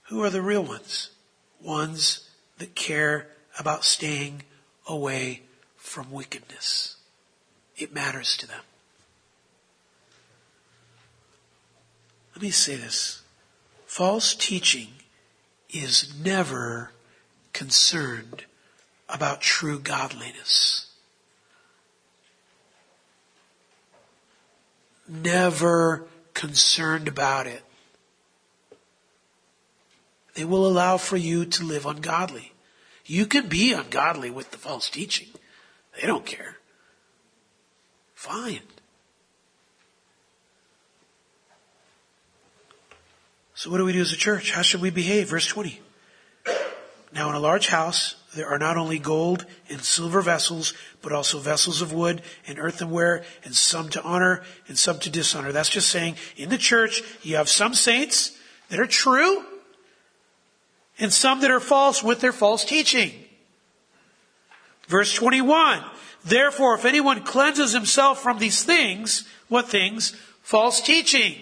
Who 0.09 0.23
are 0.23 0.31
the 0.31 0.41
real 0.41 0.63
ones? 0.63 1.11
Ones 1.61 2.27
that 2.57 2.73
care 2.73 3.27
about 3.59 3.85
staying 3.85 4.41
away 4.87 5.43
from 5.77 6.11
wickedness. 6.11 6.95
It 7.77 7.93
matters 7.93 8.35
to 8.37 8.47
them. 8.47 8.61
Let 12.33 12.41
me 12.41 12.49
say 12.49 12.75
this. 12.75 13.21
False 13.85 14.33
teaching 14.33 14.87
is 15.69 16.11
never 16.19 16.91
concerned 17.53 18.45
about 19.07 19.41
true 19.41 19.77
godliness. 19.77 20.87
Never 25.07 26.07
concerned 26.33 27.07
about 27.07 27.45
it. 27.45 27.63
They 30.39 30.45
will 30.45 30.65
allow 30.65 30.95
for 30.95 31.17
you 31.17 31.43
to 31.43 31.65
live 31.65 31.85
ungodly. 31.85 32.53
You 33.05 33.25
can 33.25 33.49
be 33.49 33.73
ungodly 33.73 34.31
with 34.31 34.51
the 34.51 34.57
false 34.57 34.89
teaching. 34.89 35.27
They 35.99 36.07
don't 36.07 36.25
care. 36.25 36.55
Fine. 38.13 38.61
So 43.53 43.69
what 43.69 43.79
do 43.79 43.83
we 43.83 43.91
do 43.91 43.99
as 43.99 44.13
a 44.13 44.15
church? 44.15 44.53
How 44.53 44.61
should 44.61 44.79
we 44.79 44.91
behave? 44.91 45.29
Verse 45.29 45.45
20. 45.45 45.81
Now 47.11 47.27
in 47.27 47.35
a 47.35 47.39
large 47.41 47.67
house, 47.67 48.15
there 48.33 48.47
are 48.47 48.59
not 48.59 48.77
only 48.77 48.97
gold 48.97 49.45
and 49.69 49.81
silver 49.81 50.21
vessels, 50.21 50.73
but 51.01 51.11
also 51.11 51.39
vessels 51.39 51.81
of 51.81 51.91
wood 51.91 52.21
and 52.47 52.57
earthenware, 52.57 53.25
and 53.43 53.53
some 53.53 53.89
to 53.89 54.01
honor 54.03 54.43
and 54.69 54.79
some 54.79 54.99
to 54.99 55.09
dishonor. 55.09 55.51
That's 55.51 55.67
just 55.67 55.89
saying, 55.89 56.15
in 56.37 56.47
the 56.47 56.57
church, 56.57 57.03
you 57.23 57.35
have 57.35 57.49
some 57.49 57.73
saints 57.73 58.37
that 58.69 58.79
are 58.79 58.87
true, 58.87 59.43
and 60.99 61.13
some 61.13 61.41
that 61.41 61.51
are 61.51 61.59
false 61.59 62.03
with 62.03 62.19
their 62.19 62.33
false 62.33 62.65
teaching. 62.65 63.11
Verse 64.87 65.13
21. 65.13 65.83
Therefore, 66.25 66.75
if 66.75 66.85
anyone 66.85 67.23
cleanses 67.23 67.73
himself 67.73 68.21
from 68.21 68.39
these 68.39 68.63
things, 68.63 69.27
what 69.47 69.69
things? 69.69 70.11
False 70.41 70.81
teaching. 70.81 71.35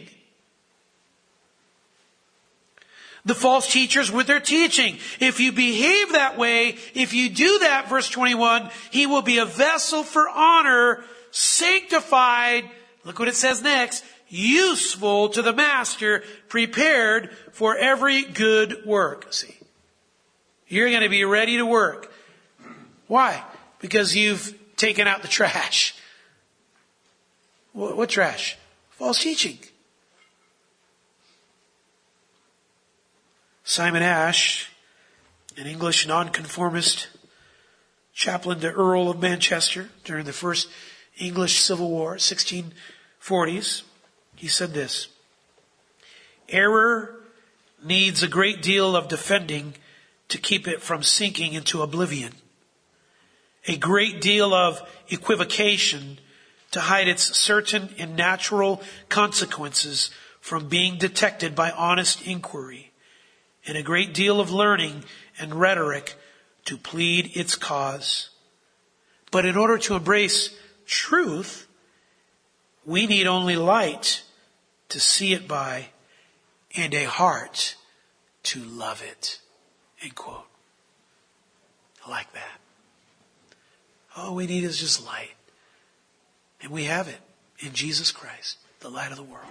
The 3.25 3.35
false 3.35 3.71
teachers 3.71 4.11
with 4.11 4.27
their 4.27 4.39
teaching. 4.39 4.97
If 5.19 5.39
you 5.39 5.51
behave 5.51 6.13
that 6.13 6.37
way, 6.37 6.77
if 6.93 7.13
you 7.13 7.29
do 7.29 7.59
that, 7.59 7.89
verse 7.89 8.09
21, 8.09 8.69
he 8.91 9.05
will 9.05 9.21
be 9.21 9.39
a 9.39 9.45
vessel 9.45 10.03
for 10.03 10.29
honor, 10.29 11.03
sanctified, 11.31 12.69
look 13.03 13.19
what 13.19 13.27
it 13.27 13.35
says 13.35 13.61
next, 13.61 14.05
useful 14.29 15.29
to 15.29 15.41
the 15.41 15.53
master, 15.53 16.23
prepared 16.49 17.31
for 17.51 17.77
every 17.77 18.23
good 18.23 18.85
work. 18.85 19.33
See, 19.33 19.55
you're 20.67 20.89
going 20.89 21.01
to 21.01 21.09
be 21.09 21.23
ready 21.23 21.57
to 21.57 21.65
work. 21.65 22.11
Why? 23.07 23.43
Because 23.79 24.15
you've 24.15 24.53
taken 24.75 25.07
out 25.07 25.21
the 25.21 25.27
trash. 25.27 25.95
What, 27.73 27.95
what 27.95 28.09
trash? 28.09 28.57
False 28.91 29.21
teaching. 29.21 29.59
Simon 33.63 34.01
Ash, 34.01 34.71
an 35.57 35.67
English 35.67 36.07
nonconformist 36.07 37.07
chaplain 38.13 38.59
to 38.61 38.71
Earl 38.71 39.09
of 39.09 39.21
Manchester 39.21 39.89
during 40.03 40.25
the 40.25 40.33
first 40.33 40.69
English 41.17 41.59
Civil 41.59 41.89
War, 41.89 42.15
1640s, 42.15 43.83
he 44.37 44.47
said 44.47 44.73
this, 44.73 45.07
error 46.47 47.15
needs 47.83 48.23
a 48.23 48.27
great 48.27 48.61
deal 48.61 48.95
of 48.95 49.07
defending 49.07 49.73
to 50.29 50.37
keep 50.37 50.67
it 50.67 50.81
from 50.81 51.03
sinking 51.03 51.53
into 51.53 51.81
oblivion. 51.81 52.33
A 53.67 53.77
great 53.77 54.21
deal 54.21 54.53
of 54.53 54.81
equivocation 55.09 56.19
to 56.71 56.81
hide 56.81 57.07
its 57.07 57.37
certain 57.37 57.89
and 57.97 58.15
natural 58.15 58.81
consequences 59.09 60.11
from 60.39 60.67
being 60.67 60.97
detected 60.97 61.55
by 61.55 61.71
honest 61.71 62.25
inquiry, 62.25 62.91
and 63.65 63.77
a 63.77 63.83
great 63.83 64.13
deal 64.13 64.39
of 64.39 64.51
learning 64.51 65.03
and 65.39 65.55
rhetoric 65.55 66.15
to 66.65 66.77
plead 66.77 67.31
its 67.35 67.55
cause. 67.55 68.29
But 69.31 69.45
in 69.45 69.57
order 69.57 69.77
to 69.79 69.95
embrace 69.95 70.55
truth, 70.85 71.67
we 72.85 73.07
need 73.07 73.27
only 73.27 73.57
light 73.57 74.23
to 74.89 74.99
see 74.99 75.33
it 75.33 75.47
by 75.47 75.87
and 76.75 76.93
a 76.93 77.05
heart 77.05 77.75
to 78.43 78.59
love 78.59 79.01
it. 79.01 79.39
End 80.01 80.15
quote. 80.15 80.45
I 82.05 82.09
like 82.09 82.31
that. 82.33 82.59
All 84.15 84.35
we 84.35 84.47
need 84.47 84.63
is 84.63 84.79
just 84.79 85.05
light. 85.05 85.35
And 86.61 86.71
we 86.71 86.85
have 86.85 87.07
it 87.07 87.19
in 87.59 87.73
Jesus 87.73 88.11
Christ, 88.11 88.57
the 88.79 88.89
light 88.89 89.11
of 89.11 89.17
the 89.17 89.23
world. 89.23 89.45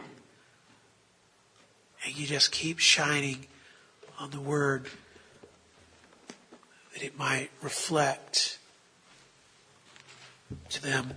And 2.04 2.16
you 2.16 2.26
just 2.26 2.52
keep 2.52 2.78
shining 2.78 3.46
on 4.18 4.30
the 4.30 4.40
word 4.40 4.88
that 6.92 7.02
it 7.02 7.18
might 7.18 7.50
reflect 7.62 8.58
to 10.70 10.82
them. 10.82 11.14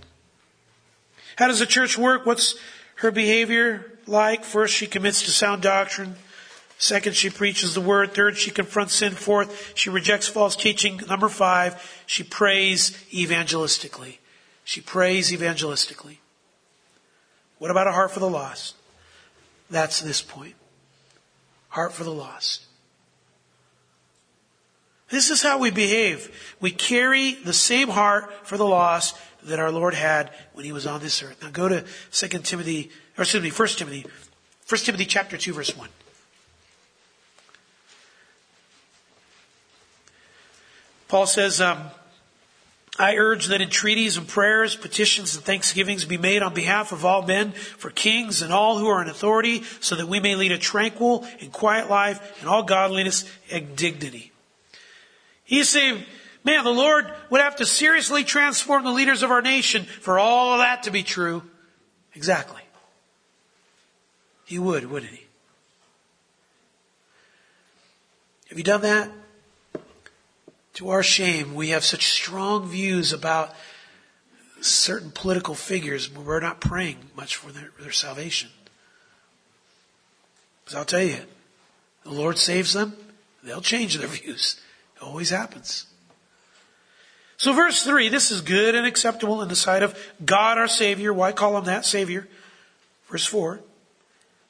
How 1.36 1.48
does 1.48 1.60
the 1.60 1.66
church 1.66 1.96
work? 1.96 2.26
What's 2.26 2.56
her 2.96 3.10
behavior 3.10 3.98
like? 4.10 4.44
First, 4.44 4.74
she 4.74 4.86
commits 4.86 5.22
to 5.22 5.30
sound 5.30 5.62
doctrine. 5.62 6.16
Second, 6.78 7.14
she 7.14 7.30
preaches 7.30 7.74
the 7.74 7.80
word. 7.80 8.14
Third, 8.14 8.36
she 8.36 8.50
confronts 8.50 8.94
sin. 8.94 9.12
Fourth, 9.12 9.72
she 9.74 9.90
rejects 9.90 10.28
false 10.28 10.56
teaching. 10.56 11.00
Number 11.08 11.28
five, 11.28 12.02
she 12.06 12.22
prays 12.22 12.92
evangelistically. 13.12 14.16
She 14.64 14.80
prays 14.80 15.30
evangelistically. 15.30 16.16
What 17.58 17.70
about 17.70 17.86
a 17.86 17.92
heart 17.92 18.10
for 18.10 18.20
the 18.20 18.30
lost? 18.30 18.76
That's 19.70 20.00
this 20.00 20.22
point. 20.22 20.54
Heart 21.68 21.92
for 21.92 22.04
the 22.04 22.12
lost. 22.12 22.64
This 25.10 25.30
is 25.30 25.42
how 25.42 25.58
we 25.58 25.70
behave. 25.70 26.54
We 26.60 26.70
carry 26.70 27.34
the 27.34 27.52
same 27.52 27.88
heart 27.88 28.46
for 28.46 28.56
the 28.56 28.66
lost 28.66 29.16
that 29.44 29.58
our 29.58 29.70
Lord 29.70 29.94
had 29.94 30.30
when 30.52 30.64
he 30.64 30.72
was 30.72 30.86
on 30.86 31.00
this 31.00 31.22
earth. 31.22 31.42
Now 31.42 31.50
go 31.50 31.68
to 31.68 31.84
2 32.12 32.28
Timothy, 32.40 32.90
or 33.16 33.22
excuse 33.22 33.42
me, 33.42 33.50
1 33.50 33.68
Timothy, 33.68 34.06
1 34.68 34.80
Timothy 34.80 35.06
chapter 35.06 35.36
2 35.36 35.52
verse 35.52 35.76
1. 35.76 35.88
Paul 41.08 41.26
says, 41.26 41.60
um, 41.60 41.90
I 43.00 43.16
urge 43.16 43.46
that 43.46 43.62
entreaties 43.62 44.16
and 44.16 44.28
prayers, 44.28 44.76
petitions 44.76 45.34
and 45.34 45.44
thanksgivings 45.44 46.04
be 46.04 46.18
made 46.18 46.42
on 46.42 46.52
behalf 46.52 46.92
of 46.92 47.04
all 47.04 47.22
men, 47.22 47.52
for 47.52 47.90
kings 47.90 48.42
and 48.42 48.52
all 48.52 48.78
who 48.78 48.86
are 48.88 49.02
in 49.02 49.08
authority, 49.08 49.62
so 49.80 49.96
that 49.96 50.06
we 50.06 50.20
may 50.20 50.36
lead 50.36 50.52
a 50.52 50.58
tranquil 50.58 51.26
and 51.40 51.50
quiet 51.50 51.88
life 51.88 52.42
in 52.42 52.46
all 52.46 52.62
godliness 52.62 53.24
and 53.50 53.74
dignity. 53.74 54.32
He's 55.44 55.68
saying, 55.68 56.04
man, 56.44 56.64
the 56.64 56.70
Lord 56.70 57.12
would 57.30 57.40
have 57.40 57.56
to 57.56 57.66
seriously 57.66 58.24
transform 58.24 58.84
the 58.84 58.90
leaders 58.90 59.22
of 59.22 59.30
our 59.30 59.42
nation 59.42 59.84
for 59.84 60.18
all 60.18 60.54
of 60.54 60.58
that 60.58 60.84
to 60.84 60.90
be 60.90 61.02
true. 61.02 61.42
Exactly. 62.14 62.62
He 64.44 64.58
would, 64.58 64.90
wouldn't 64.90 65.12
he? 65.12 65.26
Have 68.48 68.58
you 68.58 68.64
done 68.64 68.82
that? 68.82 69.10
To 70.74 70.90
our 70.90 71.02
shame, 71.02 71.54
we 71.54 71.68
have 71.68 71.84
such 71.84 72.10
strong 72.10 72.68
views 72.68 73.12
about 73.12 73.54
certain 74.60 75.10
political 75.10 75.54
figures, 75.54 76.08
but 76.08 76.24
we're 76.24 76.40
not 76.40 76.60
praying 76.60 76.98
much 77.16 77.36
for 77.36 77.52
their, 77.52 77.70
their 77.80 77.92
salvation. 77.92 78.50
Because 80.64 80.78
I'll 80.78 80.84
tell 80.84 81.02
you, 81.02 81.18
the 82.04 82.10
Lord 82.10 82.38
saves 82.38 82.72
them, 82.72 82.96
they'll 83.42 83.60
change 83.60 83.98
their 83.98 84.08
views. 84.08 84.60
It 84.96 85.02
always 85.02 85.30
happens. 85.30 85.86
So 87.40 87.54
verse 87.54 87.82
3, 87.82 88.10
this 88.10 88.30
is 88.30 88.42
good 88.42 88.74
and 88.74 88.86
acceptable 88.86 89.40
in 89.40 89.48
the 89.48 89.56
sight 89.56 89.82
of 89.82 89.98
God 90.22 90.58
our 90.58 90.68
Savior. 90.68 91.10
Why 91.10 91.32
call 91.32 91.56
him 91.56 91.64
that 91.64 91.86
Savior? 91.86 92.28
Verse 93.08 93.24
4, 93.24 93.60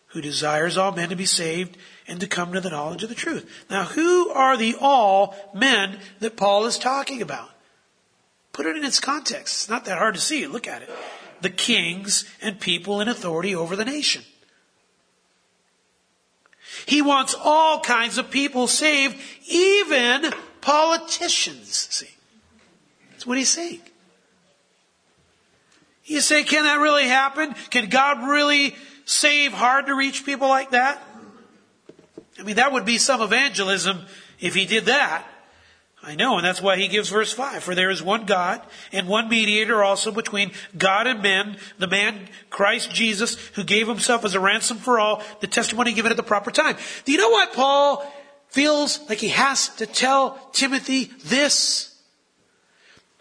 who 0.09 0.20
desires 0.20 0.76
all 0.76 0.91
men 0.91 1.11
to 1.11 1.14
be 1.14 1.24
saved 1.24 1.76
and 2.09 2.18
to 2.18 2.26
come 2.26 2.53
to 2.53 2.61
the 2.61 2.70
knowledge 2.70 3.05
of 3.05 3.09
the 3.09 3.14
truth. 3.14 3.49
Now, 3.70 3.84
who 3.84 4.30
are 4.30 4.57
the 4.57 4.74
all 4.80 5.36
men 5.55 6.01
that 6.18 6.36
Paul 6.36 6.66
is 6.66 6.78
talking 6.78 7.22
about? 7.22 7.51
Put 8.53 8.66
it 8.66 8.76
in 8.76 8.84
its 8.84 8.99
context. 8.99 9.62
It's 9.62 9.70
not 9.70 9.84
that 9.84 9.99
hard 9.99 10.16
to 10.16 10.20
see. 10.20 10.49
Look 10.49 10.66
at 10.66 10.82
it. 10.82 10.91
The 11.43 11.51
kings 11.51 12.24
and 12.43 12.59
people 12.59 13.01
in 13.01 13.07
authority 13.07 13.55
over 13.55 13.76
the 13.76 13.84
nation. 13.84 14.24
He 16.86 17.03
wants 17.03 17.36
all 17.41 17.78
kinds 17.78 18.18
of 18.18 18.32
people 18.32 18.66
saved, 18.66 19.16
even 19.47 20.32
politicians. 20.61 21.86
See, 21.88 22.11
that's 23.20 23.26
what 23.26 23.36
he's 23.36 23.50
saying. 23.50 23.82
You 26.06 26.22
say, 26.22 26.42
can 26.42 26.64
that 26.64 26.80
really 26.80 27.06
happen? 27.06 27.54
Can 27.68 27.90
God 27.90 28.26
really 28.26 28.74
save 29.04 29.52
hard 29.52 29.88
to 29.88 29.94
reach 29.94 30.24
people 30.24 30.48
like 30.48 30.70
that? 30.70 31.02
I 32.38 32.44
mean, 32.44 32.56
that 32.56 32.72
would 32.72 32.86
be 32.86 32.96
some 32.96 33.20
evangelism 33.20 34.06
if 34.38 34.54
he 34.54 34.64
did 34.64 34.86
that. 34.86 35.26
I 36.02 36.14
know, 36.14 36.38
and 36.38 36.46
that's 36.46 36.62
why 36.62 36.78
he 36.78 36.88
gives 36.88 37.10
verse 37.10 37.30
5. 37.30 37.62
For 37.62 37.74
there 37.74 37.90
is 37.90 38.02
one 38.02 38.24
God 38.24 38.62
and 38.90 39.06
one 39.06 39.28
mediator 39.28 39.84
also 39.84 40.10
between 40.10 40.52
God 40.78 41.06
and 41.06 41.20
men, 41.20 41.58
the 41.76 41.88
man 41.88 42.26
Christ 42.48 42.90
Jesus, 42.90 43.34
who 43.48 43.64
gave 43.64 43.86
himself 43.86 44.24
as 44.24 44.34
a 44.34 44.40
ransom 44.40 44.78
for 44.78 44.98
all, 44.98 45.22
the 45.40 45.46
testimony 45.46 45.92
given 45.92 46.10
at 46.10 46.16
the 46.16 46.22
proper 46.22 46.50
time. 46.50 46.78
Do 47.04 47.12
you 47.12 47.18
know 47.18 47.28
why 47.28 47.48
Paul 47.52 48.10
feels 48.48 48.98
like 49.10 49.18
he 49.18 49.28
has 49.28 49.68
to 49.76 49.84
tell 49.84 50.40
Timothy 50.54 51.10
this? 51.26 51.89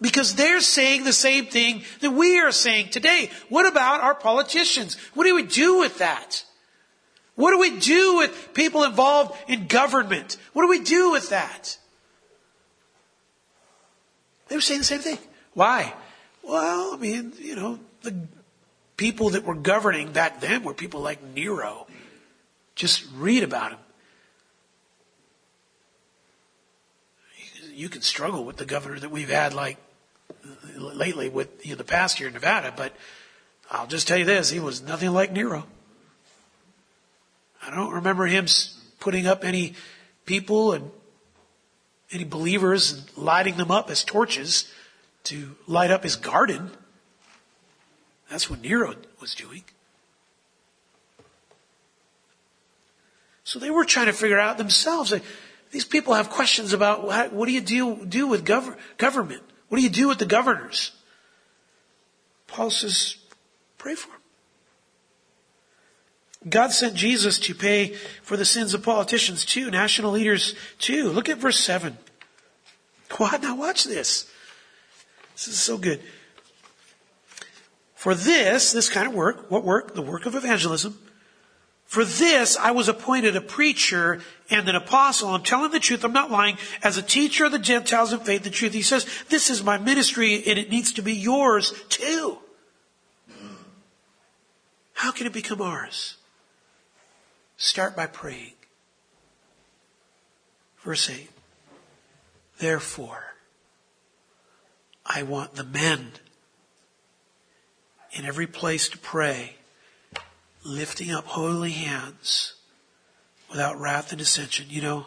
Because 0.02 0.36
they're 0.36 0.62
saying 0.62 1.04
the 1.04 1.14
same 1.14 1.47
thing 1.47 1.84
that 2.02 2.12
we 2.12 2.39
are 2.39 2.52
saying 2.52 2.89
today. 2.89 3.30
What 3.50 3.68
about 3.68 4.02
our 4.02 4.16
politicians? 4.16 4.95
What 5.14 5.26
do 5.26 5.36
we 5.36 5.43
do 5.43 5.80
with 5.80 5.97
that? 5.97 6.45
What 7.36 7.52
do 7.52 7.60
we 7.60 7.80
do 7.80 8.18
with 8.18 8.54
people 8.54 8.84
involved 8.84 9.38
in 9.47 9.68
government? 9.68 10.38
What 10.54 10.64
do 10.64 10.70
we 10.70 10.80
do 10.80 11.12
with 11.12 11.30
that? 11.30 11.78
They 14.47 14.56
were 14.56 14.62
saying 14.62 14.82
the 14.82 14.86
same 14.86 15.00
thing. 15.00 15.18
Why? 15.54 15.93
Well, 16.43 16.93
I 16.93 16.97
mean, 16.97 17.34
you 17.39 17.56
know, 17.56 17.80
the 18.02 18.28
people 18.97 19.30
that 19.32 19.45
were 19.45 19.56
governing 19.56 20.12
back 20.12 20.41
then 20.41 20.64
were 20.64 20.74
people 20.74 21.02
like 21.02 21.24
Nero. 21.36 21.88
Just 22.76 23.06
read 23.16 23.43
about 23.43 23.72
him. 23.72 23.80
You 27.74 27.88
can 27.88 28.02
struggle 28.02 28.43
with 28.43 28.58
the 28.58 28.66
governor 28.66 29.00
that 29.00 29.12
we've 29.12 29.30
had 29.30 29.54
like 29.54 29.78
lately 30.80 31.30
with 31.30 31.66
you 31.66 31.72
know, 31.72 31.78
the 31.78 31.84
past 31.84 32.20
year 32.20 32.28
in 32.28 32.34
Nevada, 32.34 32.74
but 32.76 32.94
I'll 33.70 33.88
just 33.88 34.08
tell 34.08 34.18
you 34.18 34.26
this, 34.26 34.50
he 34.50 34.60
was 34.60 34.82
nothing 34.82 35.12
like 35.12 35.32
Nero. 35.32 35.66
I 37.66 37.76
don't 37.76 37.94
remember 37.94 38.26
him 38.26 38.48
putting 39.00 39.28
up 39.28 39.44
any 39.44 39.76
people 40.26 40.74
and 40.74 40.92
any 42.12 42.24
believers 42.24 42.94
and 42.94 43.18
lighting 43.18 43.58
them 43.58 43.70
up 43.70 43.90
as 43.90 44.04
torches 44.04 44.72
to 45.26 45.56
light 45.68 45.92
up 45.92 46.04
his 46.04 46.16
garden. 46.16 46.72
That's 48.30 48.50
what 48.50 48.62
Nero 48.62 48.96
was 49.22 49.36
doing. 49.36 49.64
So 53.44 53.60
they 53.60 53.72
were 53.72 53.86
trying 53.86 54.06
to 54.08 54.14
figure 54.14 54.40
out 54.40 54.58
themselves. 54.58 55.14
These 55.72 55.86
people 55.86 56.14
have 56.14 56.30
questions 56.30 56.74
about 56.74 57.34
what 57.34 57.46
do 57.48 57.52
you 57.52 57.62
do, 57.62 58.06
do 58.06 58.28
with 58.28 58.46
gov- 58.46 58.76
government? 58.98 59.44
What 59.70 59.78
do 59.78 59.84
you 59.84 59.90
do 59.90 60.08
with 60.08 60.20
the 60.20 60.26
governors? 60.26 60.92
Paul 62.48 62.72
says, 62.72 63.18
pray 63.78 63.96
for 63.96 64.10
them. 64.10 64.18
God 66.50 66.72
sent 66.72 66.96
Jesus 66.96 67.38
to 67.40 67.54
pay 67.54 67.96
for 68.24 68.38
the 68.38 68.46
sins 68.46 68.74
of 68.74 68.84
politicians 68.84 69.46
too, 69.46 69.70
national 69.70 70.12
leaders 70.12 70.56
too. 70.80 71.10
Look 71.10 71.30
at 71.30 71.38
verse 71.38 71.60
7. 71.60 71.98
What? 73.18 73.42
Now 73.42 73.56
watch 73.56 73.84
this. 73.84 74.32
This 75.34 75.48
is 75.48 75.60
so 75.60 75.78
good. 75.78 76.02
For 77.96 78.16
this, 78.16 78.72
this 78.72 78.90
kind 78.90 79.08
of 79.08 79.14
work, 79.14 79.52
what 79.52 79.64
work? 79.64 79.94
The 79.94 80.02
work 80.02 80.26
of 80.26 80.36
evangelism. 80.36 80.98
For 81.90 82.06
this, 82.06 82.56
I 82.56 82.70
was 82.70 82.88
appointed 82.88 83.36
a 83.36 83.42
preacher 83.42 84.22
and 84.52 84.70
an 84.70 84.76
apostle. 84.76 85.30
I'm 85.30 85.42
telling 85.42 85.72
the 85.72 85.80
truth. 85.80 86.06
I'm 86.06 86.14
not 86.14 86.30
lying. 86.30 86.60
As 86.84 86.98
a 86.98 87.02
teacher 87.02 87.46
of 87.46 87.52
the 87.52 87.58
Gentiles 87.58 88.14
in 88.14 88.20
faith, 88.20 88.44
the 88.44 88.52
truth. 88.52 88.74
He 88.74 88.84
says, 88.84 89.08
this 89.30 89.50
is 89.50 89.64
my 89.64 89.80
ministry 89.80 90.36
and 90.46 90.60
it 90.60 90.70
needs 90.70 90.94
to 90.94 91.02
be 91.02 91.16
yours 91.16 91.74
too. 91.90 92.38
How 94.94 95.12
can 95.12 95.26
it 95.26 95.34
become 95.34 95.64
ours? 95.64 96.18
Start 97.58 97.96
by 97.96 98.06
praying. 98.06 98.54
Verse 100.84 101.10
8. 101.10 101.28
Therefore, 102.60 103.34
I 105.04 105.24
want 105.24 105.56
the 105.56 105.64
men 105.64 106.12
in 108.12 108.26
every 108.26 108.46
place 108.46 108.90
to 108.90 109.00
pray, 109.00 109.56
lifting 110.64 111.12
up 111.12 111.26
holy 111.26 111.72
hands 111.72 112.55
without 113.49 113.80
wrath 113.80 114.12
and 114.12 114.20
dissension. 114.20 114.68
You 114.70 114.82
know, 114.82 115.05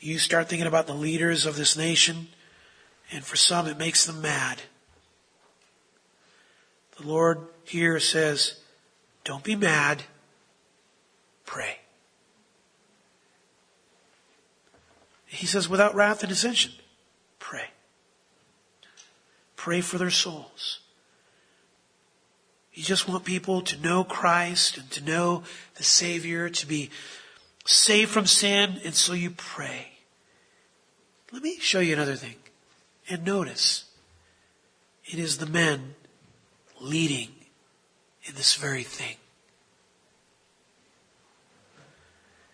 you 0.00 0.18
start 0.18 0.48
thinking 0.48 0.68
about 0.68 0.86
the 0.86 0.94
leaders 0.94 1.46
of 1.46 1.56
this 1.56 1.76
nation, 1.76 2.28
and 3.10 3.24
for 3.24 3.36
some 3.36 3.66
it 3.66 3.78
makes 3.78 4.06
them 4.06 4.22
mad. 4.22 4.62
The 6.98 7.06
Lord 7.06 7.46
here 7.64 8.00
says, 8.00 8.60
don't 9.24 9.44
be 9.44 9.56
mad. 9.56 10.04
Pray. 11.44 11.78
He 15.26 15.46
says, 15.46 15.68
without 15.68 15.94
wrath 15.94 16.22
and 16.22 16.28
dissension, 16.28 16.72
pray. 17.38 17.66
Pray 19.56 19.80
for 19.80 19.98
their 19.98 20.10
souls. 20.10 20.80
You 22.78 22.84
just 22.84 23.08
want 23.08 23.24
people 23.24 23.60
to 23.62 23.80
know 23.80 24.04
Christ 24.04 24.78
and 24.78 24.88
to 24.92 25.04
know 25.04 25.42
the 25.74 25.82
Savior, 25.82 26.48
to 26.48 26.64
be 26.64 26.90
saved 27.66 28.12
from 28.12 28.24
sin, 28.24 28.80
and 28.84 28.94
so 28.94 29.14
you 29.14 29.30
pray. 29.30 29.88
Let 31.32 31.42
me 31.42 31.58
show 31.58 31.80
you 31.80 31.92
another 31.92 32.14
thing. 32.14 32.36
And 33.10 33.24
notice, 33.24 33.86
it 35.06 35.18
is 35.18 35.38
the 35.38 35.46
men 35.46 35.96
leading 36.80 37.30
in 38.22 38.36
this 38.36 38.54
very 38.54 38.84
thing. 38.84 39.16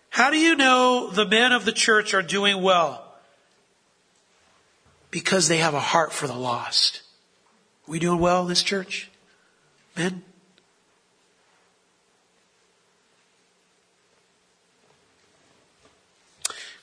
How 0.09 0.31
do 0.31 0.39
you 0.39 0.55
know 0.55 1.11
the 1.11 1.27
men 1.27 1.51
of 1.51 1.65
the 1.65 1.71
church 1.71 2.15
are 2.15 2.23
doing 2.23 2.63
well? 2.63 3.13
Because 5.11 5.49
they 5.49 5.57
have 5.57 5.75
a 5.75 5.79
heart 5.79 6.11
for 6.11 6.25
the 6.25 6.33
lost. 6.33 7.03
We 7.85 7.99
doing 7.99 8.19
well 8.19 8.45
this 8.45 8.63
church? 8.63 9.11
Men? 9.95 10.23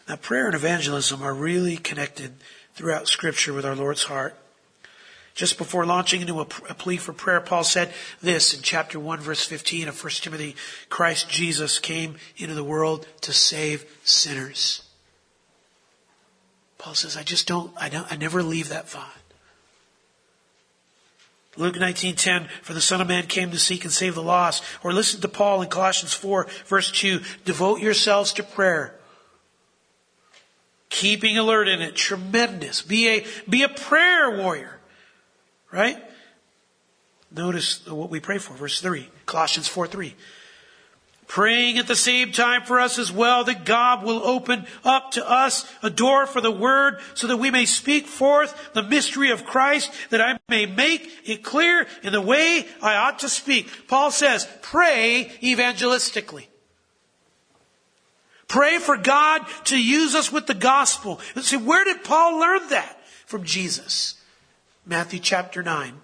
Now, 0.08 0.16
prayer 0.16 0.46
and 0.46 0.54
evangelism 0.54 1.22
are 1.22 1.34
really 1.34 1.76
connected 1.76 2.34
throughout 2.74 3.08
Scripture 3.08 3.52
with 3.52 3.64
our 3.64 3.76
Lord's 3.76 4.04
heart. 4.04 4.36
Just 5.34 5.56
before 5.56 5.86
launching 5.86 6.20
into 6.20 6.40
a, 6.40 6.42
a, 6.42 6.74
plea 6.74 6.98
for 6.98 7.14
prayer, 7.14 7.40
Paul 7.40 7.64
said 7.64 7.92
this 8.20 8.52
in 8.52 8.60
chapter 8.60 9.00
1 9.00 9.20
verse 9.20 9.44
15 9.46 9.88
of 9.88 10.02
1 10.02 10.10
Timothy, 10.20 10.54
Christ 10.90 11.30
Jesus 11.30 11.78
came 11.78 12.16
into 12.36 12.54
the 12.54 12.64
world 12.64 13.06
to 13.22 13.32
save 13.32 13.86
sinners. 14.04 14.82
Paul 16.76 16.94
says, 16.94 17.16
I 17.16 17.22
just 17.22 17.46
don't, 17.46 17.72
I 17.78 17.88
don't, 17.88 18.10
I 18.12 18.16
never 18.16 18.42
leave 18.42 18.68
that 18.68 18.88
thought. 18.88 19.22
Luke 21.57 21.76
19:10 21.76 22.48
for 22.62 22.72
the 22.72 22.80
son 22.80 23.00
of 23.00 23.09
man 23.09 23.26
came 23.26 23.50
to 23.50 23.59
seek 23.59 23.84
and 23.84 23.92
save 23.92 24.14
the 24.14 24.22
lost. 24.22 24.62
Or 24.82 24.92
listen 24.92 25.20
to 25.20 25.28
Paul 25.28 25.62
in 25.62 25.68
Colossians 25.68 26.12
4 26.14 26.46
verse 26.66 26.90
2 26.90 27.20
devote 27.44 27.80
yourselves 27.80 28.32
to 28.34 28.42
prayer 28.42 28.98
keeping 30.88 31.38
alert 31.38 31.68
in 31.68 31.80
it. 31.80 31.96
Tremendous. 31.96 32.82
Be 32.82 33.09
a 33.09 33.26
be 33.48 33.62
a 33.62 33.68
prayer 33.68 34.30
warrior 34.30 34.78
right? 35.72 35.96
Notice 37.34 37.84
what 37.86 38.11
we 38.11 38.20
pray 38.20 38.38
for. 38.38 38.55
Verse 38.55 38.80
3 38.80 39.09
Colossians 39.26 39.66
4 39.66 39.88
3 39.88 40.14
praying 41.33 41.78
at 41.78 41.87
the 41.87 41.97
same 41.97 42.30
time 42.30 42.61
for 42.61 42.78
us 42.78 42.99
as 42.99 43.11
well 43.11 43.43
that 43.43 43.64
God 43.64 44.05
will 44.05 44.22
open 44.22 44.66
up 44.85 45.12
to 45.12 45.26
us 45.26 45.66
a 45.83 45.89
door 45.89 46.26
for 46.26 46.43
the 46.43 46.51
word 46.51 46.99
so 47.14 47.26
that 47.26 47.39
we 47.39 47.51
may 47.51 47.64
speak 47.64 48.07
forth 48.07 48.55
the 48.74 48.83
mystery 48.83 49.30
of 49.30 49.47
Christ, 49.47 49.91
that 50.11 50.20
I 50.20 50.39
may 50.51 50.66
make 50.66 51.11
it 51.24 51.43
clear 51.43 51.87
in 52.03 52.12
the 52.12 52.20
way 52.20 52.66
I 52.83 52.97
ought 52.97 53.20
to 53.20 53.30
speak. 53.30 53.89
Paul 53.89 54.11
says, 54.11 54.47
pray 54.61 55.33
evangelistically. 55.43 56.49
Pray 58.47 58.76
for 58.76 58.99
God 58.99 59.41
to 59.64 59.83
use 59.83 60.14
us 60.14 60.30
with 60.30 60.47
the 60.47 60.53
gospel. 60.53 61.18
And 61.35 61.43
see, 61.43 61.57
where 61.57 61.87
did 61.87 62.05
Paul 62.05 62.41
learn 62.41 62.68
that? 62.68 62.99
From 63.24 63.45
Jesus. 63.45 64.20
Matthew 64.85 65.18
chapter 65.18 65.62
9. 65.62 65.99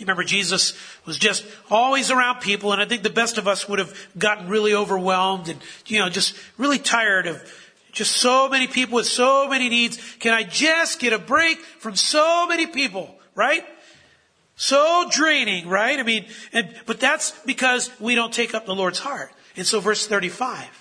You 0.00 0.06
remember 0.06 0.24
Jesus 0.24 0.72
was 1.04 1.18
just 1.18 1.44
always 1.70 2.10
around 2.10 2.40
people, 2.40 2.72
and 2.72 2.80
I 2.80 2.86
think 2.86 3.02
the 3.02 3.10
best 3.10 3.36
of 3.36 3.46
us 3.46 3.68
would 3.68 3.78
have 3.78 3.94
gotten 4.16 4.48
really 4.48 4.74
overwhelmed 4.74 5.50
and, 5.50 5.60
you 5.86 5.98
know, 5.98 6.08
just 6.08 6.34
really 6.56 6.78
tired 6.78 7.26
of 7.26 7.42
just 7.92 8.12
so 8.12 8.48
many 8.48 8.66
people 8.66 8.96
with 8.96 9.06
so 9.06 9.46
many 9.46 9.68
needs. 9.68 9.98
Can 10.18 10.32
I 10.32 10.42
just 10.42 11.00
get 11.00 11.12
a 11.12 11.18
break 11.18 11.58
from 11.58 11.96
so 11.96 12.46
many 12.46 12.66
people, 12.66 13.14
right? 13.34 13.64
So 14.56 15.06
draining, 15.10 15.68
right? 15.68 15.98
I 15.98 16.02
mean, 16.02 16.24
and, 16.52 16.74
but 16.86 16.98
that's 16.98 17.32
because 17.44 17.90
we 18.00 18.14
don't 18.14 18.32
take 18.32 18.54
up 18.54 18.64
the 18.64 18.74
Lord's 18.74 18.98
heart. 18.98 19.32
And 19.56 19.66
so 19.66 19.80
verse 19.80 20.06
35. 20.06 20.79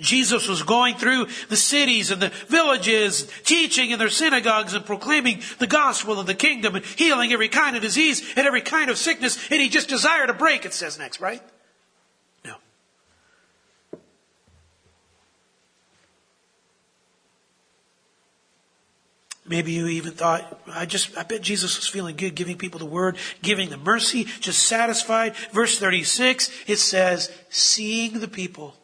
Jesus 0.00 0.48
was 0.48 0.62
going 0.62 0.96
through 0.96 1.26
the 1.48 1.56
cities 1.56 2.10
and 2.10 2.20
the 2.20 2.30
villages, 2.48 3.30
teaching 3.44 3.90
in 3.90 3.98
their 3.98 4.08
synagogues 4.08 4.74
and 4.74 4.84
proclaiming 4.84 5.42
the 5.58 5.66
gospel 5.66 6.18
of 6.18 6.26
the 6.26 6.34
kingdom 6.34 6.74
and 6.74 6.84
healing 6.84 7.32
every 7.32 7.48
kind 7.48 7.76
of 7.76 7.82
disease 7.82 8.22
and 8.36 8.46
every 8.46 8.62
kind 8.62 8.90
of 8.90 8.98
sickness. 8.98 9.38
And 9.50 9.60
he 9.60 9.68
just 9.68 9.88
desired 9.88 10.30
a 10.30 10.34
break, 10.34 10.64
it 10.64 10.72
says 10.72 10.98
next, 10.98 11.20
right? 11.20 11.42
No. 12.44 12.54
Maybe 19.46 19.72
you 19.72 19.86
even 19.86 20.12
thought, 20.12 20.60
I 20.66 20.86
just, 20.86 21.16
I 21.18 21.24
bet 21.24 21.42
Jesus 21.42 21.76
was 21.76 21.88
feeling 21.88 22.16
good 22.16 22.34
giving 22.34 22.56
people 22.56 22.78
the 22.78 22.86
word, 22.86 23.18
giving 23.42 23.68
them 23.68 23.84
mercy, 23.84 24.24
just 24.24 24.62
satisfied. 24.62 25.36
Verse 25.52 25.78
36, 25.78 26.50
it 26.66 26.78
says, 26.78 27.30
seeing 27.50 28.20
the 28.20 28.28
people 28.28 28.76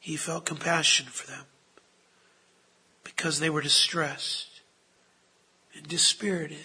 he 0.00 0.16
felt 0.16 0.46
compassion 0.46 1.06
for 1.06 1.26
them 1.26 1.44
because 3.04 3.38
they 3.38 3.50
were 3.50 3.60
distressed 3.60 4.62
and 5.76 5.86
dispirited 5.86 6.58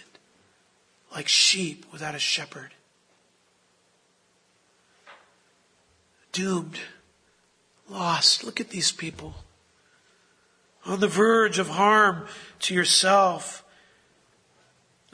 like 1.13 1.27
sheep 1.27 1.85
without 1.91 2.15
a 2.15 2.19
shepherd. 2.19 2.71
Doomed, 6.31 6.79
lost. 7.89 8.43
Look 8.43 8.59
at 8.59 8.69
these 8.69 8.91
people. 8.91 9.35
On 10.85 10.99
the 11.01 11.07
verge 11.07 11.59
of 11.59 11.69
harm 11.69 12.27
to 12.61 12.73
yourself 12.73 13.64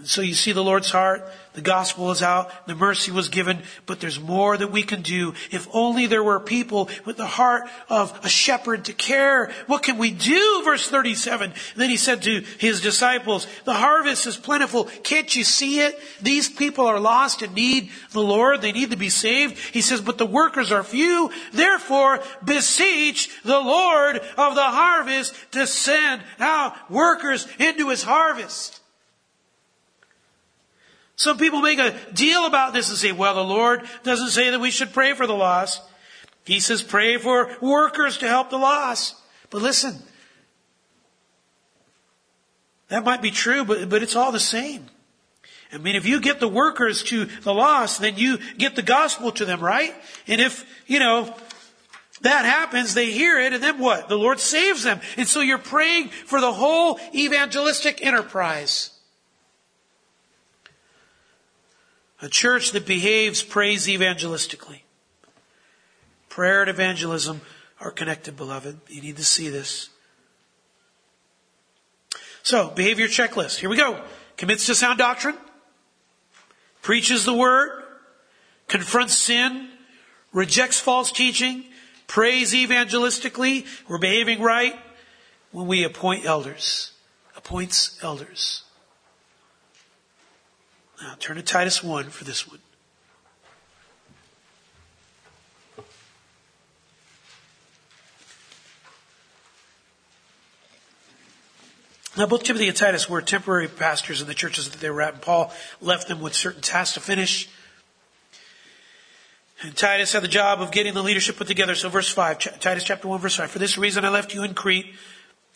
and 0.02 0.10
so 0.10 0.22
you 0.22 0.34
see 0.34 0.52
the 0.52 0.64
Lord's 0.64 0.90
heart. 0.90 1.30
The 1.54 1.62
gospel 1.62 2.10
is 2.10 2.24
out. 2.24 2.66
The 2.66 2.74
mercy 2.74 3.12
was 3.12 3.30
given. 3.30 3.62
But 3.86 4.00
there's 4.00 4.20
more 4.20 4.58
that 4.58 4.72
we 4.72 4.82
can 4.82 5.04
do. 5.04 5.36
If 5.52 5.68
only 5.72 6.08
there 6.08 6.24
were 6.24 6.40
people 6.40 6.90
with 7.06 7.18
the 7.18 7.28
heart 7.28 7.70
of 7.88 8.20
a 8.24 8.30
shepherd 8.30 8.86
to 8.86 8.94
care. 8.94 9.52
What 9.68 9.84
can 9.84 10.00
we 10.00 10.10
do? 10.10 10.64
Verse 10.66 10.88
37. 10.88 11.54
Then 11.76 11.92
he 11.92 11.98
said 11.98 12.24
to 12.24 12.42
his 12.58 12.82
disciples, 12.82 13.46
the 13.66 13.76
harvest 13.76 14.26
is 14.26 14.38
plentiful. 14.38 14.86
Can't 15.04 15.36
you 15.36 15.44
see 15.44 15.82
it? 15.82 16.00
These 16.20 16.50
people 16.50 16.88
are 16.88 17.00
lost 17.00 17.44
and 17.44 17.54
need 17.54 17.92
the 18.12 18.22
Lord. 18.22 18.62
They 18.62 18.72
need 18.72 18.90
to 18.90 18.98
be 18.98 19.10
saved. 19.10 19.56
He 19.72 19.82
says, 19.82 20.02
but 20.02 20.18
the 20.18 20.26
workers 20.26 20.72
are 20.72 20.82
few. 20.82 21.30
Therefore, 21.54 22.24
beseech 22.44 23.30
the 23.44 23.60
Lord 23.60 24.16
of 24.16 24.56
the 24.56 24.64
harvest 24.64 25.36
to 25.52 25.68
send 25.68 26.24
out 26.40 26.90
workers 26.90 27.48
into 27.60 27.90
his 27.90 28.02
harvest. 28.02 28.81
Some 31.22 31.38
people 31.38 31.62
make 31.62 31.78
a 31.78 31.96
deal 32.14 32.48
about 32.48 32.74
this 32.74 32.90
and 32.90 32.98
say, 32.98 33.12
well, 33.12 33.36
the 33.36 33.44
Lord 33.44 33.84
doesn't 34.02 34.30
say 34.30 34.50
that 34.50 34.60
we 34.60 34.72
should 34.72 34.92
pray 34.92 35.14
for 35.14 35.28
the 35.28 35.36
lost. 35.36 35.80
He 36.46 36.60
says 36.60 36.82
pray 36.82 37.18
for 37.18 37.56
workers 37.62 38.18
to 38.18 38.28
help 38.28 38.50
the 38.50 38.58
lost. 38.58 39.14
But 39.52 39.62
listen, 39.62 40.02
that 42.88 43.04
might 43.04 43.22
be 43.22 43.30
true, 43.30 43.64
but, 43.64 43.88
but 43.88 44.02
it's 44.02 44.16
all 44.16 44.32
the 44.32 44.40
same. 44.40 44.88
I 45.72 45.78
mean, 45.78 45.96
if 45.96 46.08
you 46.08 46.22
get 46.22 46.40
the 46.40 46.48
workers 46.48 47.04
to 47.04 47.26
the 47.26 47.54
lost, 47.54 48.02
then 48.02 48.18
you 48.18 48.40
get 48.58 48.76
the 48.76 48.82
gospel 48.82 49.32
to 49.34 49.46
them, 49.46 49.60
right? 49.60 49.94
And 50.26 50.42
if, 50.42 50.66
you 50.88 50.98
know, 50.98 51.32
that 52.22 52.46
happens, 52.46 52.96
they 52.96 53.12
hear 53.12 53.40
it, 53.40 53.54
and 53.54 53.62
then 53.62 53.78
what? 53.78 54.10
The 54.10 54.18
Lord 54.18 54.40
saves 54.40 54.82
them. 54.82 55.00
And 55.18 55.28
so 55.28 55.42
you're 55.42 55.60
praying 55.60 56.08
for 56.10 56.42
the 56.42 56.52
whole 56.52 57.00
evangelistic 57.14 58.04
enterprise. 58.04 58.91
A 62.22 62.30
church 62.30 62.72
that 62.72 62.86
behaves 62.86 63.42
prays 63.42 63.88
evangelistically. 63.88 64.82
Prayer 66.30 66.62
and 66.62 66.70
evangelism 66.70 67.42
are 67.80 67.92
connected, 67.92 68.38
beloved. 68.38 68.80
You 68.88 69.02
need 69.02 69.18
to 69.18 69.24
see 69.24 69.50
this. 69.50 69.90
So, 72.44 72.70
behavior 72.70 73.08
checklist. 73.08 73.58
Here 73.58 73.70
we 73.70 73.78
go. 73.78 74.04
Commits 74.38 74.68
to 74.68 74.76
sound 74.76 75.00
doctrine. 75.00 75.36
Preaches 76.82 77.26
the 77.26 77.34
word. 77.34 77.84
Confronts 78.68 79.16
sin. 79.16 79.70
Rejects 80.32 80.80
false 80.80 81.12
teaching. 81.12 81.66
Prays 82.08 82.54
evangelistically. 82.54 83.66
We're 83.88 84.00
behaving 84.00 84.42
right 84.42 84.76
when 85.52 85.68
we 85.68 85.84
appoint 85.84 86.26
elders. 86.26 86.92
Appoints 87.36 87.98
elders. 88.02 88.64
Now 91.02 91.16
turn 91.20 91.38
to 91.38 91.42
Titus 91.42 91.84
1 91.84 92.10
for 92.10 92.24
this 92.24 92.48
one. 92.48 92.60
Now, 102.18 102.28
both 102.28 102.44
Timothy 102.44 102.68
and 102.68 102.76
Titus 102.76 103.10
were 103.10 103.22
temporary 103.22 103.70
pastors 103.70 104.22
in 104.22 104.28
the 104.28 104.34
churches 104.34 104.70
that 104.70 104.82
they 104.82 104.90
were 104.90 105.02
at, 105.02 105.14
and 105.14 105.22
Paul 105.22 105.52
left 105.80 106.10
them 106.10 106.20
with 106.20 106.36
certain 106.36 106.62
tasks 106.62 106.96
to 106.96 107.00
finish. 107.00 107.50
And 109.64 109.76
Titus 109.76 110.12
had 110.12 110.22
the 110.22 110.28
job 110.28 110.62
of 110.62 110.72
getting 110.72 110.94
the 110.94 111.04
leadership 111.04 111.38
put 111.38 111.48
together. 111.48 111.74
So, 111.74 111.88
verse 111.88 112.10
5, 112.10 112.60
Titus 112.60 112.84
chapter 112.84 113.08
1, 113.08 113.20
verse 113.22 113.38
5. 113.38 113.50
For 113.50 113.60
this 113.60 113.78
reason 113.78 114.04
I 114.04 114.10
left 114.10 114.36
you 114.36 114.44
in 114.44 114.54
Crete. 114.54 114.94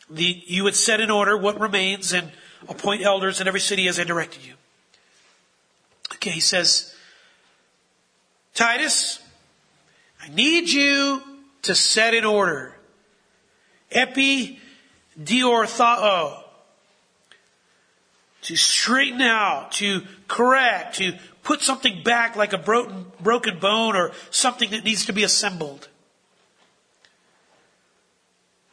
The, 0.10 0.44
you 0.46 0.64
would 0.64 0.76
set 0.76 1.02
in 1.02 1.12
order 1.12 1.36
what 1.36 1.60
remains 1.60 2.14
and 2.14 2.32
appoint 2.70 3.04
elders 3.04 3.42
in 3.42 3.48
every 3.48 3.60
city 3.60 3.88
as 3.88 4.00
I 4.00 4.04
directed 4.04 4.46
you. 4.46 4.54
Okay, 6.26 6.34
he 6.34 6.40
says, 6.40 6.92
Titus, 8.56 9.20
I 10.20 10.30
need 10.30 10.68
you 10.68 11.22
to 11.62 11.76
set 11.76 12.16
in 12.16 12.26
order. 12.26 12.76
Epi 13.92 14.60
diorthao. 15.22 16.42
To 18.42 18.56
straighten 18.56 19.22
out, 19.22 19.74
to 19.74 20.02
correct, 20.28 20.96
to 20.96 21.14
put 21.44 21.62
something 21.62 22.02
back 22.02 22.36
like 22.36 22.54
a 22.54 22.58
broken, 22.58 23.06
broken 23.22 23.60
bone 23.60 23.96
or 23.96 24.12
something 24.32 24.72
that 24.72 24.84
needs 24.84 25.06
to 25.06 25.14
be 25.14 25.22
assembled. 25.22 25.90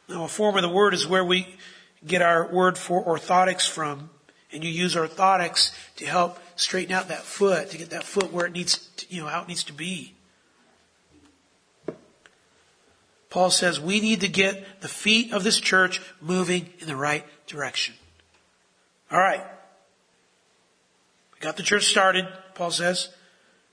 Now, 0.09 0.23
a 0.23 0.27
form 0.27 0.55
of 0.55 0.63
the 0.63 0.69
word 0.69 0.95
is 0.95 1.07
where 1.07 1.23
we 1.23 1.55
get 2.03 2.23
our 2.23 2.47
word 2.51 2.79
for 2.79 3.05
orthotics 3.05 3.69
from. 3.69 4.09
And 4.53 4.63
you 4.63 4.69
use 4.69 4.95
orthotics 4.95 5.71
to 5.95 6.05
help 6.05 6.39
straighten 6.55 6.93
out 6.93 7.07
that 7.07 7.23
foot, 7.23 7.71
to 7.71 7.77
get 7.77 7.89
that 7.89 8.03
foot 8.03 8.31
where 8.31 8.45
it 8.45 8.53
needs, 8.53 8.87
to, 8.97 9.05
you 9.09 9.21
know, 9.21 9.27
how 9.27 9.41
it 9.41 9.47
needs 9.47 9.63
to 9.65 9.73
be. 9.73 10.13
Paul 13.29 13.49
says 13.49 13.79
we 13.79 13.99
need 13.99 14.21
to 14.21 14.27
get 14.27 14.81
the 14.81 14.87
feet 14.87 15.33
of 15.33 15.43
this 15.43 15.59
church 15.59 16.01
moving 16.21 16.69
in 16.77 16.87
the 16.87 16.95
right 16.95 17.25
direction. 17.47 17.95
All 19.11 19.17
right. 19.17 19.43
We 21.33 21.39
got 21.39 21.57
the 21.57 21.63
church 21.63 21.85
started, 21.85 22.27
Paul 22.53 22.69
says. 22.69 23.09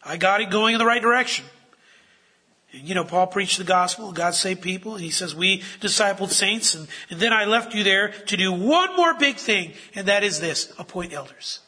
I 0.03 0.17
got 0.17 0.41
it 0.41 0.49
going 0.51 0.75
in 0.75 0.79
the 0.79 0.87
right 0.87 1.03
direction. 1.03 1.45
You 2.73 2.95
know, 2.95 3.05
Paul 3.05 3.27
preached 3.27 3.59
the 3.59 3.65
gospel, 3.65 4.13
God 4.13 4.35
saved 4.35 4.63
people. 4.63 4.95
He 4.95 5.11
says, 5.11 5.35
we 5.35 5.63
discipled 5.81 6.31
saints. 6.31 6.75
And, 6.75 6.87
and 7.11 7.19
then 7.19 7.33
I 7.33 7.45
left 7.45 7.75
you 7.75 7.83
there 7.83 8.09
to 8.27 8.37
do 8.37 8.53
one 8.53 8.95
more 8.97 9.15
big 9.15 9.37
thing, 9.37 9.73
and 9.95 10.07
that 10.07 10.23
is 10.23 10.39
this 10.39 10.73
appoint 10.79 11.13
elders. 11.13 11.61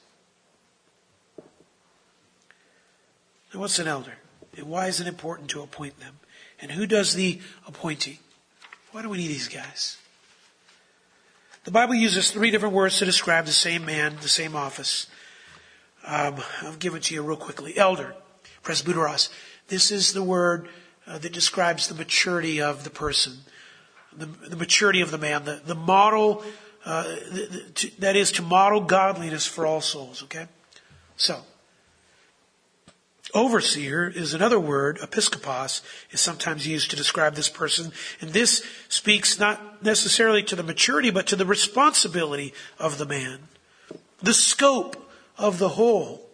Now, 3.53 3.61
what's 3.61 3.79
an 3.79 3.89
elder? 3.89 4.15
And 4.57 4.69
why 4.69 4.87
is 4.87 5.01
it 5.01 5.07
important 5.07 5.51
to 5.51 5.63
appoint 5.63 5.99
them? 5.99 6.21
And 6.61 6.71
who 6.71 6.87
does 6.87 7.15
the 7.15 7.41
appointing? 7.67 8.19
Why 8.93 9.03
do 9.03 9.09
we 9.09 9.19
need 9.19 9.29
these 9.29 9.49
guys? 9.49 9.97
The 11.65 11.71
Bible 11.71 11.95
uses 11.95 12.31
three 12.31 12.51
different 12.51 12.75
words 12.75 12.99
to 12.99 13.05
describe 13.05 13.47
the 13.47 13.53
same 13.53 13.85
man, 13.85 14.17
the 14.21 14.29
same 14.29 14.55
office. 14.55 15.07
Um, 16.07 16.37
I'll 16.63 16.77
give 16.77 16.95
it 16.95 17.05
to 17.05 17.15
you 17.15 17.23
real 17.23 17.37
quickly. 17.37 17.77
Elder, 17.77 18.15
presbyteros. 18.63 19.29
This 19.69 19.91
is 19.91 20.13
the 20.13 20.23
word 20.23 20.69
uh, 21.07 21.19
that 21.19 21.33
describes 21.33 21.89
the 21.89 21.95
maturity 21.95 22.61
of 22.61 22.85
the 22.85 22.91
person, 22.91 23.39
the, 24.17 24.27
the 24.27 24.57
maturity 24.57 25.01
of 25.01 25.11
the 25.11 25.19
man, 25.19 25.45
the, 25.45 25.61
the 25.65 25.75
model, 25.75 26.45
uh, 26.85 27.05
the, 27.05 27.49
the, 27.51 27.71
to, 27.75 28.01
that 28.01 28.17
is 28.17 28.33
to 28.33 28.43
model 28.43 28.81
godliness 28.81 29.47
for 29.47 29.67
all 29.67 29.81
souls, 29.81 30.23
okay? 30.23 30.47
So, 31.17 31.43
Overseer 33.35 34.09
is 34.09 34.35
another 34.35 34.61
word, 34.61 34.99
episkopos, 34.99 35.81
is 36.11 36.21
sometimes 36.21 36.67
used 36.67 36.91
to 36.91 36.97
describe 36.97 37.35
this 37.35 37.49
person. 37.49 37.93
And 38.21 38.31
this 38.31 38.63
speaks 38.89 39.39
not 39.39 39.83
necessarily 39.83 40.43
to 40.45 40.57
the 40.57 40.63
maturity, 40.63 41.11
but 41.11 41.27
to 41.29 41.37
the 41.37 41.47
responsibility 41.47 42.53
of 42.79 42.99
the 42.99 43.07
man. 43.07 43.49
The 44.23 44.35
scope 44.35 45.11
of 45.39 45.59
the 45.59 45.71
whole. 45.71 46.29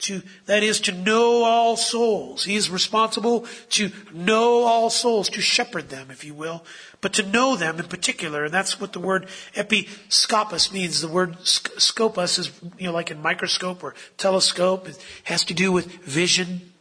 To, 0.00 0.20
that 0.44 0.62
is 0.62 0.80
to 0.82 0.92
know 0.92 1.42
all 1.44 1.76
souls. 1.76 2.44
He 2.44 2.54
is 2.54 2.68
responsible 2.68 3.46
to 3.70 3.90
know 4.12 4.64
all 4.64 4.90
souls, 4.90 5.30
to 5.30 5.40
shepherd 5.40 5.88
them, 5.88 6.10
if 6.10 6.22
you 6.22 6.34
will, 6.34 6.64
but 7.00 7.14
to 7.14 7.22
know 7.22 7.56
them 7.56 7.78
in 7.78 7.86
particular. 7.86 8.44
And 8.44 8.52
that's 8.52 8.78
what 8.78 8.92
the 8.92 9.00
word 9.00 9.26
episkopos 9.54 10.70
means. 10.70 11.00
The 11.00 11.08
word 11.08 11.38
scopus 11.40 12.38
is, 12.38 12.52
you 12.78 12.86
know, 12.86 12.92
like 12.92 13.10
in 13.10 13.22
microscope 13.22 13.82
or 13.82 13.94
telescope. 14.18 14.86
It 14.86 15.02
has 15.24 15.44
to 15.44 15.54
do 15.54 15.72
with 15.72 15.86
vision. 16.04 16.72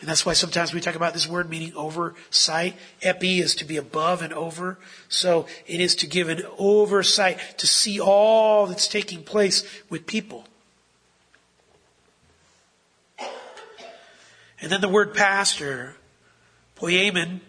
And 0.00 0.08
that's 0.08 0.26
why 0.26 0.34
sometimes 0.34 0.74
we 0.74 0.80
talk 0.80 0.94
about 0.94 1.14
this 1.14 1.26
word 1.26 1.48
meaning 1.48 1.72
oversight. 1.74 2.76
Epi 3.02 3.40
is 3.40 3.54
to 3.56 3.64
be 3.64 3.78
above 3.78 4.20
and 4.20 4.32
over. 4.34 4.78
So 5.08 5.46
it 5.66 5.80
is 5.80 5.96
to 5.96 6.06
give 6.06 6.28
an 6.28 6.42
oversight, 6.58 7.40
to 7.56 7.66
see 7.66 7.98
all 7.98 8.66
that's 8.66 8.86
taking 8.86 9.24
place 9.24 9.64
with 9.88 10.06
people. 10.06 10.44
And 14.60 14.72
then 14.72 14.80
the 14.80 14.88
word 14.88 15.14
pastor, 15.14 15.94
poimen, 16.76 17.40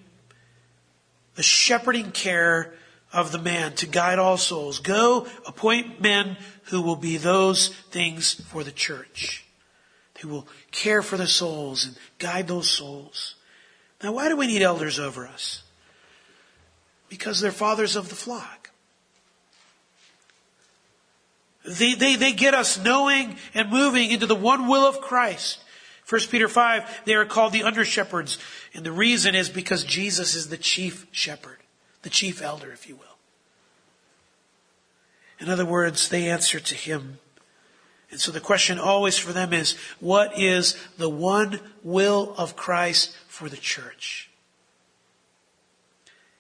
the 1.35 1.43
shepherding 1.43 2.11
care 2.11 2.73
of 3.11 3.31
the 3.31 3.39
man 3.39 3.73
to 3.73 3.87
guide 3.87 4.19
all 4.19 4.37
souls. 4.37 4.79
Go 4.79 5.27
appoint 5.45 6.01
men 6.01 6.37
who 6.63 6.81
will 6.81 6.95
be 6.95 7.17
those 7.17 7.69
things 7.91 8.33
for 8.33 8.63
the 8.63 8.71
church. 8.71 9.45
Who 10.21 10.27
will 10.27 10.47
care 10.71 11.01
for 11.01 11.17
the 11.17 11.27
souls 11.27 11.85
and 11.85 11.95
guide 12.19 12.47
those 12.47 12.69
souls. 12.69 13.35
Now 14.03 14.11
why 14.11 14.27
do 14.27 14.37
we 14.37 14.47
need 14.47 14.61
elders 14.61 14.99
over 14.99 15.25
us? 15.25 15.63
Because 17.07 17.39
they're 17.39 17.51
fathers 17.51 17.95
of 17.95 18.09
the 18.09 18.15
flock. 18.15 18.69
They, 21.65 21.93
they, 21.93 22.15
they 22.15 22.33
get 22.33 22.53
us 22.53 22.81
knowing 22.83 23.37
and 23.53 23.69
moving 23.69 24.11
into 24.11 24.25
the 24.25 24.35
one 24.35 24.67
will 24.67 24.85
of 24.85 25.01
Christ 25.01 25.59
1 26.09 26.21
Peter 26.31 26.47
5, 26.47 27.01
they 27.05 27.13
are 27.13 27.25
called 27.25 27.53
the 27.53 27.63
under 27.63 27.85
shepherds. 27.85 28.39
And 28.73 28.83
the 28.83 28.91
reason 28.91 29.35
is 29.35 29.47
because 29.47 29.83
Jesus 29.83 30.33
is 30.33 30.49
the 30.49 30.57
chief 30.57 31.05
shepherd, 31.11 31.59
the 32.01 32.09
chief 32.09 32.41
elder, 32.41 32.71
if 32.71 32.89
you 32.89 32.95
will. 32.95 33.05
In 35.39 35.49
other 35.49 35.65
words, 35.65 36.09
they 36.09 36.27
answer 36.27 36.59
to 36.59 36.75
him. 36.75 37.19
And 38.11 38.19
so 38.19 38.31
the 38.31 38.39
question 38.39 38.79
always 38.79 39.19
for 39.19 39.33
them 39.33 39.53
is, 39.53 39.77
what 39.99 40.37
is 40.37 40.75
the 40.97 41.09
one 41.09 41.59
will 41.83 42.33
of 42.37 42.55
Christ 42.55 43.15
for 43.27 43.47
the 43.47 43.57
church? 43.57 44.31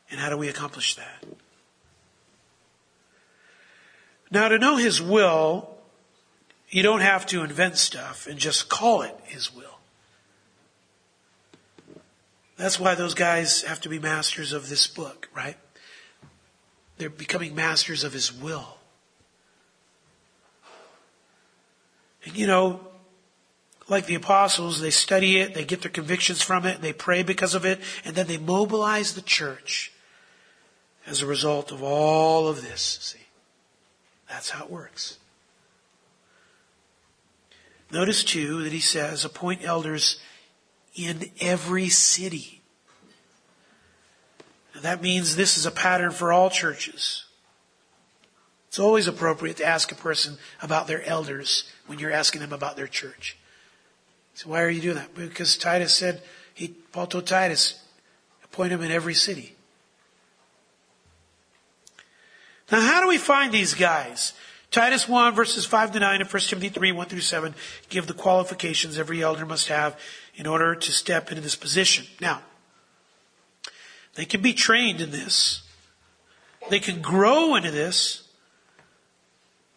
And 0.09 0.19
how 0.19 0.31
do 0.31 0.37
we 0.37 0.49
accomplish 0.49 0.95
that? 0.95 1.23
Now 4.31 4.47
to 4.47 4.57
know 4.57 4.77
his 4.77 4.99
will, 4.99 5.78
you 6.69 6.83
don't 6.83 7.01
have 7.01 7.25
to 7.27 7.43
invent 7.43 7.77
stuff 7.77 8.27
and 8.27 8.37
just 8.37 8.69
call 8.69 9.01
it 9.01 9.15
His 9.23 9.53
will. 9.53 9.79
That's 12.57 12.79
why 12.79 12.95
those 12.95 13.13
guys 13.13 13.63
have 13.63 13.79
to 13.81 13.89
be 13.89 13.99
masters 13.99 14.51
of 14.51 14.69
this 14.69 14.85
book, 14.85 15.29
right? 15.35 15.57
They're 16.97 17.09
becoming 17.09 17.55
masters 17.55 18.03
of 18.03 18.13
His 18.13 18.33
will. 18.33 18.77
And 22.25 22.35
you 22.35 22.47
know, 22.47 22.81
like 23.87 24.05
the 24.05 24.15
apostles, 24.15 24.81
they 24.81 24.89
study 24.89 25.39
it, 25.39 25.53
they 25.53 25.65
get 25.65 25.81
their 25.81 25.91
convictions 25.91 26.41
from 26.41 26.65
it, 26.65 26.81
they 26.81 26.93
pray 26.93 27.23
because 27.23 27.55
of 27.55 27.65
it, 27.65 27.79
and 28.05 28.15
then 28.15 28.27
they 28.27 28.37
mobilize 28.37 29.15
the 29.15 29.21
church 29.21 29.91
as 31.07 31.21
a 31.21 31.25
result 31.25 31.71
of 31.71 31.81
all 31.81 32.47
of 32.47 32.61
this. 32.61 32.99
See? 33.01 33.19
That's 34.29 34.51
how 34.51 34.65
it 34.65 34.69
works. 34.69 35.18
Notice 37.91 38.23
too 38.23 38.63
that 38.63 38.71
he 38.71 38.79
says, 38.79 39.25
appoint 39.25 39.63
elders 39.63 40.19
in 40.95 41.31
every 41.39 41.89
city. 41.89 42.61
Now 44.75 44.81
that 44.81 45.01
means 45.01 45.35
this 45.35 45.57
is 45.57 45.65
a 45.65 45.71
pattern 45.71 46.11
for 46.11 46.31
all 46.31 46.49
churches. 46.49 47.25
It's 48.67 48.79
always 48.79 49.07
appropriate 49.07 49.57
to 49.57 49.65
ask 49.65 49.91
a 49.91 49.95
person 49.95 50.37
about 50.61 50.85
their 50.85 51.03
elders 51.03 51.63
when 51.87 51.97
you're 51.97 52.11
asking 52.11 52.41
them 52.41 52.53
about 52.53 52.77
their 52.77 52.87
church. 52.87 53.35
So 54.35 54.49
why 54.49 54.61
are 54.61 54.69
you 54.69 54.81
doing 54.81 54.95
that? 54.95 55.15
Because 55.15 55.57
Titus 55.57 55.93
said, 55.93 56.21
he, 56.53 56.67
Paul 56.67 57.07
told 57.07 57.25
Titus, 57.25 57.83
appoint 58.43 58.69
them 58.69 58.83
in 58.83 58.91
every 58.91 59.15
city. 59.15 59.55
Now 62.71 62.81
how 62.81 63.01
do 63.01 63.07
we 63.07 63.17
find 63.17 63.51
these 63.51 63.73
guys? 63.73 64.33
Titus 64.71 65.07
1 65.07 65.33
verses 65.33 65.65
5 65.65 65.93
to 65.93 65.99
9 65.99 66.21
and 66.21 66.29
1 66.29 66.41
Timothy 66.43 66.69
3 66.69 66.91
1 66.91 67.07
through 67.07 67.21
7 67.21 67.55
give 67.89 68.07
the 68.07 68.13
qualifications 68.13 68.99
every 68.99 69.23
elder 69.23 69.45
must 69.45 69.67
have 69.67 69.99
in 70.35 70.45
order 70.45 70.75
to 70.75 70.91
step 70.91 71.29
into 71.29 71.41
this 71.41 71.55
position. 71.55 72.05
Now, 72.21 72.41
they 74.15 74.25
can 74.25 74.41
be 74.41 74.53
trained 74.53 75.01
in 75.01 75.11
this. 75.11 75.63
They 76.69 76.79
can 76.79 77.01
grow 77.01 77.55
into 77.55 77.71
this. 77.71 78.23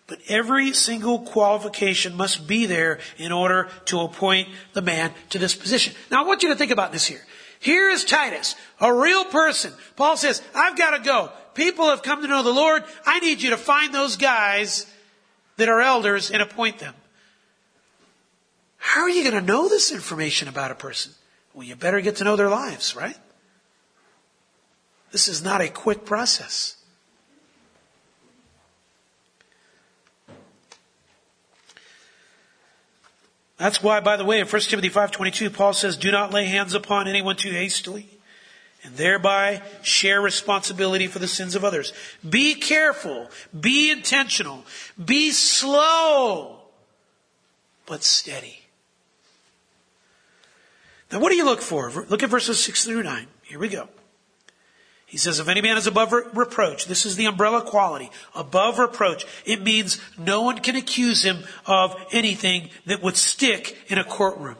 But 0.06 0.20
every 0.28 0.72
single 0.72 1.20
qualification 1.20 2.16
must 2.16 2.46
be 2.46 2.66
there 2.66 2.98
in 3.16 3.32
order 3.32 3.70
to 3.86 4.00
appoint 4.00 4.48
the 4.74 4.82
man 4.82 5.12
to 5.30 5.38
this 5.38 5.54
position. 5.54 5.94
Now 6.10 6.22
I 6.22 6.26
want 6.26 6.42
you 6.42 6.50
to 6.50 6.56
think 6.56 6.70
about 6.70 6.92
this 6.92 7.06
here. 7.06 7.22
Here 7.60 7.88
is 7.88 8.04
Titus, 8.04 8.56
a 8.80 8.92
real 8.92 9.24
person. 9.24 9.72
Paul 9.96 10.16
says, 10.16 10.42
I've 10.54 10.76
got 10.76 10.96
to 10.96 11.02
go. 11.02 11.30
People 11.54 11.88
have 11.90 12.02
come 12.02 12.22
to 12.22 12.28
know 12.28 12.42
the 12.42 12.52
Lord. 12.52 12.84
I 13.04 13.20
need 13.20 13.42
you 13.42 13.50
to 13.50 13.56
find 13.56 13.94
those 13.94 14.16
guys 14.16 14.86
that 15.56 15.68
are 15.68 15.80
elders 15.80 16.30
and 16.30 16.42
appoint 16.42 16.78
them. 16.78 16.94
How 18.78 19.02
are 19.02 19.10
you 19.10 19.22
going 19.22 19.40
to 19.40 19.46
know 19.46 19.68
this 19.68 19.92
information 19.92 20.48
about 20.48 20.70
a 20.70 20.74
person? 20.74 21.12
Well, 21.54 21.66
you 21.66 21.76
better 21.76 22.00
get 22.00 22.16
to 22.16 22.24
know 22.24 22.36
their 22.36 22.48
lives, 22.48 22.96
right? 22.96 23.16
This 25.12 25.28
is 25.28 25.44
not 25.44 25.60
a 25.60 25.68
quick 25.68 26.04
process. 26.04 26.76
That's 33.58 33.82
why, 33.82 34.00
by 34.00 34.16
the 34.16 34.24
way, 34.24 34.40
in 34.40 34.46
1 34.46 34.62
Timothy 34.62 34.90
5.22, 34.90 35.54
Paul 35.54 35.72
says, 35.74 35.96
do 35.96 36.10
not 36.10 36.32
lay 36.32 36.46
hands 36.46 36.74
upon 36.74 37.06
anyone 37.06 37.36
too 37.36 37.52
hastily 37.52 38.08
and 38.82 38.96
thereby 38.96 39.62
share 39.82 40.20
responsibility 40.20 41.06
for 41.06 41.18
the 41.18 41.28
sins 41.28 41.54
of 41.54 41.64
others. 41.64 41.92
Be 42.28 42.54
careful. 42.54 43.30
Be 43.58 43.90
intentional. 43.90 44.64
Be 45.02 45.30
slow, 45.30 46.60
but 47.86 48.02
steady. 48.02 48.58
Now 51.10 51.20
what 51.20 51.30
do 51.30 51.36
you 51.36 51.44
look 51.44 51.60
for? 51.60 51.90
Look 52.08 52.22
at 52.22 52.30
verses 52.30 52.62
6 52.62 52.84
through 52.84 53.02
9. 53.02 53.26
Here 53.42 53.58
we 53.58 53.68
go. 53.68 53.88
He 55.12 55.18
says, 55.18 55.38
if 55.38 55.48
any 55.48 55.60
man 55.60 55.76
is 55.76 55.86
above 55.86 56.10
reproach, 56.10 56.86
this 56.86 57.04
is 57.04 57.16
the 57.16 57.26
umbrella 57.26 57.60
quality, 57.60 58.10
above 58.34 58.78
reproach. 58.78 59.26
It 59.44 59.60
means 59.60 60.00
no 60.16 60.40
one 60.40 60.60
can 60.60 60.74
accuse 60.74 61.22
him 61.22 61.44
of 61.66 61.94
anything 62.12 62.70
that 62.86 63.02
would 63.02 63.18
stick 63.18 63.76
in 63.88 63.98
a 63.98 64.04
courtroom. 64.04 64.56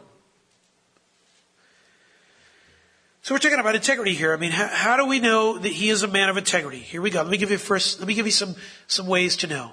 So 3.23 3.33
we're 3.33 3.39
talking 3.39 3.59
about 3.59 3.75
integrity 3.75 4.13
here. 4.13 4.33
I 4.33 4.37
mean, 4.37 4.51
how, 4.51 4.67
how, 4.67 4.97
do 4.97 5.05
we 5.05 5.21
know 5.21 5.57
that 5.57 5.71
he 5.71 5.87
is 5.87 6.03
a 6.03 6.09
man 6.09 6.27
of 6.27 6.35
integrity? 6.35 6.79
Here 6.79 7.01
we 7.01 7.09
go. 7.09 7.21
Let 7.21 7.31
me 7.31 7.37
give 7.37 7.51
you 7.51 7.57
first, 7.57 7.99
let 7.99 8.07
me 8.07 8.15
give 8.15 8.25
you 8.25 8.33
some, 8.33 8.53
some 8.87 9.07
ways 9.07 9.37
to 9.37 9.47
know. 9.47 9.71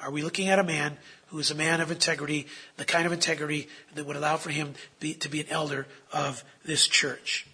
Are 0.00 0.10
we 0.10 0.22
looking 0.22 0.48
at 0.48 0.58
a 0.58 0.64
man 0.64 0.96
who 1.26 1.38
is 1.38 1.50
a 1.50 1.54
man 1.54 1.82
of 1.82 1.90
integrity, 1.90 2.46
the 2.78 2.86
kind 2.86 3.04
of 3.04 3.12
integrity 3.12 3.68
that 3.94 4.06
would 4.06 4.16
allow 4.16 4.38
for 4.38 4.48
him 4.48 4.72
be, 4.98 5.12
to 5.12 5.28
be 5.28 5.40
an 5.40 5.46
elder 5.50 5.86
of 6.10 6.42
this 6.64 6.86
church? 6.86 7.46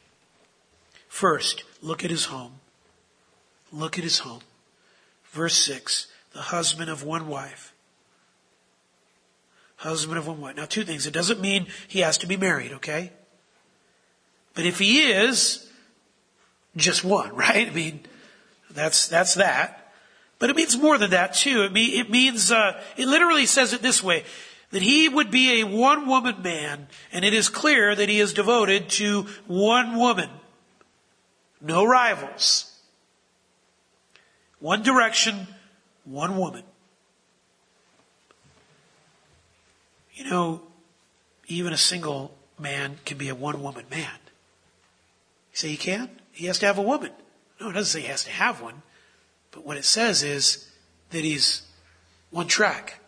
First, 1.08 1.64
look 1.82 2.04
at 2.04 2.12
his 2.12 2.26
home. 2.26 2.60
Look 3.72 3.98
at 3.98 4.04
his 4.04 4.20
home. 4.20 4.42
Verse 5.32 5.56
6, 5.56 6.06
the 6.34 6.40
husband 6.40 6.88
of 6.88 7.02
one 7.02 7.26
wife. 7.26 7.72
husband 9.74 10.18
of 10.18 10.28
one 10.28 10.40
wife. 10.40 10.54
Now, 10.54 10.66
two 10.66 10.84
things. 10.84 11.04
It 11.04 11.12
doesn't 11.12 11.40
mean 11.40 11.66
he 11.88 11.98
has 11.98 12.16
to 12.18 12.28
be 12.28 12.36
married, 12.36 12.70
okay? 12.74 13.10
But 14.54 14.66
if 14.66 14.78
he 14.78 15.02
is, 15.10 15.68
just 16.76 17.04
one, 17.04 17.34
right? 17.34 17.68
I 17.68 17.70
mean, 17.70 18.00
that's, 18.70 19.08
that's 19.08 19.34
that. 19.34 19.92
But 20.38 20.50
it 20.50 20.56
means 20.56 20.76
more 20.76 20.98
than 20.98 21.10
that 21.10 21.34
too. 21.34 21.62
It, 21.62 21.72
mean, 21.72 21.98
it 22.00 22.10
means, 22.10 22.50
uh, 22.50 22.80
it 22.96 23.06
literally 23.06 23.46
says 23.46 23.72
it 23.72 23.82
this 23.82 24.02
way, 24.02 24.24
that 24.70 24.82
he 24.82 25.08
would 25.08 25.30
be 25.30 25.60
a 25.60 25.64
one 25.64 26.06
woman 26.06 26.42
man, 26.42 26.88
and 27.12 27.24
it 27.24 27.34
is 27.34 27.48
clear 27.48 27.94
that 27.94 28.08
he 28.08 28.18
is 28.18 28.32
devoted 28.32 28.88
to 28.88 29.26
one 29.46 29.96
woman. 29.96 30.30
No 31.60 31.84
rivals. 31.84 32.74
One 34.58 34.82
direction, 34.82 35.46
one 36.04 36.36
woman. 36.38 36.64
You 40.14 40.30
know, 40.30 40.62
even 41.48 41.72
a 41.72 41.78
single 41.78 42.34
man 42.58 42.98
can 43.04 43.18
be 43.18 43.28
a 43.28 43.34
one 43.34 43.62
woman 43.62 43.84
man. 43.90 44.08
You 45.52 45.56
say 45.56 45.68
he 45.68 45.76
can? 45.76 46.10
He 46.32 46.46
has 46.46 46.58
to 46.60 46.66
have 46.66 46.78
a 46.78 46.82
woman. 46.82 47.10
No, 47.60 47.70
it 47.70 47.74
doesn't 47.74 48.00
say 48.00 48.00
he 48.00 48.10
has 48.10 48.24
to 48.24 48.30
have 48.30 48.60
one. 48.60 48.82
But 49.50 49.66
what 49.66 49.76
it 49.76 49.84
says 49.84 50.22
is 50.22 50.68
that 51.10 51.22
he's 51.22 51.62
one 52.30 52.48
track. 52.48 53.00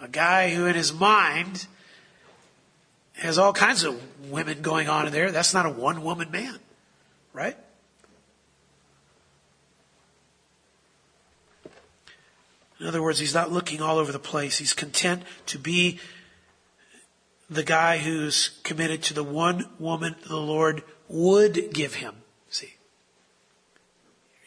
A 0.00 0.08
guy 0.08 0.54
who 0.54 0.66
in 0.66 0.74
his 0.74 0.92
mind 0.92 1.66
has 3.14 3.38
all 3.38 3.52
kinds 3.52 3.84
of 3.84 4.00
women 4.30 4.62
going 4.62 4.88
on 4.88 5.06
in 5.06 5.12
there. 5.12 5.30
That's 5.30 5.52
not 5.52 5.66
a 5.66 5.70
one 5.70 6.02
woman 6.02 6.30
man, 6.30 6.58
right? 7.34 7.56
In 12.80 12.86
other 12.86 13.02
words, 13.02 13.18
he's 13.18 13.34
not 13.34 13.52
looking 13.52 13.82
all 13.82 13.98
over 13.98 14.10
the 14.10 14.18
place. 14.18 14.56
He's 14.56 14.72
content 14.72 15.22
to 15.46 15.58
be 15.58 15.98
the 17.50 17.64
guy 17.64 17.98
who's 17.98 18.60
committed 18.62 19.02
to 19.02 19.14
the 19.14 19.24
one 19.24 19.68
woman 19.78 20.14
the 20.28 20.36
Lord 20.36 20.84
would 21.08 21.72
give 21.74 21.94
him. 21.94 22.14
See? 22.48 22.74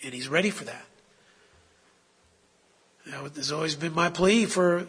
And 0.04 0.14
he's 0.14 0.30
ready 0.30 0.50
for 0.50 0.64
that. 0.64 0.86
That 3.06 3.36
has 3.36 3.52
always 3.52 3.76
been 3.76 3.94
my 3.94 4.10
plea 4.10 4.46
for, 4.46 4.80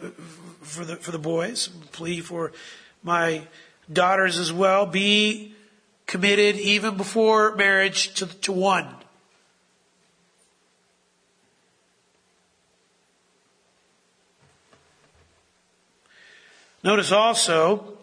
for 0.61 0.85
the, 0.85 0.95
for 0.95 1.11
the 1.11 1.19
boys, 1.19 1.67
plea 1.91 2.21
for 2.21 2.53
my 3.03 3.45
daughters 3.91 4.39
as 4.39 4.53
well. 4.53 4.85
Be 4.85 5.53
committed 6.07 6.55
even 6.55 6.95
before 6.95 7.53
marriage 7.55 8.13
to, 8.15 8.27
to 8.41 8.53
one. 8.53 8.87
Notice 16.81 17.11
also, 17.11 17.94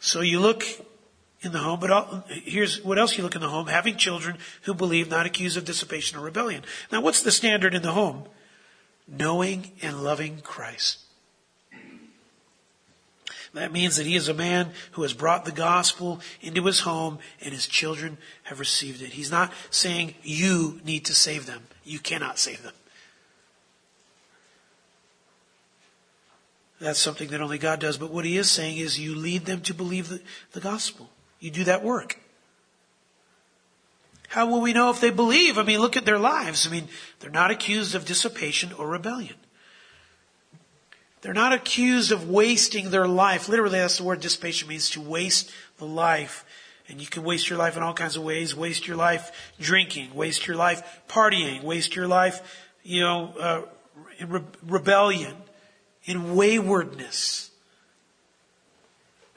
so 0.00 0.22
you 0.22 0.40
look 0.40 0.64
in 1.42 1.52
the 1.52 1.58
home, 1.58 1.78
but 1.78 1.90
all, 1.90 2.24
here's 2.28 2.82
what 2.82 2.98
else 2.98 3.16
you 3.16 3.22
look 3.22 3.34
in 3.34 3.40
the 3.40 3.48
home 3.48 3.66
having 3.66 3.96
children 3.96 4.38
who 4.62 4.74
believe, 4.74 5.08
not 5.08 5.26
accused 5.26 5.56
of 5.56 5.64
dissipation 5.64 6.18
or 6.18 6.22
rebellion. 6.22 6.64
Now, 6.90 7.02
what's 7.02 7.22
the 7.22 7.30
standard 7.30 7.74
in 7.74 7.82
the 7.82 7.92
home? 7.92 8.24
Knowing 9.06 9.72
and 9.82 10.02
loving 10.02 10.40
Christ. 10.40 11.00
That 13.52 13.72
means 13.72 13.96
that 13.96 14.06
he 14.06 14.16
is 14.16 14.28
a 14.28 14.34
man 14.34 14.70
who 14.92 15.02
has 15.02 15.12
brought 15.12 15.44
the 15.44 15.52
gospel 15.52 16.20
into 16.40 16.64
his 16.64 16.80
home 16.80 17.18
and 17.42 17.52
his 17.52 17.66
children 17.66 18.16
have 18.44 18.60
received 18.60 19.02
it. 19.02 19.08
He's 19.08 19.30
not 19.30 19.52
saying 19.70 20.14
you 20.22 20.80
need 20.84 21.04
to 21.06 21.14
save 21.14 21.46
them. 21.46 21.64
You 21.84 21.98
cannot 21.98 22.38
save 22.38 22.62
them. 22.62 22.74
That's 26.80 26.98
something 26.98 27.28
that 27.28 27.42
only 27.42 27.58
God 27.58 27.78
does. 27.78 27.98
But 27.98 28.10
what 28.10 28.24
he 28.24 28.38
is 28.38 28.50
saying 28.50 28.78
is 28.78 28.98
you 28.98 29.14
lead 29.14 29.44
them 29.44 29.60
to 29.62 29.74
believe 29.74 30.08
the, 30.08 30.20
the 30.52 30.60
gospel. 30.60 31.10
You 31.38 31.50
do 31.50 31.64
that 31.64 31.84
work. 31.84 32.18
How 34.28 34.46
will 34.46 34.60
we 34.60 34.72
know 34.72 34.90
if 34.90 35.00
they 35.00 35.10
believe? 35.10 35.58
I 35.58 35.62
mean, 35.62 35.80
look 35.80 35.96
at 35.96 36.06
their 36.06 36.18
lives. 36.18 36.66
I 36.66 36.70
mean, 36.70 36.88
they're 37.18 37.30
not 37.30 37.50
accused 37.50 37.94
of 37.94 38.06
dissipation 38.06 38.72
or 38.72 38.88
rebellion. 38.88 39.34
They're 41.20 41.34
not 41.34 41.52
accused 41.52 42.12
of 42.12 42.30
wasting 42.30 42.90
their 42.90 43.08
life. 43.08 43.48
Literally, 43.48 43.78
that's 43.78 43.98
the 43.98 44.04
word 44.04 44.20
dissipation 44.20 44.68
means 44.68 44.88
to 44.90 45.00
waste 45.00 45.50
the 45.78 45.84
life. 45.84 46.46
And 46.88 47.00
you 47.00 47.06
can 47.06 47.24
waste 47.24 47.50
your 47.50 47.58
life 47.58 47.76
in 47.76 47.82
all 47.82 47.92
kinds 47.92 48.16
of 48.16 48.22
ways. 48.22 48.56
Waste 48.56 48.86
your 48.86 48.96
life 48.96 49.52
drinking, 49.60 50.14
waste 50.14 50.46
your 50.46 50.56
life 50.56 50.82
partying, 51.08 51.62
waste 51.62 51.94
your 51.94 52.08
life, 52.08 52.68
you 52.82 53.00
know, 53.00 53.34
uh, 53.38 53.62
re- 54.24 54.44
rebellion 54.66 55.36
in 56.04 56.34
waywardness. 56.34 57.50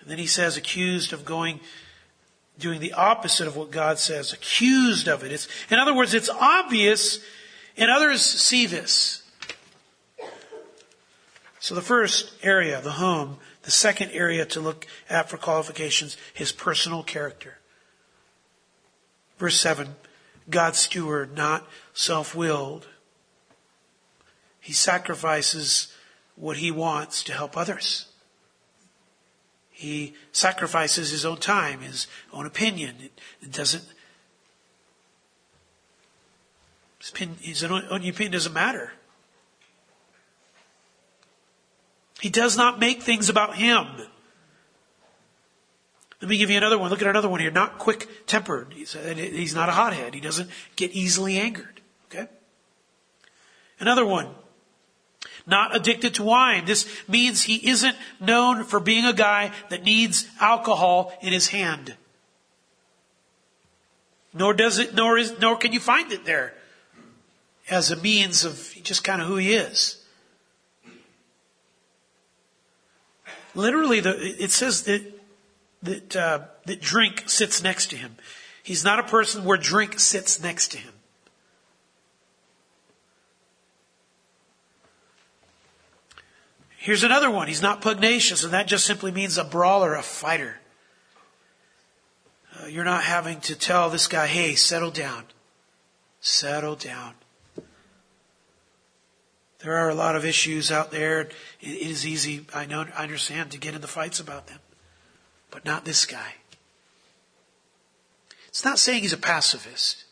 And 0.02 0.10
then 0.10 0.18
he 0.18 0.28
says, 0.28 0.58
accused 0.58 1.14
of 1.14 1.26
going, 1.26 1.60
doing 2.60 2.80
the 2.80 2.94
opposite 2.94 3.48
of 3.48 3.56
what 3.56 3.72
God 3.72 4.00
says, 4.00 4.34
accused 4.34 5.08
of 5.08 5.24
it. 5.24 5.32
It's, 5.32 5.48
in 5.70 5.80
other 5.80 5.94
words, 5.94 6.14
it's 6.14 6.30
obvious 6.30 7.20
and 7.78 7.90
others 7.90 8.22
see 8.22 8.66
this. 8.66 9.24
So 11.60 11.76
the 11.76 11.82
first 11.82 12.34
area, 12.44 12.82
the 12.82 12.92
home, 12.92 13.38
the 13.62 13.72
second 13.72 14.12
area 14.12 14.46
to 14.48 14.60
look 14.60 14.86
at 15.10 15.30
for 15.30 15.38
qualifications, 15.38 16.18
his 16.34 16.52
personal 16.52 17.04
character. 17.04 17.60
Verse 19.38 19.60
7, 19.60 19.96
God's 20.50 20.80
steward, 20.80 21.36
not 21.36 21.66
self-willed. 21.94 22.88
He 24.60 24.74
sacrifices 24.74 25.93
what 26.36 26.58
he 26.58 26.72
wants 26.72 27.24
to 27.26 27.34
help 27.34 27.56
others. 27.58 28.06
He 29.72 30.14
sacrifices 30.32 31.10
his 31.10 31.26
own 31.26 31.38
time, 31.38 31.82
his 31.82 32.08
own 32.32 32.46
opinion. 32.46 32.96
It, 33.02 33.20
it 33.42 33.52
doesn't, 33.52 33.84
his, 37.00 37.10
opinion, 37.10 37.38
his 37.42 37.64
own 37.64 37.84
opinion 37.90 38.32
doesn't 38.32 38.54
matter. 38.54 38.94
He 42.22 42.30
does 42.30 42.56
not 42.56 42.80
make 42.80 43.02
things 43.02 43.28
about 43.30 43.58
him. 43.58 43.88
Let 46.22 46.30
me 46.30 46.38
give 46.38 46.50
you 46.50 46.58
another 46.58 46.78
one. 46.78 46.90
Look 46.90 47.02
at 47.02 47.08
another 47.08 47.28
one 47.28 47.42
here. 47.42 47.52
Not 47.52 47.80
quick 47.80 48.08
tempered. 48.28 48.72
He's, 48.74 48.94
he's 48.94 49.54
not 49.54 49.68
a 49.68 49.74
hothead. 49.74 50.14
He 50.14 50.22
doesn't 50.22 50.50
get 50.78 50.92
easily 50.92 51.38
angered. 51.38 51.82
Okay? 52.06 52.30
Another 53.78 54.06
one 54.06 54.30
not 55.46 55.76
addicted 55.76 56.16
to 56.16 56.24
wine. 56.24 56.66
This 56.66 56.88
means 57.08 57.44
he 57.44 57.70
isn't 57.70 57.96
known 58.20 58.64
for 58.64 58.80
being 58.80 59.06
a 59.06 59.14
guy 59.14 59.52
that 59.70 59.84
needs 59.84 60.28
alcohol 60.40 61.14
in 61.22 61.34
his 61.34 61.48
hand. 61.48 61.96
Nor 64.34 64.54
does 64.54 64.80
it, 64.80 64.96
nor 64.96 65.18
is, 65.18 65.40
nor 65.40 65.58
can 65.58 65.74
you 65.74 65.80
find 65.80 66.12
it 66.12 66.26
there 66.26 66.54
as 67.70 67.92
a 67.92 67.96
means 67.96 68.46
of 68.46 68.74
just 68.84 69.04
kind 69.04 69.22
of 69.22 69.28
who 69.28 69.36
he 69.38 69.54
is. 69.54 70.04
Literally, 73.56 74.00
the, 74.00 74.16
it 74.18 74.52
says 74.52 74.84
that 74.84 75.04
that 75.84 76.16
uh, 76.16 76.40
that 76.66 76.82
drink 76.82 77.30
sits 77.30 77.62
next 77.62 77.88
to 77.92 77.98
him. 77.98 78.16
He's 78.64 78.84
not 78.84 79.00
a 79.00 79.04
person 79.04 79.44
where 79.44 79.58
drink 79.58 80.00
sits 80.00 80.42
next 80.42 80.70
to 80.70 80.78
him. 80.78 80.93
Here's 86.84 87.06
another 87.06 87.32
one. 87.32 87.48
He's 87.48 87.62
not 87.62 87.80
pugnacious, 87.80 88.44
and 88.44 88.52
that 88.52 88.68
just 88.68 88.86
simply 88.86 89.10
means 89.10 89.38
a 89.38 89.46
brawler, 89.46 89.96
a 89.96 90.04
fighter. 90.04 90.58
Uh, 92.60 92.66
you're 92.66 92.84
not 92.84 93.04
having 93.06 93.40
to 93.40 93.56
tell 93.56 93.90
this 93.90 94.06
guy, 94.08 94.28
hey, 94.28 94.56
settle 94.56 94.92
down. 94.92 95.24
Settle 96.20 96.76
down. 96.76 97.14
There 99.60 99.78
are 99.78 99.90
a 99.90 99.96
lot 99.96 100.18
of 100.18 100.26
issues 100.26 100.74
out 100.74 100.92
there. 100.92 101.22
It 101.22 101.32
is 101.62 102.06
easy, 102.06 102.46
I 102.54 102.66
know, 102.66 102.86
I 102.98 103.04
understand, 103.04 103.52
to 103.52 103.58
get 103.58 103.76
into 103.76 103.88
fights 103.88 104.20
about 104.20 104.48
them. 104.48 104.60
But 105.52 105.64
not 105.64 105.86
this 105.86 106.06
guy. 106.06 106.34
It's 108.50 108.66
not 108.66 108.78
saying 108.78 109.04
he's 109.04 109.14
a 109.14 109.18
pacifist. 109.18 110.04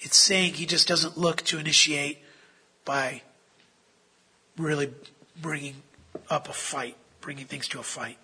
It's 0.00 0.18
saying 0.18 0.52
he 0.52 0.66
just 0.66 0.86
doesn't 0.86 1.16
look 1.16 1.40
to 1.44 1.58
initiate 1.58 2.18
by 2.84 3.22
really 4.58 4.92
bringing 5.40 5.82
up 6.30 6.48
a 6.48 6.52
fight, 6.52 6.96
bringing 7.20 7.46
things 7.46 7.68
to 7.68 7.80
a 7.80 7.82
fight. 7.82 8.18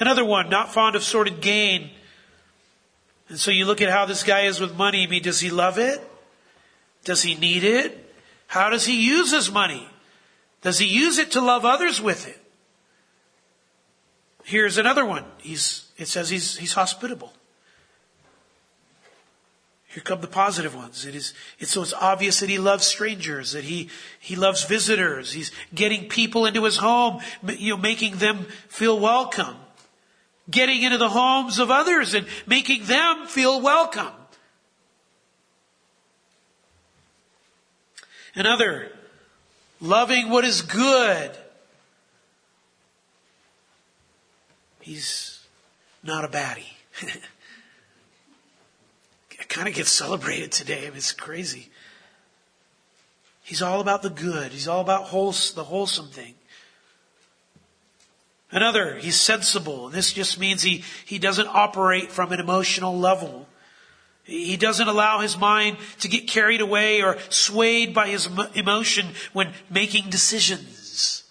Another 0.00 0.24
one, 0.24 0.48
not 0.48 0.72
fond 0.72 0.96
of 0.96 1.04
sordid 1.04 1.40
gain. 1.40 1.90
And 3.28 3.38
so 3.38 3.50
you 3.50 3.64
look 3.64 3.80
at 3.80 3.90
how 3.90 4.06
this 4.06 4.22
guy 4.22 4.42
is 4.42 4.60
with 4.60 4.76
money. 4.76 5.04
I 5.04 5.06
mean, 5.06 5.22
does 5.22 5.40
he 5.40 5.50
love 5.50 5.78
it? 5.78 6.00
Does 7.04 7.22
he 7.22 7.34
need 7.34 7.64
it? 7.64 8.12
How 8.46 8.70
does 8.70 8.86
he 8.86 9.06
use 9.06 9.30
his 9.30 9.50
money? 9.50 9.88
Does 10.62 10.78
he 10.78 10.86
use 10.86 11.18
it 11.18 11.32
to 11.32 11.40
love 11.40 11.64
others 11.64 12.00
with 12.00 12.26
it? 12.26 12.40
Here's 14.44 14.78
another 14.78 15.04
one. 15.04 15.24
He's, 15.38 15.90
it 15.96 16.08
says 16.08 16.28
he's, 16.28 16.56
he's 16.56 16.74
hospitable. 16.74 17.32
Here 19.94 20.02
come 20.02 20.20
the 20.20 20.26
positive 20.26 20.74
ones. 20.74 21.06
It 21.06 21.14
is, 21.14 21.34
it's 21.60 21.70
so 21.70 21.82
it's 21.82 21.92
obvious 21.92 22.40
that 22.40 22.50
he 22.50 22.58
loves 22.58 22.84
strangers, 22.84 23.52
that 23.52 23.62
he, 23.62 23.90
he 24.18 24.34
loves 24.34 24.64
visitors. 24.64 25.32
He's 25.32 25.52
getting 25.72 26.08
people 26.08 26.46
into 26.46 26.64
his 26.64 26.78
home, 26.78 27.20
you 27.46 27.76
know, 27.76 27.80
making 27.80 28.16
them 28.16 28.46
feel 28.66 28.98
welcome. 28.98 29.54
Getting 30.50 30.82
into 30.82 30.98
the 30.98 31.08
homes 31.08 31.60
of 31.60 31.70
others 31.70 32.12
and 32.12 32.26
making 32.44 32.86
them 32.86 33.26
feel 33.28 33.60
welcome. 33.60 34.10
Another, 38.34 38.90
loving 39.80 40.28
what 40.28 40.44
is 40.44 40.60
good. 40.62 41.30
He's 44.80 45.38
not 46.02 46.24
a 46.24 46.28
baddie. 46.28 46.72
it 49.44 49.50
kind 49.50 49.68
of 49.68 49.74
gets 49.74 49.90
celebrated 49.90 50.50
today. 50.52 50.90
It's 50.94 51.12
crazy. 51.12 51.68
He's 53.42 53.60
all 53.60 53.82
about 53.82 54.00
the 54.00 54.08
good. 54.08 54.52
He's 54.52 54.66
all 54.66 54.80
about 54.80 55.10
the 55.10 55.64
wholesome 55.64 56.08
thing. 56.08 56.34
Another, 58.50 58.96
he's 58.96 59.20
sensible. 59.20 59.90
This 59.90 60.14
just 60.14 60.40
means 60.40 60.62
he, 60.62 60.82
he 61.04 61.18
doesn't 61.18 61.48
operate 61.48 62.10
from 62.10 62.32
an 62.32 62.40
emotional 62.40 62.98
level. 62.98 63.46
He 64.22 64.56
doesn't 64.56 64.88
allow 64.88 65.20
his 65.20 65.36
mind 65.36 65.76
to 66.00 66.08
get 66.08 66.26
carried 66.26 66.62
away 66.62 67.02
or 67.02 67.18
swayed 67.28 67.92
by 67.92 68.08
his 68.08 68.26
emotion 68.54 69.08
when 69.34 69.52
making 69.68 70.08
decisions. 70.08 71.24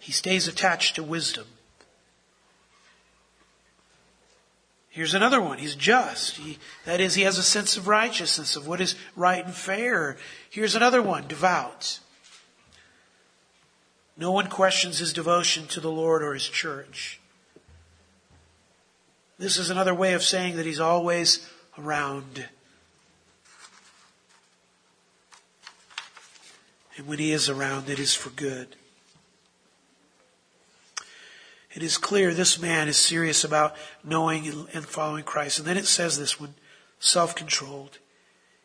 He 0.00 0.12
stays 0.12 0.48
attached 0.48 0.96
to 0.96 1.02
wisdom. 1.02 1.46
Here's 5.00 5.14
another 5.14 5.40
one. 5.40 5.56
He's 5.56 5.76
just. 5.76 6.36
He, 6.36 6.58
that 6.84 7.00
is, 7.00 7.14
he 7.14 7.22
has 7.22 7.38
a 7.38 7.42
sense 7.42 7.78
of 7.78 7.88
righteousness, 7.88 8.54
of 8.54 8.68
what 8.68 8.82
is 8.82 8.96
right 9.16 9.42
and 9.42 9.54
fair. 9.54 10.18
Here's 10.50 10.74
another 10.74 11.00
one. 11.00 11.26
Devout. 11.26 12.00
No 14.18 14.30
one 14.30 14.48
questions 14.48 14.98
his 14.98 15.14
devotion 15.14 15.66
to 15.68 15.80
the 15.80 15.90
Lord 15.90 16.22
or 16.22 16.34
his 16.34 16.46
church. 16.46 17.18
This 19.38 19.56
is 19.56 19.70
another 19.70 19.94
way 19.94 20.12
of 20.12 20.22
saying 20.22 20.56
that 20.56 20.66
he's 20.66 20.80
always 20.80 21.48
around. 21.78 22.46
And 26.98 27.06
when 27.06 27.18
he 27.18 27.32
is 27.32 27.48
around, 27.48 27.88
it 27.88 27.98
is 27.98 28.14
for 28.14 28.28
good. 28.28 28.76
It 31.72 31.82
is 31.82 31.98
clear 31.98 32.34
this 32.34 32.60
man 32.60 32.88
is 32.88 32.96
serious 32.96 33.44
about 33.44 33.76
knowing 34.02 34.66
and 34.74 34.84
following 34.84 35.24
Christ. 35.24 35.58
And 35.58 35.68
then 35.68 35.76
it 35.76 35.86
says 35.86 36.18
this 36.18 36.40
one, 36.40 36.54
self-controlled. 36.98 37.98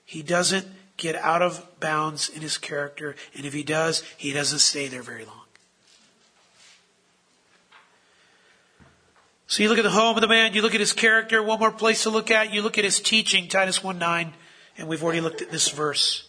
He 0.04 0.24
doesn't 0.24 0.68
get 0.98 1.16
out 1.16 1.42
of 1.42 1.80
bounds 1.80 2.30
in 2.30 2.42
his 2.42 2.58
character. 2.58 3.16
And 3.36 3.46
if 3.46 3.54
he 3.54 3.64
does, 3.64 4.02
he 4.18 4.32
doesn't 4.32 4.60
stay 4.60 4.88
there 4.88 5.04
very 5.04 5.26
long. 5.26 5.42
So 9.48 9.62
you 9.62 9.70
look 9.70 9.78
at 9.78 9.84
the 9.84 9.92
home 9.92 10.18
of 10.18 10.22
the 10.22 10.28
man, 10.28 10.54
you 10.54 10.64
look 10.64 10.74
at 10.74 10.80
his 10.80 10.94
character, 10.94 11.42
one 11.44 11.60
more 11.60 11.72
place 11.72 12.04
to 12.04 12.10
look 12.10 12.32
at, 12.32 12.52
you 12.52 12.64
look 12.64 12.80
at 12.80 12.84
his 12.84 13.00
teaching, 13.00 13.48
Titus 13.48 13.84
1 13.84 14.00
9, 14.00 14.34
and 14.78 14.88
we've 14.88 15.04
already 15.04 15.22
looked 15.22 15.42
at 15.42 15.52
this 15.52 15.70
verse. 15.70 16.28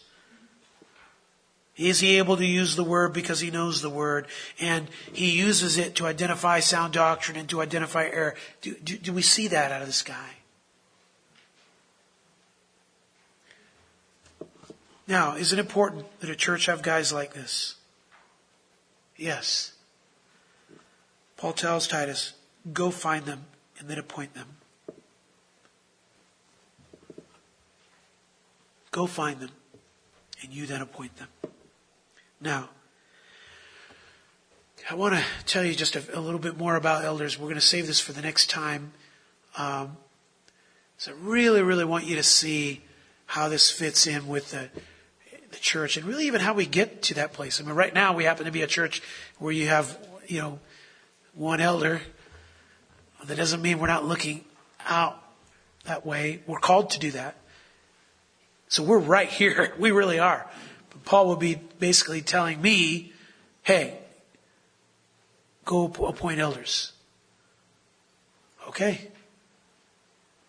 Is 1.77 1.99
he 1.99 2.17
able 2.17 2.37
to 2.37 2.45
use 2.45 2.75
the 2.75 2.83
word 2.83 3.13
because 3.13 3.39
he 3.39 3.51
knows 3.51 3.81
the 3.81 3.89
word 3.89 4.27
and 4.59 4.87
he 5.13 5.29
uses 5.31 5.77
it 5.77 5.95
to 5.95 6.07
identify 6.07 6.59
sound 6.59 6.93
doctrine 6.93 7.37
and 7.37 7.47
to 7.49 7.61
identify 7.61 8.05
error? 8.05 8.35
Do, 8.61 8.75
do, 8.83 8.97
do 8.97 9.13
we 9.13 9.21
see 9.21 9.47
that 9.49 9.71
out 9.71 9.81
of 9.81 9.87
this 9.87 10.01
guy? 10.01 10.29
Now, 15.07 15.35
is 15.35 15.53
it 15.53 15.59
important 15.59 16.05
that 16.19 16.29
a 16.29 16.35
church 16.35 16.65
have 16.65 16.81
guys 16.81 17.13
like 17.13 17.33
this? 17.33 17.75
Yes. 19.15 19.73
Paul 21.37 21.53
tells 21.53 21.87
Titus, 21.87 22.33
go 22.73 22.89
find 22.89 23.25
them 23.25 23.45
and 23.79 23.87
then 23.87 23.99
appoint 23.99 24.33
them. 24.33 24.47
Go 28.89 29.05
find 29.05 29.39
them 29.39 29.51
and 30.41 30.51
you 30.51 30.65
then 30.65 30.81
appoint 30.81 31.15
them. 31.17 31.27
Now, 32.39 32.69
I 34.89 34.93
want 34.93 35.15
to 35.15 35.23
tell 35.45 35.65
you 35.65 35.73
just 35.73 35.95
a, 35.95 36.17
a, 36.17 36.21
little 36.21 36.39
bit 36.39 36.55
more 36.55 36.75
about 36.75 37.03
elders. 37.03 37.37
We're 37.37 37.47
going 37.47 37.55
to 37.55 37.61
save 37.61 37.87
this 37.87 37.99
for 37.99 38.13
the 38.13 38.21
next 38.21 38.49
time. 38.49 38.93
Um, 39.57 39.97
so 40.97 41.11
I 41.11 41.15
really, 41.19 41.63
really 41.63 41.83
want 41.83 42.05
you 42.05 42.15
to 42.15 42.23
see 42.23 42.83
how 43.25 43.49
this 43.49 43.71
fits 43.71 44.05
in 44.05 44.27
with 44.27 44.51
the, 44.51 44.69
the 45.49 45.57
church 45.57 45.97
and 45.97 46.05
really 46.05 46.27
even 46.27 46.39
how 46.39 46.53
we 46.53 46.67
get 46.67 47.01
to 47.03 47.15
that 47.15 47.33
place. 47.33 47.59
I 47.59 47.63
mean, 47.63 47.73
right 47.73 47.93
now 47.93 48.13
we 48.13 48.23
happen 48.23 48.45
to 48.45 48.51
be 48.51 48.61
a 48.61 48.67
church 48.67 49.01
where 49.39 49.51
you 49.51 49.67
have, 49.67 49.97
you 50.27 50.39
know, 50.39 50.59
one 51.33 51.59
elder. 51.59 52.01
That 53.25 53.35
doesn't 53.35 53.63
mean 53.63 53.79
we're 53.79 53.87
not 53.87 54.05
looking 54.05 54.45
out 54.87 55.21
that 55.85 56.05
way. 56.05 56.43
We're 56.45 56.59
called 56.59 56.91
to 56.91 56.99
do 56.99 57.11
that. 57.11 57.35
So 58.69 58.83
we're 58.83 58.99
right 58.99 59.29
here. 59.29 59.73
We 59.79 59.89
really 59.89 60.19
are. 60.19 60.47
Paul 61.07 61.29
would 61.29 61.39
be 61.39 61.55
basically 61.55 62.21
telling 62.21 62.61
me, 62.61 63.13
hey, 63.63 63.97
go 65.63 65.85
appoint 65.85 66.41
elders. 66.41 66.91
Okay. 68.67 69.07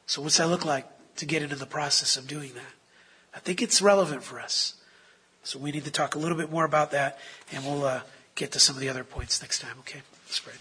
So 0.06 0.20
what's 0.20 0.38
that 0.38 0.48
look 0.48 0.64
like 0.64 0.84
to 1.18 1.26
get 1.26 1.44
into 1.44 1.54
the 1.54 1.64
process 1.64 2.16
of 2.16 2.26
doing 2.26 2.54
that? 2.54 2.72
I 3.36 3.38
think 3.38 3.62
it's 3.62 3.80
relevant 3.80 4.24
for 4.24 4.40
us. 4.40 4.74
So 5.44 5.60
we 5.60 5.70
need 5.70 5.84
to 5.84 5.92
talk 5.92 6.16
a 6.16 6.18
little 6.18 6.36
bit 6.36 6.50
more 6.50 6.64
about 6.64 6.90
that 6.90 7.20
and 7.52 7.64
we'll 7.64 7.84
uh, 7.84 8.00
get 8.34 8.50
to 8.52 8.58
some 8.58 8.74
of 8.74 8.80
the 8.80 8.88
other 8.88 9.04
points 9.04 9.40
next 9.40 9.60
time. 9.60 9.76
Okay. 9.80 10.00
Let's 10.26 10.40
pray. 10.40 10.54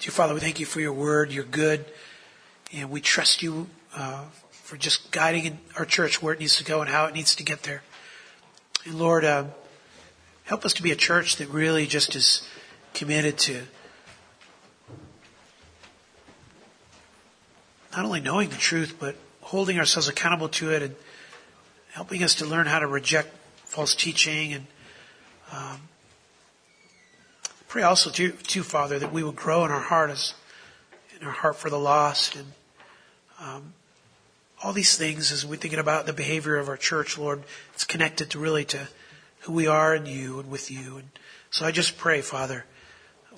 Dear 0.00 0.10
Father, 0.10 0.34
we 0.34 0.40
thank 0.40 0.58
you 0.58 0.66
for 0.66 0.80
your 0.80 0.92
word. 0.92 1.30
You're 1.30 1.44
good. 1.44 1.84
And 2.72 2.90
we 2.90 3.00
trust 3.00 3.44
you 3.44 3.68
uh, 3.94 4.24
for 4.68 4.76
just 4.76 5.10
guiding 5.12 5.58
our 5.78 5.86
church 5.86 6.22
where 6.22 6.34
it 6.34 6.40
needs 6.40 6.58
to 6.58 6.62
go 6.62 6.82
and 6.82 6.90
how 6.90 7.06
it 7.06 7.14
needs 7.14 7.34
to 7.34 7.42
get 7.42 7.62
there. 7.62 7.82
And 8.84 8.98
Lord, 8.98 9.24
uh, 9.24 9.44
help 10.44 10.66
us 10.66 10.74
to 10.74 10.82
be 10.82 10.92
a 10.92 10.94
church 10.94 11.36
that 11.36 11.48
really 11.48 11.86
just 11.86 12.14
is 12.14 12.46
committed 12.92 13.38
to 13.38 13.62
not 17.96 18.04
only 18.04 18.20
knowing 18.20 18.50
the 18.50 18.56
truth, 18.56 18.96
but 19.00 19.16
holding 19.40 19.78
ourselves 19.78 20.06
accountable 20.06 20.50
to 20.50 20.70
it 20.70 20.82
and 20.82 20.94
helping 21.92 22.22
us 22.22 22.34
to 22.34 22.44
learn 22.44 22.66
how 22.66 22.78
to 22.78 22.86
reject 22.86 23.34
false 23.64 23.94
teaching 23.94 24.52
and 24.52 24.66
um, 25.50 25.80
pray 27.68 27.84
also 27.84 28.10
to, 28.10 28.32
to 28.32 28.62
Father 28.62 28.98
that 28.98 29.14
we 29.14 29.22
will 29.22 29.32
grow 29.32 29.64
in 29.64 29.70
our 29.70 29.80
heart 29.80 30.10
as 30.10 30.34
in 31.18 31.26
our 31.26 31.32
heart 31.32 31.56
for 31.56 31.70
the 31.70 31.78
lost 31.78 32.36
and 32.36 32.52
um, 33.40 33.72
all 34.62 34.72
these 34.72 34.96
things 34.96 35.30
as 35.30 35.46
we're 35.46 35.56
thinking 35.56 35.78
about 35.78 36.06
the 36.06 36.12
behavior 36.12 36.56
of 36.56 36.68
our 36.68 36.76
church, 36.76 37.16
Lord, 37.16 37.42
it's 37.74 37.84
connected 37.84 38.30
to 38.30 38.38
really 38.38 38.64
to 38.66 38.88
who 39.40 39.52
we 39.52 39.66
are 39.66 39.94
in 39.94 40.06
you 40.06 40.40
and 40.40 40.50
with 40.50 40.70
you. 40.70 40.96
And 40.98 41.08
so 41.50 41.64
I 41.64 41.70
just 41.70 41.96
pray, 41.96 42.20
Father, 42.20 42.64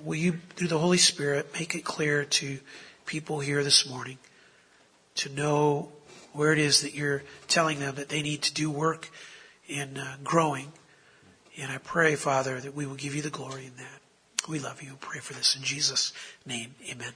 will 0.04 0.16
you, 0.16 0.32
through 0.56 0.68
the 0.68 0.78
Holy 0.78 0.98
Spirit, 0.98 1.52
make 1.52 1.74
it 1.74 1.84
clear 1.84 2.24
to 2.24 2.58
people 3.04 3.40
here 3.40 3.62
this 3.62 3.88
morning 3.88 4.18
to 5.16 5.28
know 5.28 5.90
where 6.32 6.52
it 6.52 6.58
is 6.58 6.82
that 6.82 6.94
you're 6.94 7.22
telling 7.48 7.80
them 7.80 7.96
that 7.96 8.08
they 8.08 8.22
need 8.22 8.42
to 8.42 8.54
do 8.54 8.70
work 8.70 9.10
in 9.68 9.98
uh, 9.98 10.16
growing. 10.24 10.72
And 11.60 11.70
I 11.70 11.78
pray, 11.78 12.14
Father, 12.14 12.60
that 12.60 12.74
we 12.74 12.86
will 12.86 12.94
give 12.94 13.14
you 13.14 13.22
the 13.22 13.30
glory 13.30 13.66
in 13.66 13.76
that. 13.76 14.48
We 14.48 14.58
love 14.58 14.82
you. 14.82 14.96
Pray 15.00 15.20
for 15.20 15.34
this 15.34 15.54
in 15.54 15.62
Jesus' 15.62 16.12
name. 16.46 16.74
Amen. 16.88 17.12